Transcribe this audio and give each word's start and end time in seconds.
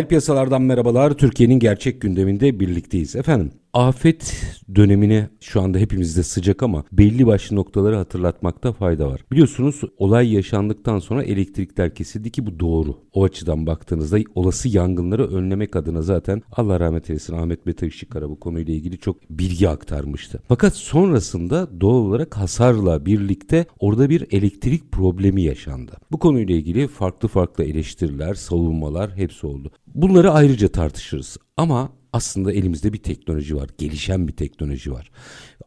Reel 0.00 0.08
piyasalardan 0.08 0.62
merhabalar. 0.62 1.12
Türkiye'nin 1.12 1.58
gerçek 1.58 2.00
gündeminde 2.00 2.60
birlikteyiz. 2.60 3.16
Efendim 3.16 3.52
afet 3.72 4.34
dönemine 4.74 5.28
şu 5.40 5.60
anda 5.60 5.78
hepimizde 5.78 6.22
sıcak 6.22 6.62
ama 6.62 6.84
belli 6.92 7.26
başlı 7.26 7.56
noktaları 7.56 7.96
hatırlatmakta 7.96 8.72
fayda 8.72 9.08
var. 9.08 9.24
Biliyorsunuz 9.32 9.80
olay 9.98 10.32
yaşandıktan 10.34 10.98
sonra 10.98 11.22
elektrikler 11.22 11.94
kesildi 11.94 12.30
ki 12.30 12.46
bu 12.46 12.60
doğru. 12.60 12.96
O 13.12 13.24
açıdan 13.24 13.66
baktığınızda 13.66 14.18
olası 14.34 14.68
yangınları 14.68 15.28
önlemek 15.28 15.76
adına 15.76 16.02
zaten 16.02 16.42
Allah 16.52 16.80
rahmet 16.80 17.10
eylesin 17.10 17.34
Ahmet 17.34 17.66
Mete 17.66 17.86
Işıkkara 17.86 18.30
bu 18.30 18.40
konuyla 18.40 18.74
ilgili 18.74 18.98
çok 18.98 19.30
bilgi 19.30 19.68
aktarmıştı. 19.68 20.42
Fakat 20.48 20.76
sonrasında 20.76 21.80
doğal 21.80 21.94
olarak 21.94 22.36
hasarla 22.36 23.06
birlikte 23.06 23.66
orada 23.78 24.10
bir 24.10 24.26
elektrik 24.30 24.92
problemi 24.92 25.42
yaşandı. 25.42 25.92
Bu 26.12 26.18
konuyla 26.18 26.54
ilgili 26.54 26.88
farklı 26.88 27.28
farklı 27.28 27.64
eleştiriler, 27.64 28.34
savunmalar 28.34 29.16
hepsi 29.16 29.46
oldu. 29.46 29.72
Bunları 29.86 30.30
ayrıca 30.30 30.68
tartışırız. 30.68 31.36
Ama 31.56 31.99
aslında 32.12 32.52
elimizde 32.52 32.92
bir 32.92 32.98
teknoloji 32.98 33.56
var, 33.56 33.68
gelişen 33.78 34.28
bir 34.28 34.32
teknoloji 34.32 34.92
var. 34.92 35.10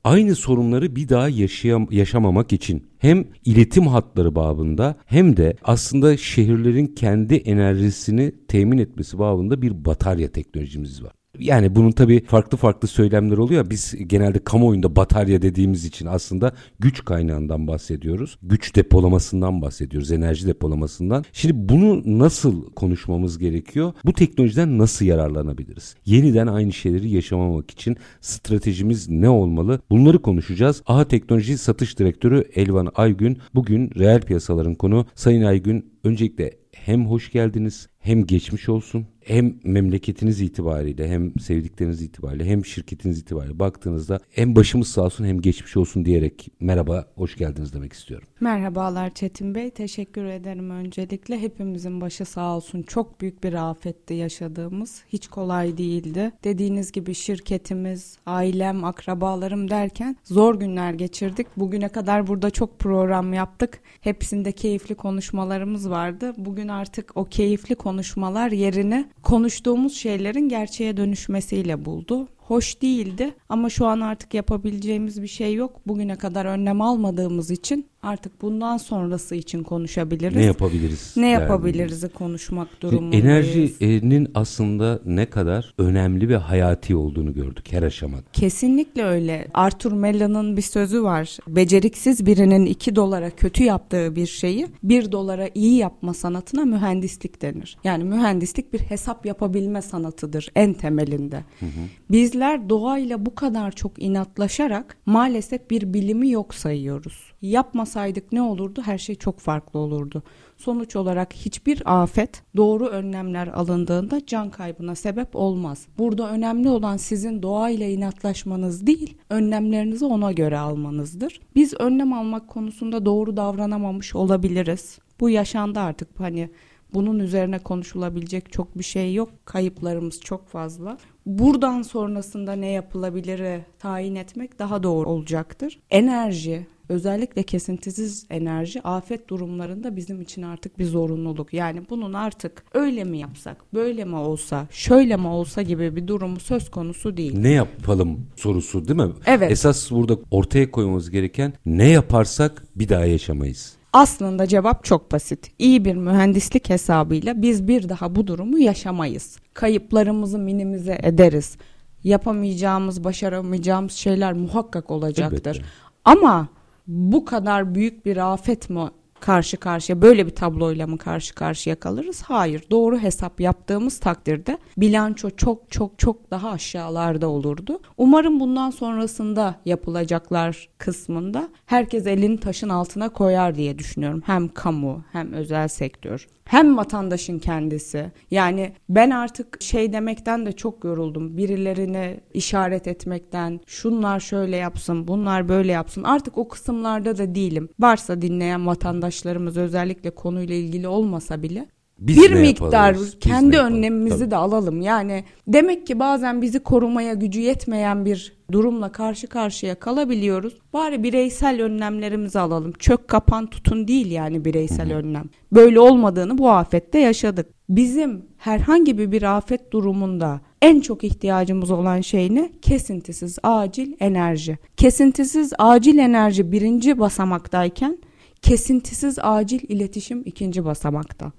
Aynı 0.03 0.35
sorunları 0.35 0.95
bir 0.95 1.09
daha 1.09 1.29
yaşayam 1.29 1.87
yaşamamak 1.91 2.53
için 2.53 2.87
hem 2.97 3.27
iletim 3.45 3.87
hatları 3.87 4.35
babında 4.35 4.95
hem 5.05 5.37
de 5.37 5.55
aslında 5.63 6.17
şehirlerin 6.17 6.87
kendi 6.87 7.35
enerjisini 7.35 8.31
temin 8.47 8.77
etmesi 8.77 9.19
babında 9.19 9.61
bir 9.61 9.85
batarya 9.85 10.31
teknolojimiz 10.31 11.03
var. 11.03 11.22
Yani 11.39 11.75
bunun 11.75 11.91
tabii 11.91 12.25
farklı 12.25 12.57
farklı 12.57 12.87
söylemler 12.87 13.37
oluyor. 13.37 13.69
Biz 13.69 13.95
genelde 14.07 14.43
kamuoyunda 14.43 14.95
batarya 14.95 15.41
dediğimiz 15.41 15.85
için 15.85 16.05
aslında 16.05 16.53
güç 16.79 17.05
kaynağından 17.05 17.67
bahsediyoruz. 17.67 18.37
Güç 18.43 18.75
depolamasından 18.75 19.61
bahsediyoruz. 19.61 20.11
Enerji 20.11 20.47
depolamasından. 20.47 21.25
Şimdi 21.33 21.69
bunu 21.69 22.01
nasıl 22.19 22.71
konuşmamız 22.71 23.37
gerekiyor? 23.37 23.93
Bu 24.05 24.13
teknolojiden 24.13 24.77
nasıl 24.77 25.05
yararlanabiliriz? 25.05 25.95
Yeniden 26.05 26.47
aynı 26.47 26.73
şeyleri 26.73 27.09
yaşamamak 27.09 27.71
için 27.71 27.97
stratejimiz 28.21 29.09
ne 29.09 29.29
olmalı? 29.29 29.81
Bunları 29.89 30.21
konuşacağız. 30.21 30.83
AHA 30.85 31.07
Teknoloji 31.07 31.57
Satış 31.57 31.99
Direktörü 31.99 32.43
Elvan 32.55 32.91
Aygün 32.95 33.37
bugün 33.55 33.91
reel 33.95 34.21
piyasaların 34.21 34.75
konu. 34.75 35.05
Sayın 35.15 35.43
Aygün 35.43 35.93
öncelikle 36.03 36.51
hem 36.71 37.05
hoş 37.05 37.31
geldiniz 37.31 37.87
hem 38.03 38.25
geçmiş 38.25 38.69
olsun 38.69 39.07
hem 39.25 39.55
memleketiniz 39.63 40.41
itibariyle 40.41 41.09
hem 41.09 41.39
sevdikleriniz 41.39 42.01
itibariyle 42.01 42.45
hem 42.45 42.65
şirketiniz 42.65 43.19
itibariyle 43.19 43.59
baktığınızda 43.59 44.19
hem 44.31 44.55
başımız 44.55 44.87
sağ 44.87 45.01
olsun 45.01 45.25
hem 45.25 45.41
geçmiş 45.41 45.77
olsun 45.77 46.05
diyerek 46.05 46.49
merhaba 46.59 47.05
hoş 47.15 47.37
geldiniz 47.37 47.73
demek 47.73 47.93
istiyorum. 47.93 48.27
Merhabalar 48.39 49.09
Çetin 49.09 49.55
Bey 49.55 49.69
teşekkür 49.69 50.25
ederim 50.25 50.69
öncelikle 50.69 51.41
hepimizin 51.41 52.01
başı 52.01 52.25
sağ 52.25 52.55
olsun 52.55 52.83
çok 52.83 53.21
büyük 53.21 53.43
bir 53.43 53.69
afetti 53.69 54.13
yaşadığımız 54.13 55.03
hiç 55.09 55.27
kolay 55.27 55.77
değildi. 55.77 56.31
Dediğiniz 56.43 56.91
gibi 56.91 57.15
şirketimiz, 57.15 58.17
ailem, 58.25 58.83
akrabalarım 58.83 59.69
derken 59.69 60.17
zor 60.23 60.55
günler 60.59 60.93
geçirdik. 60.93 61.47
Bugüne 61.57 61.89
kadar 61.89 62.27
burada 62.27 62.49
çok 62.49 62.79
program 62.79 63.33
yaptık. 63.33 63.79
Hepsinde 64.01 64.51
keyifli 64.51 64.95
konuşmalarımız 64.95 65.89
vardı. 65.89 66.33
Bugün 66.37 66.67
artık 66.67 67.11
o 67.17 67.25
keyifli 67.25 67.75
konuşmalar 67.93 68.51
yerini 68.51 69.05
konuştuğumuz 69.23 69.95
şeylerin 69.95 70.49
gerçeğe 70.49 70.97
dönüşmesiyle 70.97 71.85
buldu 71.85 72.27
hoş 72.47 72.81
değildi 72.81 73.33
ama 73.49 73.69
şu 73.69 73.85
an 73.85 73.99
artık 73.99 74.33
yapabileceğimiz 74.33 75.21
bir 75.21 75.27
şey 75.27 75.53
yok. 75.53 75.81
Bugüne 75.87 76.15
kadar 76.15 76.45
önlem 76.45 76.81
almadığımız 76.81 77.51
için 77.51 77.85
artık 78.03 78.41
bundan 78.41 78.77
sonrası 78.77 79.35
için 79.35 79.63
konuşabiliriz. 79.63 80.35
Ne 80.35 80.45
yapabiliriz? 80.45 81.13
Ne 81.17 81.29
yapabiliriz'i 81.29 82.05
yani. 82.05 82.13
konuşmak 82.13 82.81
durumundayız. 82.81 83.25
Enerjinin 83.25 84.27
aslında 84.35 84.99
ne 85.05 85.25
kadar 85.25 85.73
önemli 85.77 86.29
ve 86.29 86.37
hayati 86.37 86.95
olduğunu 86.95 87.33
gördük 87.33 87.65
her 87.71 87.83
aşamada. 87.83 88.23
Kesinlikle 88.33 89.03
öyle. 89.03 89.47
Arthur 89.53 89.91
Mellon'ın 89.91 90.57
bir 90.57 90.61
sözü 90.61 91.03
var. 91.03 91.37
Beceriksiz 91.47 92.25
birinin 92.25 92.65
2 92.65 92.95
dolara 92.95 93.29
kötü 93.29 93.63
yaptığı 93.63 94.15
bir 94.15 94.27
şeyi 94.27 94.67
1 94.83 95.11
dolara 95.11 95.49
iyi 95.55 95.77
yapma 95.77 96.13
sanatına 96.13 96.65
mühendislik 96.65 97.41
denir. 97.41 97.77
Yani 97.83 98.03
mühendislik 98.03 98.73
bir 98.73 98.79
hesap 98.79 99.25
yapabilme 99.25 99.81
sanatıdır 99.81 100.49
en 100.55 100.73
temelinde. 100.73 101.43
Hı 101.59 101.65
hı. 101.65 101.69
Bizler 102.11 102.32
bizler 102.33 102.69
doğayla 102.69 103.25
bu 103.25 103.35
kadar 103.35 103.71
çok 103.71 104.03
inatlaşarak 104.03 104.97
maalesef 105.05 105.69
bir 105.69 105.93
bilimi 105.93 106.29
yok 106.29 106.53
sayıyoruz. 106.53 107.33
Yapmasaydık 107.41 108.31
ne 108.31 108.41
olurdu? 108.41 108.81
Her 108.85 108.97
şey 108.97 109.15
çok 109.15 109.39
farklı 109.39 109.79
olurdu. 109.79 110.23
Sonuç 110.57 110.95
olarak 110.95 111.33
hiçbir 111.33 112.01
afet 112.03 112.43
doğru 112.57 112.87
önlemler 112.87 113.47
alındığında 113.47 114.25
can 114.25 114.49
kaybına 114.49 114.95
sebep 114.95 115.35
olmaz. 115.35 115.87
Burada 115.97 116.29
önemli 116.29 116.69
olan 116.69 116.97
sizin 116.97 117.41
doğayla 117.41 117.85
inatlaşmanız 117.85 118.87
değil, 118.87 119.17
önlemlerinizi 119.29 120.05
ona 120.05 120.31
göre 120.31 120.57
almanızdır. 120.57 121.39
Biz 121.55 121.73
önlem 121.79 122.13
almak 122.13 122.47
konusunda 122.47 123.05
doğru 123.05 123.37
davranamamış 123.37 124.15
olabiliriz. 124.15 124.99
Bu 125.19 125.29
yaşandı 125.29 125.79
artık 125.79 126.19
hani 126.19 126.49
bunun 126.93 127.19
üzerine 127.19 127.59
konuşulabilecek 127.59 128.51
çok 128.51 128.77
bir 128.77 128.83
şey 128.83 129.13
yok. 129.13 129.29
Kayıplarımız 129.45 130.19
çok 130.19 130.47
fazla. 130.47 130.97
Buradan 131.25 131.81
sonrasında 131.81 132.53
ne 132.53 132.71
yapılabilir 132.71 133.61
tayin 133.79 134.15
etmek 134.15 134.59
daha 134.59 134.83
doğru 134.83 135.09
olacaktır. 135.09 135.79
Enerji, 135.89 136.67
özellikle 136.89 137.43
kesintisiz 137.43 138.25
enerji 138.29 138.81
afet 138.81 139.29
durumlarında 139.29 139.95
bizim 139.95 140.21
için 140.21 140.41
artık 140.41 140.79
bir 140.79 140.85
zorunluluk. 140.85 141.53
Yani 141.53 141.81
bunun 141.89 142.13
artık 142.13 142.63
öyle 142.73 143.03
mi 143.03 143.17
yapsak, 143.17 143.73
böyle 143.73 144.05
mi 144.05 144.15
olsa, 144.15 144.67
şöyle 144.71 145.17
mi 145.17 145.27
olsa 145.27 145.61
gibi 145.61 145.95
bir 145.95 146.07
durumu 146.07 146.39
söz 146.39 146.71
konusu 146.71 147.17
değil. 147.17 147.39
Ne 147.39 147.51
yapalım 147.51 148.27
sorusu 148.35 148.87
değil 148.87 148.99
mi? 148.99 149.11
Evet. 149.25 149.51
Esas 149.51 149.91
burada 149.91 150.17
ortaya 150.31 150.71
koymamız 150.71 151.09
gereken 151.09 151.53
ne 151.65 151.89
yaparsak 151.89 152.63
bir 152.75 152.89
daha 152.89 153.05
yaşamayız. 153.05 153.82
Aslında 153.93 154.47
cevap 154.47 154.83
çok 154.83 155.11
basit. 155.11 155.51
İyi 155.59 155.85
bir 155.85 155.95
mühendislik 155.95 156.69
hesabıyla 156.69 157.41
biz 157.41 157.67
bir 157.67 157.89
daha 157.89 158.15
bu 158.15 158.27
durumu 158.27 158.59
yaşamayız. 158.59 159.37
Kayıplarımızı 159.53 160.39
minimize 160.39 160.99
ederiz. 161.03 161.57
Yapamayacağımız, 162.03 163.03
başaramayacağımız 163.03 163.91
şeyler 163.91 164.33
muhakkak 164.33 164.91
olacaktır. 164.91 165.55
Elbette. 165.55 165.65
Ama 166.05 166.47
bu 166.87 167.25
kadar 167.25 167.75
büyük 167.75 168.05
bir 168.05 168.33
afet 168.33 168.69
mi 168.69 168.89
karşı 169.23 169.57
karşıya 169.57 170.01
böyle 170.01 170.25
bir 170.25 170.35
tabloyla 170.35 170.87
mı 170.87 170.97
karşı 170.97 171.35
karşıya 171.35 171.75
kalırız? 171.75 172.21
Hayır. 172.21 172.63
Doğru 172.71 172.99
hesap 172.99 173.41
yaptığımız 173.41 173.99
takdirde 173.99 174.57
bilanço 174.77 175.29
çok 175.29 175.71
çok 175.71 175.99
çok 175.99 176.31
daha 176.31 176.49
aşağılarda 176.49 177.27
olurdu. 177.27 177.79
Umarım 177.97 178.39
bundan 178.39 178.69
sonrasında 178.69 179.55
yapılacaklar 179.65 180.69
kısmında 180.77 181.49
herkes 181.65 182.07
elini 182.07 182.39
taşın 182.39 182.69
altına 182.69 183.09
koyar 183.09 183.55
diye 183.55 183.79
düşünüyorum. 183.79 184.21
Hem 184.25 184.47
kamu 184.47 185.03
hem 185.11 185.33
özel 185.33 185.67
sektör 185.67 186.27
hem 186.45 186.77
vatandaşın 186.77 187.39
kendisi. 187.39 188.11
Yani 188.31 188.73
ben 188.89 189.09
artık 189.09 189.61
şey 189.61 189.93
demekten 189.93 190.45
de 190.45 190.51
çok 190.51 190.83
yoruldum. 190.83 191.37
Birilerine 191.37 192.19
işaret 192.33 192.87
etmekten, 192.87 193.59
şunlar 193.65 194.19
şöyle 194.19 194.57
yapsın, 194.57 195.07
bunlar 195.07 195.49
böyle 195.49 195.71
yapsın. 195.71 196.03
Artık 196.03 196.37
o 196.37 196.47
kısımlarda 196.47 197.17
da 197.17 197.35
değilim. 197.35 197.69
Varsa 197.79 198.21
dinleyen 198.21 198.67
vatandaşlarımız 198.67 199.57
özellikle 199.57 200.09
konuyla 200.09 200.55
ilgili 200.55 200.87
olmasa 200.87 201.43
bile 201.43 201.67
biz 201.99 202.17
bir 202.17 202.33
miktar 202.33 202.93
yapalım? 202.93 203.09
kendi 203.19 203.57
önlemimizi 203.57 204.19
Tabii. 204.19 204.31
de 204.31 204.35
alalım. 204.35 204.81
Yani 204.81 205.23
demek 205.47 205.87
ki 205.87 205.99
bazen 205.99 206.41
bizi 206.41 206.59
korumaya 206.59 207.13
gücü 207.13 207.39
yetmeyen 207.39 208.05
bir 208.05 208.33
durumla 208.51 208.91
karşı 208.91 209.27
karşıya 209.27 209.75
kalabiliyoruz. 209.75 210.57
Bari 210.73 211.03
bireysel 211.03 211.61
önlemlerimizi 211.61 212.39
alalım. 212.39 212.73
Çök 212.79 213.07
kapan 213.07 213.47
tutun 213.47 213.87
değil 213.87 214.11
yani 214.11 214.45
bireysel 214.45 214.89
Hı-hı. 214.89 214.97
önlem. 214.97 215.25
Böyle 215.51 215.79
olmadığını 215.79 216.37
bu 216.37 216.49
afette 216.49 216.99
yaşadık. 216.99 217.47
Bizim 217.69 218.25
herhangi 218.37 219.11
bir 219.11 219.23
afet 219.37 219.71
durumunda 219.73 220.41
en 220.61 220.79
çok 220.79 221.03
ihtiyacımız 221.03 221.71
olan 221.71 222.01
şey 222.01 222.35
ne? 222.35 222.51
Kesintisiz 222.61 223.37
acil 223.43 223.93
enerji. 223.99 224.57
Kesintisiz 224.77 225.53
acil 225.57 225.97
enerji 225.97 226.51
birinci 226.51 226.99
basamaktayken 226.99 227.97
kesintisiz 228.41 229.19
acil 229.21 229.59
iletişim 229.67 230.21
ikinci 230.25 230.65
basamakta. 230.65 231.31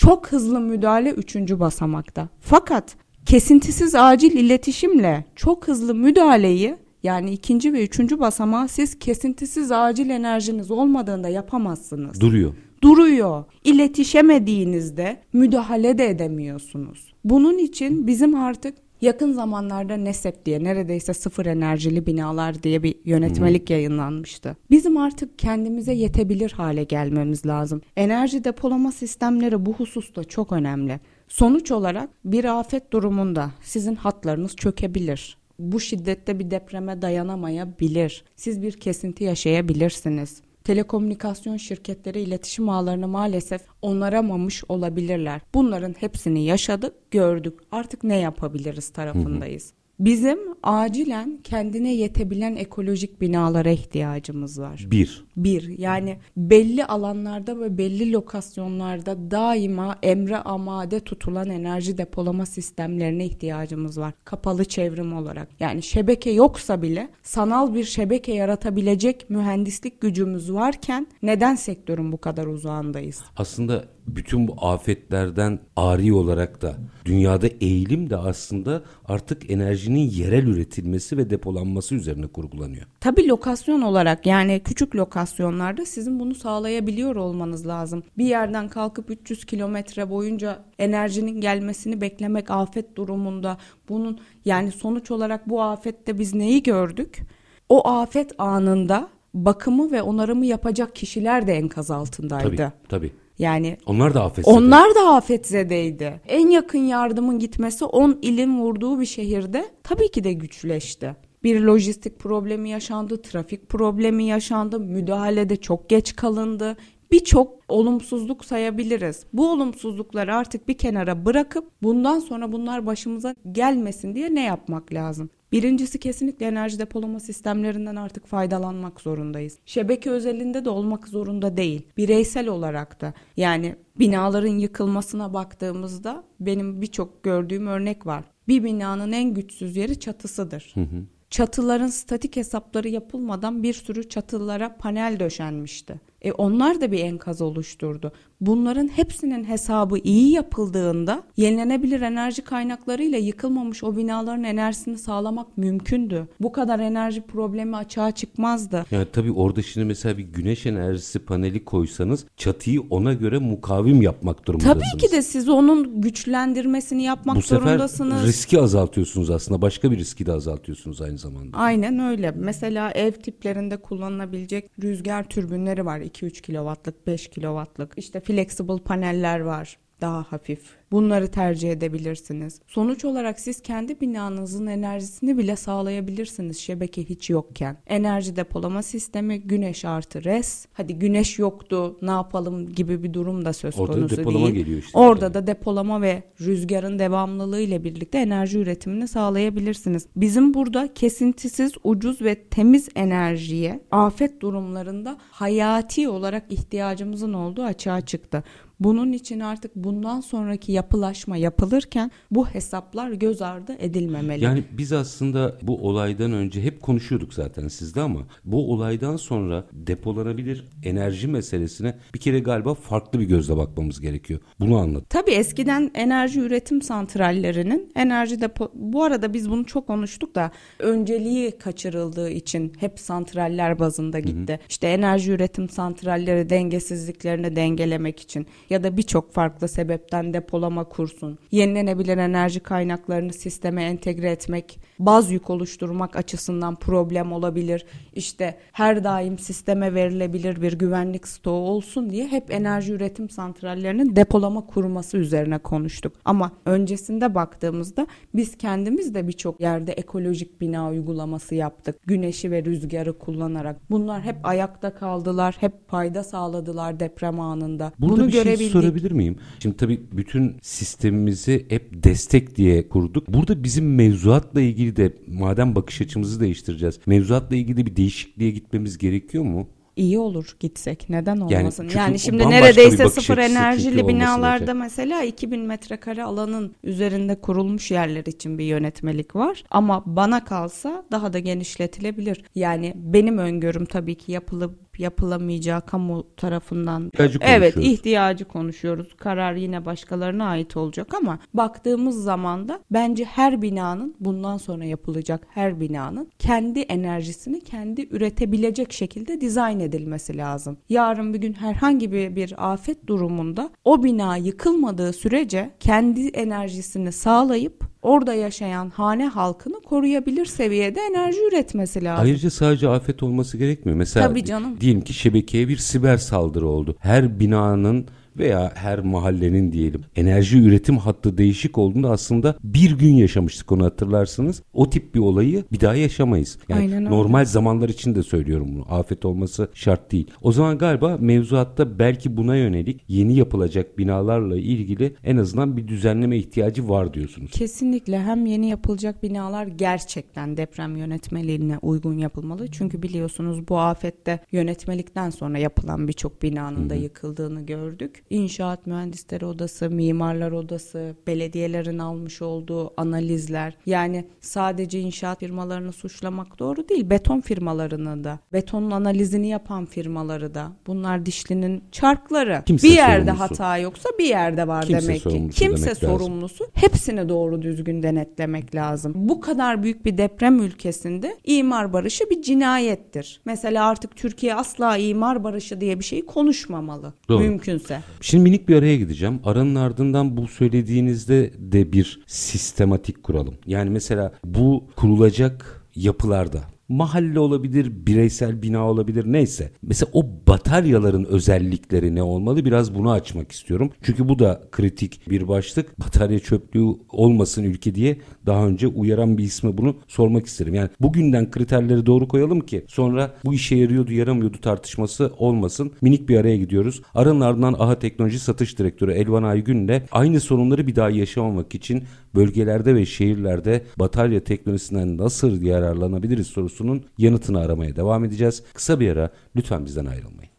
Çok 0.00 0.32
hızlı 0.32 0.60
müdahale 0.60 1.10
üçüncü 1.10 1.60
basamakta. 1.60 2.28
Fakat 2.40 2.96
kesintisiz 3.26 3.94
acil 3.94 4.32
iletişimle 4.32 5.24
çok 5.36 5.68
hızlı 5.68 5.94
müdahaleyi 5.94 6.76
yani 7.02 7.30
ikinci 7.30 7.72
ve 7.72 7.84
üçüncü 7.84 8.20
basamağı 8.20 8.68
siz 8.68 8.98
kesintisiz 8.98 9.72
acil 9.72 10.10
enerjiniz 10.10 10.70
olmadığında 10.70 11.28
yapamazsınız. 11.28 12.20
Duruyor. 12.20 12.54
Duruyor. 12.82 13.44
İletişemediğinizde 13.64 15.16
müdahale 15.32 15.98
de 15.98 16.10
edemiyorsunuz. 16.10 17.12
Bunun 17.24 17.58
için 17.58 18.06
bizim 18.06 18.34
artık 18.34 18.74
yakın 19.00 19.32
zamanlarda 19.32 19.96
NESEP 19.96 20.46
diye 20.46 20.64
neredeyse 20.64 21.14
sıfır 21.14 21.46
enerjili 21.46 22.06
binalar 22.06 22.62
diye 22.62 22.82
bir 22.82 22.94
yönetmelik 23.04 23.68
hmm. 23.68 23.76
yayınlanmıştı. 23.76 24.56
Bizim 24.70 24.96
artık 24.96 25.38
kendimize 25.38 25.92
yetebilir 25.92 26.50
hale 26.50 26.84
gelmemiz 26.84 27.46
lazım. 27.46 27.80
Enerji 27.96 28.44
depolama 28.44 28.92
sistemleri 28.92 29.66
bu 29.66 29.72
hususta 29.72 30.24
çok 30.24 30.52
önemli. 30.52 31.00
Sonuç 31.28 31.70
olarak 31.70 32.10
bir 32.24 32.44
afet 32.44 32.92
durumunda 32.92 33.50
sizin 33.62 33.94
hatlarınız 33.94 34.56
çökebilir 34.56 35.40
bu 35.60 35.80
şiddette 35.80 36.38
bir 36.38 36.50
depreme 36.50 37.02
dayanamayabilir. 37.02 38.24
Siz 38.36 38.62
bir 38.62 38.72
kesinti 38.72 39.24
yaşayabilirsiniz. 39.24 40.42
Telekomünikasyon 40.64 41.56
şirketleri 41.56 42.20
iletişim 42.20 42.68
ağlarını 42.68 43.08
maalesef 43.08 43.62
onaramamış 43.82 44.64
olabilirler. 44.68 45.40
Bunların 45.54 45.94
hepsini 45.98 46.44
yaşadık, 46.44 47.10
gördük. 47.10 47.60
Artık 47.72 48.04
ne 48.04 48.16
yapabiliriz 48.16 48.90
tarafındayız. 48.90 49.70
Hı 49.70 49.74
hı. 49.74 49.79
Bizim 50.00 50.38
acilen 50.62 51.38
kendine 51.44 51.94
yetebilen 51.94 52.56
ekolojik 52.56 53.20
binalara 53.20 53.70
ihtiyacımız 53.70 54.60
var. 54.60 54.86
Bir. 54.90 55.24
Bir. 55.36 55.78
Yani 55.78 56.18
belli 56.36 56.84
alanlarda 56.84 57.60
ve 57.60 57.78
belli 57.78 58.12
lokasyonlarda 58.12 59.30
daima 59.30 59.98
emre 60.02 60.36
amade 60.36 61.00
tutulan 61.00 61.50
enerji 61.50 61.98
depolama 61.98 62.46
sistemlerine 62.46 63.24
ihtiyacımız 63.24 63.98
var. 63.98 64.12
Kapalı 64.24 64.64
çevrim 64.64 65.16
olarak. 65.16 65.48
Yani 65.60 65.82
şebeke 65.82 66.30
yoksa 66.30 66.82
bile 66.82 67.08
sanal 67.22 67.74
bir 67.74 67.84
şebeke 67.84 68.32
yaratabilecek 68.34 69.30
mühendislik 69.30 70.00
gücümüz 70.00 70.52
varken 70.52 71.06
neden 71.22 71.54
sektörün 71.54 72.12
bu 72.12 72.18
kadar 72.18 72.46
uzağındayız? 72.46 73.20
Aslında 73.36 73.84
bütün 74.16 74.48
bu 74.48 74.54
afetlerden 74.60 75.58
ari 75.76 76.12
olarak 76.12 76.62
da 76.62 76.76
dünyada 77.04 77.46
eğilim 77.46 78.10
de 78.10 78.16
aslında 78.16 78.82
artık 79.04 79.50
enerjinin 79.50 80.10
yerel 80.10 80.46
üretilmesi 80.46 81.16
ve 81.16 81.30
depolanması 81.30 81.94
üzerine 81.94 82.26
kurgulanıyor. 82.26 82.86
Tabii 83.00 83.28
lokasyon 83.28 83.80
olarak 83.80 84.26
yani 84.26 84.60
küçük 84.64 84.96
lokasyonlarda 84.96 85.86
sizin 85.86 86.20
bunu 86.20 86.34
sağlayabiliyor 86.34 87.16
olmanız 87.16 87.66
lazım. 87.66 88.02
Bir 88.18 88.26
yerden 88.26 88.68
kalkıp 88.68 89.10
300 89.10 89.44
kilometre 89.44 90.10
boyunca 90.10 90.64
enerjinin 90.78 91.40
gelmesini 91.40 92.00
beklemek 92.00 92.50
afet 92.50 92.96
durumunda 92.96 93.58
bunun 93.88 94.20
yani 94.44 94.72
sonuç 94.72 95.10
olarak 95.10 95.48
bu 95.48 95.62
afette 95.62 96.18
biz 96.18 96.34
neyi 96.34 96.62
gördük? 96.62 97.22
O 97.68 97.88
afet 97.88 98.32
anında 98.38 99.08
bakımı 99.34 99.92
ve 99.92 100.02
onarımı 100.02 100.46
yapacak 100.46 100.94
kişiler 100.94 101.46
de 101.46 101.54
enkaz 101.54 101.90
altındaydı. 101.90 102.56
Tabii 102.56 102.72
tabii. 102.88 103.12
Yani 103.40 103.76
onlar 103.86 104.14
da 104.14 104.24
afetzede. 104.24 104.54
Onlar 104.56 104.94
da 104.94 105.14
afetzedeydi. 105.14 106.20
En 106.28 106.50
yakın 106.50 106.78
yardımın 106.78 107.38
gitmesi 107.38 107.84
10 107.84 108.18
ilin 108.22 108.60
vurduğu 108.60 109.00
bir 109.00 109.06
şehirde 109.06 109.64
tabii 109.82 110.10
ki 110.10 110.24
de 110.24 110.32
güçleşti. 110.32 111.16
Bir 111.44 111.60
lojistik 111.60 112.18
problemi 112.18 112.70
yaşandı, 112.70 113.22
trafik 113.22 113.68
problemi 113.68 114.24
yaşandı, 114.24 114.80
müdahalede 114.80 115.56
çok 115.56 115.88
geç 115.88 116.16
kalındı. 116.16 116.76
Birçok 117.10 117.58
olumsuzluk 117.68 118.44
sayabiliriz. 118.44 119.26
Bu 119.32 119.50
olumsuzlukları 119.50 120.34
artık 120.34 120.68
bir 120.68 120.78
kenara 120.78 121.26
bırakıp 121.26 121.64
bundan 121.82 122.18
sonra 122.18 122.52
bunlar 122.52 122.86
başımıza 122.86 123.34
gelmesin 123.52 124.14
diye 124.14 124.34
ne 124.34 124.44
yapmak 124.44 124.92
lazım? 124.92 125.30
Birincisi 125.52 125.98
kesinlikle 125.98 126.46
enerji 126.46 126.78
depolama 126.78 127.20
sistemlerinden 127.20 127.96
artık 127.96 128.26
faydalanmak 128.26 129.00
zorundayız. 129.00 129.58
Şebeke 129.66 130.10
özelinde 130.10 130.64
de 130.64 130.70
olmak 130.70 131.08
zorunda 131.08 131.56
değil. 131.56 131.86
Bireysel 131.96 132.48
olarak 132.48 133.00
da 133.00 133.14
yani 133.36 133.76
binaların 133.98 134.58
yıkılmasına 134.58 135.34
baktığımızda 135.34 136.24
benim 136.40 136.82
birçok 136.82 137.22
gördüğüm 137.22 137.66
örnek 137.66 138.06
var. 138.06 138.24
Bir 138.48 138.64
binanın 138.64 139.12
en 139.12 139.34
güçsüz 139.34 139.76
yeri 139.76 140.00
çatısıdır. 140.00 140.70
Hı 140.74 140.80
hı. 140.80 141.04
Çatıların 141.30 141.86
statik 141.86 142.36
hesapları 142.36 142.88
yapılmadan 142.88 143.62
bir 143.62 143.74
sürü 143.74 144.08
çatılara 144.08 144.76
panel 144.76 145.20
döşenmişti. 145.20 146.00
E 146.22 146.32
onlar 146.32 146.80
da 146.80 146.92
bir 146.92 146.98
enkaz 146.98 147.40
oluşturdu. 147.40 148.12
Bunların 148.40 148.88
hepsinin 148.88 149.44
hesabı 149.44 149.98
iyi 149.98 150.32
yapıldığında 150.32 151.22
yenilenebilir 151.36 152.00
enerji 152.00 152.42
kaynaklarıyla 152.42 153.18
yıkılmamış 153.18 153.84
o 153.84 153.96
binaların 153.96 154.44
enerjisini 154.44 154.98
sağlamak 154.98 155.58
mümkündü. 155.58 156.28
Bu 156.40 156.52
kadar 156.52 156.78
enerji 156.80 157.20
problemi 157.20 157.76
açığa 157.76 158.10
çıkmazdı. 158.10 158.84
Yani 158.90 159.06
tabii 159.12 159.32
orada 159.32 159.62
şimdi 159.62 159.86
mesela 159.86 160.18
bir 160.18 160.22
güneş 160.22 160.66
enerjisi 160.66 161.18
paneli 161.18 161.64
koysanız 161.64 162.26
çatıyı 162.36 162.80
ona 162.90 163.12
göre 163.12 163.38
mukavim 163.38 164.02
yapmak 164.02 164.46
durumundasınız. 164.46 164.84
Tabii 164.92 165.02
ki 165.02 165.12
de 165.12 165.22
siz 165.22 165.48
onun 165.48 166.00
güçlendirmesini 166.00 167.02
yapmak 167.02 167.36
Bu 167.36 167.40
zorundasınız. 167.40 168.12
Bu 168.12 168.16
sefer 168.16 168.28
riski 168.28 168.60
azaltıyorsunuz 168.60 169.30
aslında. 169.30 169.62
Başka 169.62 169.90
bir 169.90 169.98
riski 169.98 170.26
de 170.26 170.32
azaltıyorsunuz 170.32 171.00
aynı 171.00 171.18
zamanda. 171.18 171.56
Aynen 171.56 171.98
öyle. 171.98 172.30
Mesela 172.36 172.90
ev 172.90 173.12
tiplerinde 173.12 173.76
kullanılabilecek 173.76 174.70
rüzgar 174.82 175.24
türbünleri 175.24 175.86
var 175.86 176.00
2-3 176.00 176.42
kilowattlık, 176.42 177.06
5 177.06 177.28
kilowattlık. 177.28 177.92
İşte 177.96 178.20
flexible 178.30 178.78
paneller 178.78 179.40
var 179.40 179.76
daha 180.00 180.22
hafif 180.22 180.80
Bunları 180.92 181.28
tercih 181.28 181.72
edebilirsiniz. 181.72 182.60
Sonuç 182.66 183.04
olarak 183.04 183.40
siz 183.40 183.62
kendi 183.62 184.00
binanızın 184.00 184.66
enerjisini 184.66 185.38
bile 185.38 185.56
sağlayabilirsiniz 185.56 186.58
şebeke 186.58 187.04
hiç 187.04 187.30
yokken. 187.30 187.76
Enerji 187.86 188.36
depolama 188.36 188.82
sistemi 188.82 189.40
güneş 189.40 189.84
artı 189.84 190.24
res. 190.24 190.66
Hadi 190.72 190.94
güneş 190.94 191.38
yoktu 191.38 191.96
ne 192.02 192.10
yapalım 192.10 192.72
gibi 192.72 193.02
bir 193.02 193.14
durum 193.14 193.44
da 193.44 193.52
söz 193.52 193.78
Orada 193.80 193.92
konusu 193.92 194.16
depolama 194.16 194.46
değil. 194.46 194.56
Geliyor 194.56 194.78
işte 194.78 194.98
Orada 194.98 195.24
yani. 195.24 195.34
da 195.34 195.46
depolama 195.46 196.02
ve 196.02 196.22
rüzgarın 196.40 196.98
devamlılığı 196.98 197.60
ile 197.60 197.84
birlikte 197.84 198.18
enerji 198.18 198.58
üretimini 198.58 199.08
sağlayabilirsiniz. 199.08 200.06
Bizim 200.16 200.54
burada 200.54 200.94
kesintisiz, 200.94 201.72
ucuz 201.84 202.22
ve 202.22 202.34
temiz 202.34 202.88
enerjiye 202.94 203.80
afet 203.90 204.40
durumlarında 204.40 205.18
hayati 205.30 206.08
olarak 206.08 206.52
ihtiyacımızın 206.52 207.32
olduğu 207.32 207.62
açığa 207.62 208.00
çıktı. 208.00 208.44
Bunun 208.80 209.12
için 209.12 209.40
artık 209.40 209.76
bundan 209.76 210.20
sonraki 210.20 210.72
yapılaşma 210.72 211.36
yapılırken 211.36 212.10
bu 212.30 212.46
hesaplar 212.46 213.10
göz 213.10 213.42
ardı 213.42 213.76
edilmemeli. 213.78 214.44
Yani 214.44 214.64
biz 214.72 214.92
aslında 214.92 215.56
bu 215.62 215.88
olaydan 215.88 216.32
önce 216.32 216.62
hep 216.62 216.82
konuşuyorduk 216.82 217.34
zaten 217.34 217.68
sizde 217.68 218.00
ama 218.00 218.20
bu 218.44 218.72
olaydan 218.72 219.16
sonra 219.16 219.64
depolanabilir 219.72 220.64
enerji 220.84 221.28
meselesine 221.28 221.98
bir 222.14 222.20
kere 222.20 222.40
galiba 222.40 222.74
farklı 222.74 223.20
bir 223.20 223.24
gözle 223.24 223.56
bakmamız 223.56 224.00
gerekiyor. 224.00 224.40
Bunu 224.60 224.78
anladım. 224.78 225.06
Tabii 225.08 225.30
eskiden 225.30 225.90
enerji 225.94 226.40
üretim 226.40 226.82
santrallerinin 226.82 227.92
enerji 227.96 228.40
depo 228.40 228.70
bu 228.74 229.04
arada 229.04 229.34
biz 229.34 229.50
bunu 229.50 229.64
çok 229.64 229.86
konuştuk 229.86 230.34
da 230.34 230.50
önceliği 230.78 231.58
kaçırıldığı 231.58 232.30
için 232.30 232.72
hep 232.78 233.00
santraller 233.00 233.78
bazında 233.78 234.20
gitti. 234.20 234.52
Hı 234.52 234.56
hı. 234.56 234.60
İşte 234.68 234.88
enerji 234.88 235.32
üretim 235.32 235.68
santralleri 235.68 236.50
dengesizliklerini 236.50 237.56
dengelemek 237.56 238.20
için 238.20 238.46
ya 238.70 238.82
da 238.84 238.96
birçok 238.96 239.32
farklı 239.32 239.68
sebepten 239.68 240.34
depolama 240.34 240.84
kursun. 240.84 241.38
Yenilenebilir 241.50 242.18
enerji 242.18 242.60
kaynaklarını 242.60 243.32
sisteme 243.32 243.82
entegre 243.82 244.30
etmek, 244.30 244.80
baz 244.98 245.30
yük 245.30 245.50
oluşturmak 245.50 246.16
açısından 246.16 246.76
problem 246.76 247.32
olabilir. 247.32 247.84
İşte 248.14 248.58
her 248.72 249.04
daim 249.04 249.38
sisteme 249.38 249.94
verilebilir 249.94 250.62
bir 250.62 250.72
güvenlik 250.72 251.28
stoğu 251.28 251.68
olsun 251.68 252.10
diye 252.10 252.26
hep 252.26 252.50
enerji 252.50 252.92
üretim 252.92 253.30
santrallerinin 253.30 254.16
depolama 254.16 254.66
kurması 254.66 255.16
üzerine 255.16 255.58
konuştuk. 255.58 256.12
Ama 256.24 256.52
öncesinde 256.64 257.34
baktığımızda 257.34 258.06
biz 258.34 258.58
kendimiz 258.58 259.14
de 259.14 259.28
birçok 259.28 259.60
yerde 259.60 259.92
ekolojik 259.92 260.60
bina 260.60 260.90
uygulaması 260.90 261.54
yaptık. 261.54 261.96
Güneşi 262.06 262.50
ve 262.50 262.64
rüzgarı 262.64 263.18
kullanarak. 263.18 263.76
Bunlar 263.90 264.22
hep 264.22 264.36
ayakta 264.42 264.94
kaldılar, 264.94 265.56
hep 265.60 265.88
fayda 265.88 266.24
sağladılar 266.24 267.00
deprem 267.00 267.40
anında. 267.40 267.92
Burada 267.98 268.16
Bunu 268.16 268.28
bir 268.28 268.32
sorabilir 268.68 269.10
miyim? 269.10 269.36
Şimdi 269.58 269.76
tabii 269.76 270.00
bütün 270.12 270.56
sistemimizi 270.62 271.66
hep 271.68 272.04
destek 272.04 272.56
diye 272.56 272.88
kurduk. 272.88 273.28
Burada 273.28 273.64
bizim 273.64 273.94
mevzuatla 273.94 274.60
ilgili 274.60 274.96
de 274.96 275.12
madem 275.28 275.74
bakış 275.74 276.00
açımızı 276.00 276.40
değiştireceğiz. 276.40 276.98
Mevzuatla 277.06 277.56
ilgili 277.56 277.86
bir 277.86 277.96
değişikliğe 277.96 278.50
gitmemiz 278.50 278.98
gerekiyor 278.98 279.44
mu? 279.44 279.68
iyi 280.00 280.18
olur 280.18 280.56
gitsek. 280.60 281.10
Neden 281.10 281.36
Yani 281.36 281.56
olmasın? 281.56 281.90
Yani, 281.94 282.14
o 282.14 282.18
şimdi 282.18 282.50
neredeyse 282.50 283.08
sıfır 283.08 283.38
enerjili 283.38 284.08
binalarda 284.08 284.56
gerekiyor. 284.56 284.76
mesela 284.76 285.22
2000 285.22 285.60
metrekare 285.60 286.22
alanın 286.22 286.74
üzerinde 286.84 287.40
kurulmuş 287.40 287.90
yerler 287.90 288.24
için 288.24 288.58
bir 288.58 288.64
yönetmelik 288.64 289.36
var. 289.36 289.64
Ama 289.70 290.02
bana 290.06 290.44
kalsa 290.44 291.04
daha 291.12 291.32
da 291.32 291.38
genişletilebilir. 291.38 292.44
Yani 292.54 292.92
benim 292.96 293.38
öngörüm 293.38 293.84
tabii 293.84 294.14
ki 294.14 294.32
yapılıp 294.32 294.89
yapılamayacağı 294.98 295.86
kamu 295.86 296.26
tarafından 296.36 297.06
İhtiyacı 297.06 297.38
evet 297.42 297.76
ihtiyacı 297.76 298.44
konuşuyoruz. 298.44 299.14
Karar 299.16 299.54
yine 299.54 299.84
başkalarına 299.84 300.44
ait 300.44 300.76
olacak 300.76 301.14
ama 301.14 301.38
baktığımız 301.54 302.22
zaman 302.22 302.68
da 302.68 302.80
bence 302.90 303.24
her 303.24 303.62
binanın 303.62 304.14
bundan 304.20 304.56
sonra 304.56 304.84
yapılacak 304.84 305.46
her 305.50 305.80
binanın 305.80 306.28
kendi 306.38 306.80
enerjisini 306.80 307.60
kendi 307.60 308.08
üretebilecek 308.10 308.92
şekilde 308.92 309.40
dizayn 309.40 309.80
edilmesi 309.80 310.36
lazım. 310.36 310.78
Yarın 310.88 311.34
bir 311.34 311.38
gün 311.38 311.52
herhangi 311.52 312.12
bir, 312.12 312.36
bir 312.36 312.72
afet 312.72 313.06
durumunda 313.06 313.70
o 313.84 314.04
bina 314.04 314.36
yıkılmadığı 314.36 315.12
sürece 315.12 315.70
kendi 315.80 316.28
enerjisini 316.28 317.12
sağlayıp 317.12 317.90
orada 318.02 318.34
yaşayan 318.34 318.90
hane 318.90 319.26
halkını 319.26 319.80
koruyabilir 319.80 320.46
seviyede 320.46 321.00
enerji 321.00 321.38
üretmesi 321.48 322.04
lazım. 322.04 322.24
Ayrıca 322.24 322.50
sadece 322.50 322.88
afet 322.88 323.22
olması 323.22 323.56
gerekmiyor. 323.56 323.98
Mesela 323.98 324.28
Tabii 324.28 324.44
canım. 324.44 324.80
diyelim 324.80 325.00
ki 325.00 325.12
şebekeye 325.12 325.68
bir 325.68 325.76
siber 325.76 326.16
saldırı 326.16 326.66
oldu. 326.68 326.96
Her 326.98 327.40
binanın 327.40 328.06
veya 328.40 328.72
her 328.74 328.98
mahallenin 328.98 329.72
diyelim 329.72 330.00
enerji 330.16 330.58
üretim 330.58 330.98
hattı 330.98 331.38
değişik 331.38 331.78
olduğunda 331.78 332.10
aslında 332.10 332.56
bir 332.64 332.98
gün 332.98 333.14
yaşamıştık 333.14 333.72
onu 333.72 333.84
hatırlarsınız. 333.84 334.62
O 334.72 334.90
tip 334.90 335.14
bir 335.14 335.20
olayı 335.20 335.64
bir 335.72 335.80
daha 335.80 335.94
yaşamayız. 335.94 336.58
Yani 336.68 336.80
Aynen 336.80 337.04
öyle. 337.04 337.10
normal 337.10 337.44
zamanlar 337.44 337.88
için 337.88 338.14
de 338.14 338.22
söylüyorum 338.22 338.68
bunu. 338.74 338.84
Afet 338.88 339.24
olması 339.24 339.68
şart 339.74 340.12
değil. 340.12 340.30
O 340.42 340.52
zaman 340.52 340.78
galiba 340.78 341.16
mevzuatta 341.20 341.98
belki 341.98 342.36
buna 342.36 342.56
yönelik 342.56 343.04
yeni 343.08 343.36
yapılacak 343.36 343.98
binalarla 343.98 344.56
ilgili 344.56 345.14
en 345.24 345.36
azından 345.36 345.76
bir 345.76 345.88
düzenleme 345.88 346.36
ihtiyacı 346.36 346.88
var 346.88 347.14
diyorsunuz. 347.14 347.50
Kesinlikle 347.50 348.20
hem 348.22 348.46
yeni 348.46 348.68
yapılacak 348.68 349.22
binalar 349.22 349.66
gerçekten 349.66 350.56
deprem 350.56 350.96
yönetmeliğine 350.96 351.78
uygun 351.82 352.18
yapılmalı. 352.18 352.68
Çünkü 352.68 353.02
biliyorsunuz 353.02 353.68
bu 353.68 353.78
afette 353.78 354.40
yönetmelikten 354.52 355.30
sonra 355.30 355.58
yapılan 355.58 356.08
birçok 356.08 356.42
binanın 356.42 356.90
da 356.90 356.94
yıkıldığını 356.94 357.66
gördük. 357.66 358.22
İnşaat 358.40 358.86
Mühendisleri 358.86 359.46
Odası, 359.46 359.90
Mimarlar 359.90 360.52
Odası, 360.52 361.16
belediyelerin 361.26 361.98
almış 361.98 362.42
olduğu 362.42 363.00
analizler 363.00 363.76
yani 363.86 364.24
sadece 364.40 365.00
inşaat 365.00 365.38
firmalarını 365.40 365.92
suçlamak 365.92 366.58
doğru 366.58 366.88
değil. 366.88 367.10
Beton 367.10 367.40
firmalarını 367.40 368.24
da, 368.24 368.38
betonun 368.52 368.90
analizini 368.90 369.48
yapan 369.48 369.86
firmaları 369.86 370.54
da. 370.54 370.72
Bunlar 370.86 371.26
dişlinin 371.26 371.84
çarkları. 371.92 372.62
Kimse 372.66 372.86
bir 372.88 372.92
yerde 372.92 373.24
sorumlusu. 373.30 373.40
hata 373.44 373.78
yoksa 373.78 374.08
bir 374.18 374.24
yerde 374.24 374.68
var 374.68 374.86
Kimse 374.86 375.08
demek 375.08 375.22
ki. 375.22 375.50
Kimse 375.54 375.86
demek 375.86 376.04
lazım. 376.04 376.08
sorumlusu. 376.18 376.66
Hepsini 376.74 377.28
doğru 377.28 377.62
düzgün 377.62 378.02
denetlemek 378.02 378.74
lazım. 378.74 379.12
Bu 379.16 379.40
kadar 379.40 379.82
büyük 379.82 380.04
bir 380.04 380.18
deprem 380.18 380.60
ülkesinde 380.60 381.36
imar 381.44 381.92
barışı 381.92 382.30
bir 382.30 382.42
cinayettir. 382.42 383.40
Mesela 383.44 383.86
artık 383.86 384.16
Türkiye 384.16 384.54
asla 384.54 384.96
imar 384.96 385.44
barışı 385.44 385.80
diye 385.80 385.98
bir 385.98 386.04
şey 386.04 386.26
konuşmamalı. 386.26 387.12
Doğru. 387.28 387.40
Mümkünse. 387.40 388.00
Şimdi 388.20 388.44
minik 388.44 388.68
bir 388.68 388.76
araya 388.76 388.96
gideceğim. 388.96 389.40
Aranın 389.44 389.74
ardından 389.74 390.36
bu 390.36 390.48
söylediğinizde 390.48 391.52
de 391.58 391.92
bir 391.92 392.20
sistematik 392.26 393.22
kuralım. 393.22 393.54
Yani 393.66 393.90
mesela 393.90 394.32
bu 394.44 394.86
kurulacak 394.96 395.86
yapılarda 395.94 396.60
mahalle 396.90 397.40
olabilir, 397.40 398.06
bireysel 398.06 398.62
bina 398.62 398.90
olabilir 398.90 399.24
neyse. 399.26 399.70
Mesela 399.82 400.10
o 400.12 400.26
bataryaların 400.48 401.24
özellikleri 401.24 402.14
ne 402.14 402.22
olmalı 402.22 402.64
biraz 402.64 402.94
bunu 402.94 403.10
açmak 403.10 403.52
istiyorum. 403.52 403.90
Çünkü 404.02 404.28
bu 404.28 404.38
da 404.38 404.62
kritik 404.70 405.30
bir 405.30 405.48
başlık. 405.48 406.00
Batarya 406.00 406.38
çöplüğü 406.38 406.86
olmasın 407.08 407.64
ülke 407.64 407.94
diye 407.94 408.18
daha 408.46 408.66
önce 408.66 408.86
uyaran 408.86 409.38
bir 409.38 409.44
isme 409.44 409.78
bunu 409.78 409.96
sormak 410.08 410.46
isterim. 410.46 410.74
Yani 410.74 410.88
bugünden 411.00 411.50
kriterleri 411.50 412.06
doğru 412.06 412.28
koyalım 412.28 412.60
ki 412.60 412.84
sonra 412.88 413.34
bu 413.44 413.54
işe 413.54 413.76
yarıyordu 413.76 414.12
yaramıyordu 414.12 414.58
tartışması 414.58 415.32
olmasın. 415.38 415.92
Minik 416.02 416.28
bir 416.28 416.36
araya 416.36 416.56
gidiyoruz. 416.56 417.02
Aranın 417.14 417.40
ardından 417.40 417.76
AHA 417.78 417.98
Teknoloji 417.98 418.38
Satış 418.38 418.78
Direktörü 418.78 419.12
Elvan 419.12 419.42
Aygün'le 419.42 420.02
aynı 420.12 420.40
sorunları 420.40 420.86
bir 420.86 420.96
daha 420.96 421.10
yaşamamak 421.10 421.74
için 421.74 422.04
bölgelerde 422.34 422.94
ve 422.94 423.06
şehirlerde 423.06 423.84
batarya 423.98 424.44
teknolojisinden 424.44 425.18
nasıl 425.18 425.62
yararlanabiliriz 425.62 426.46
sorusunun 426.80 427.04
yanıtını 427.18 427.60
aramaya 427.60 427.96
devam 427.96 428.24
edeceğiz. 428.24 428.62
Kısa 428.74 429.00
bir 429.00 429.12
ara 429.12 429.30
lütfen 429.56 429.86
bizden 429.86 430.06
ayrılmayın. 430.06 430.50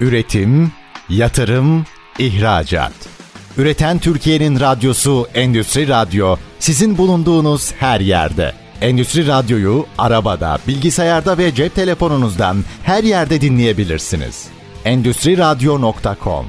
Üretim, 0.00 0.72
yatırım, 1.08 1.84
ihracat. 2.18 2.92
Üreten 3.58 3.98
Türkiye'nin 3.98 4.60
radyosu 4.60 5.26
Endüstri 5.34 5.88
Radyo 5.88 6.36
sizin 6.58 6.98
bulunduğunuz 6.98 7.72
her 7.72 8.00
yerde. 8.00 8.52
Endüstri 8.80 9.26
Radyo'yu 9.26 9.86
arabada, 9.98 10.58
bilgisayarda 10.68 11.38
ve 11.38 11.54
cep 11.54 11.74
telefonunuzdan 11.74 12.64
her 12.82 13.04
yerde 13.04 13.40
dinleyebilirsiniz. 13.40 14.48
Endüstri 14.84 15.38
Radyo.com 15.38 16.46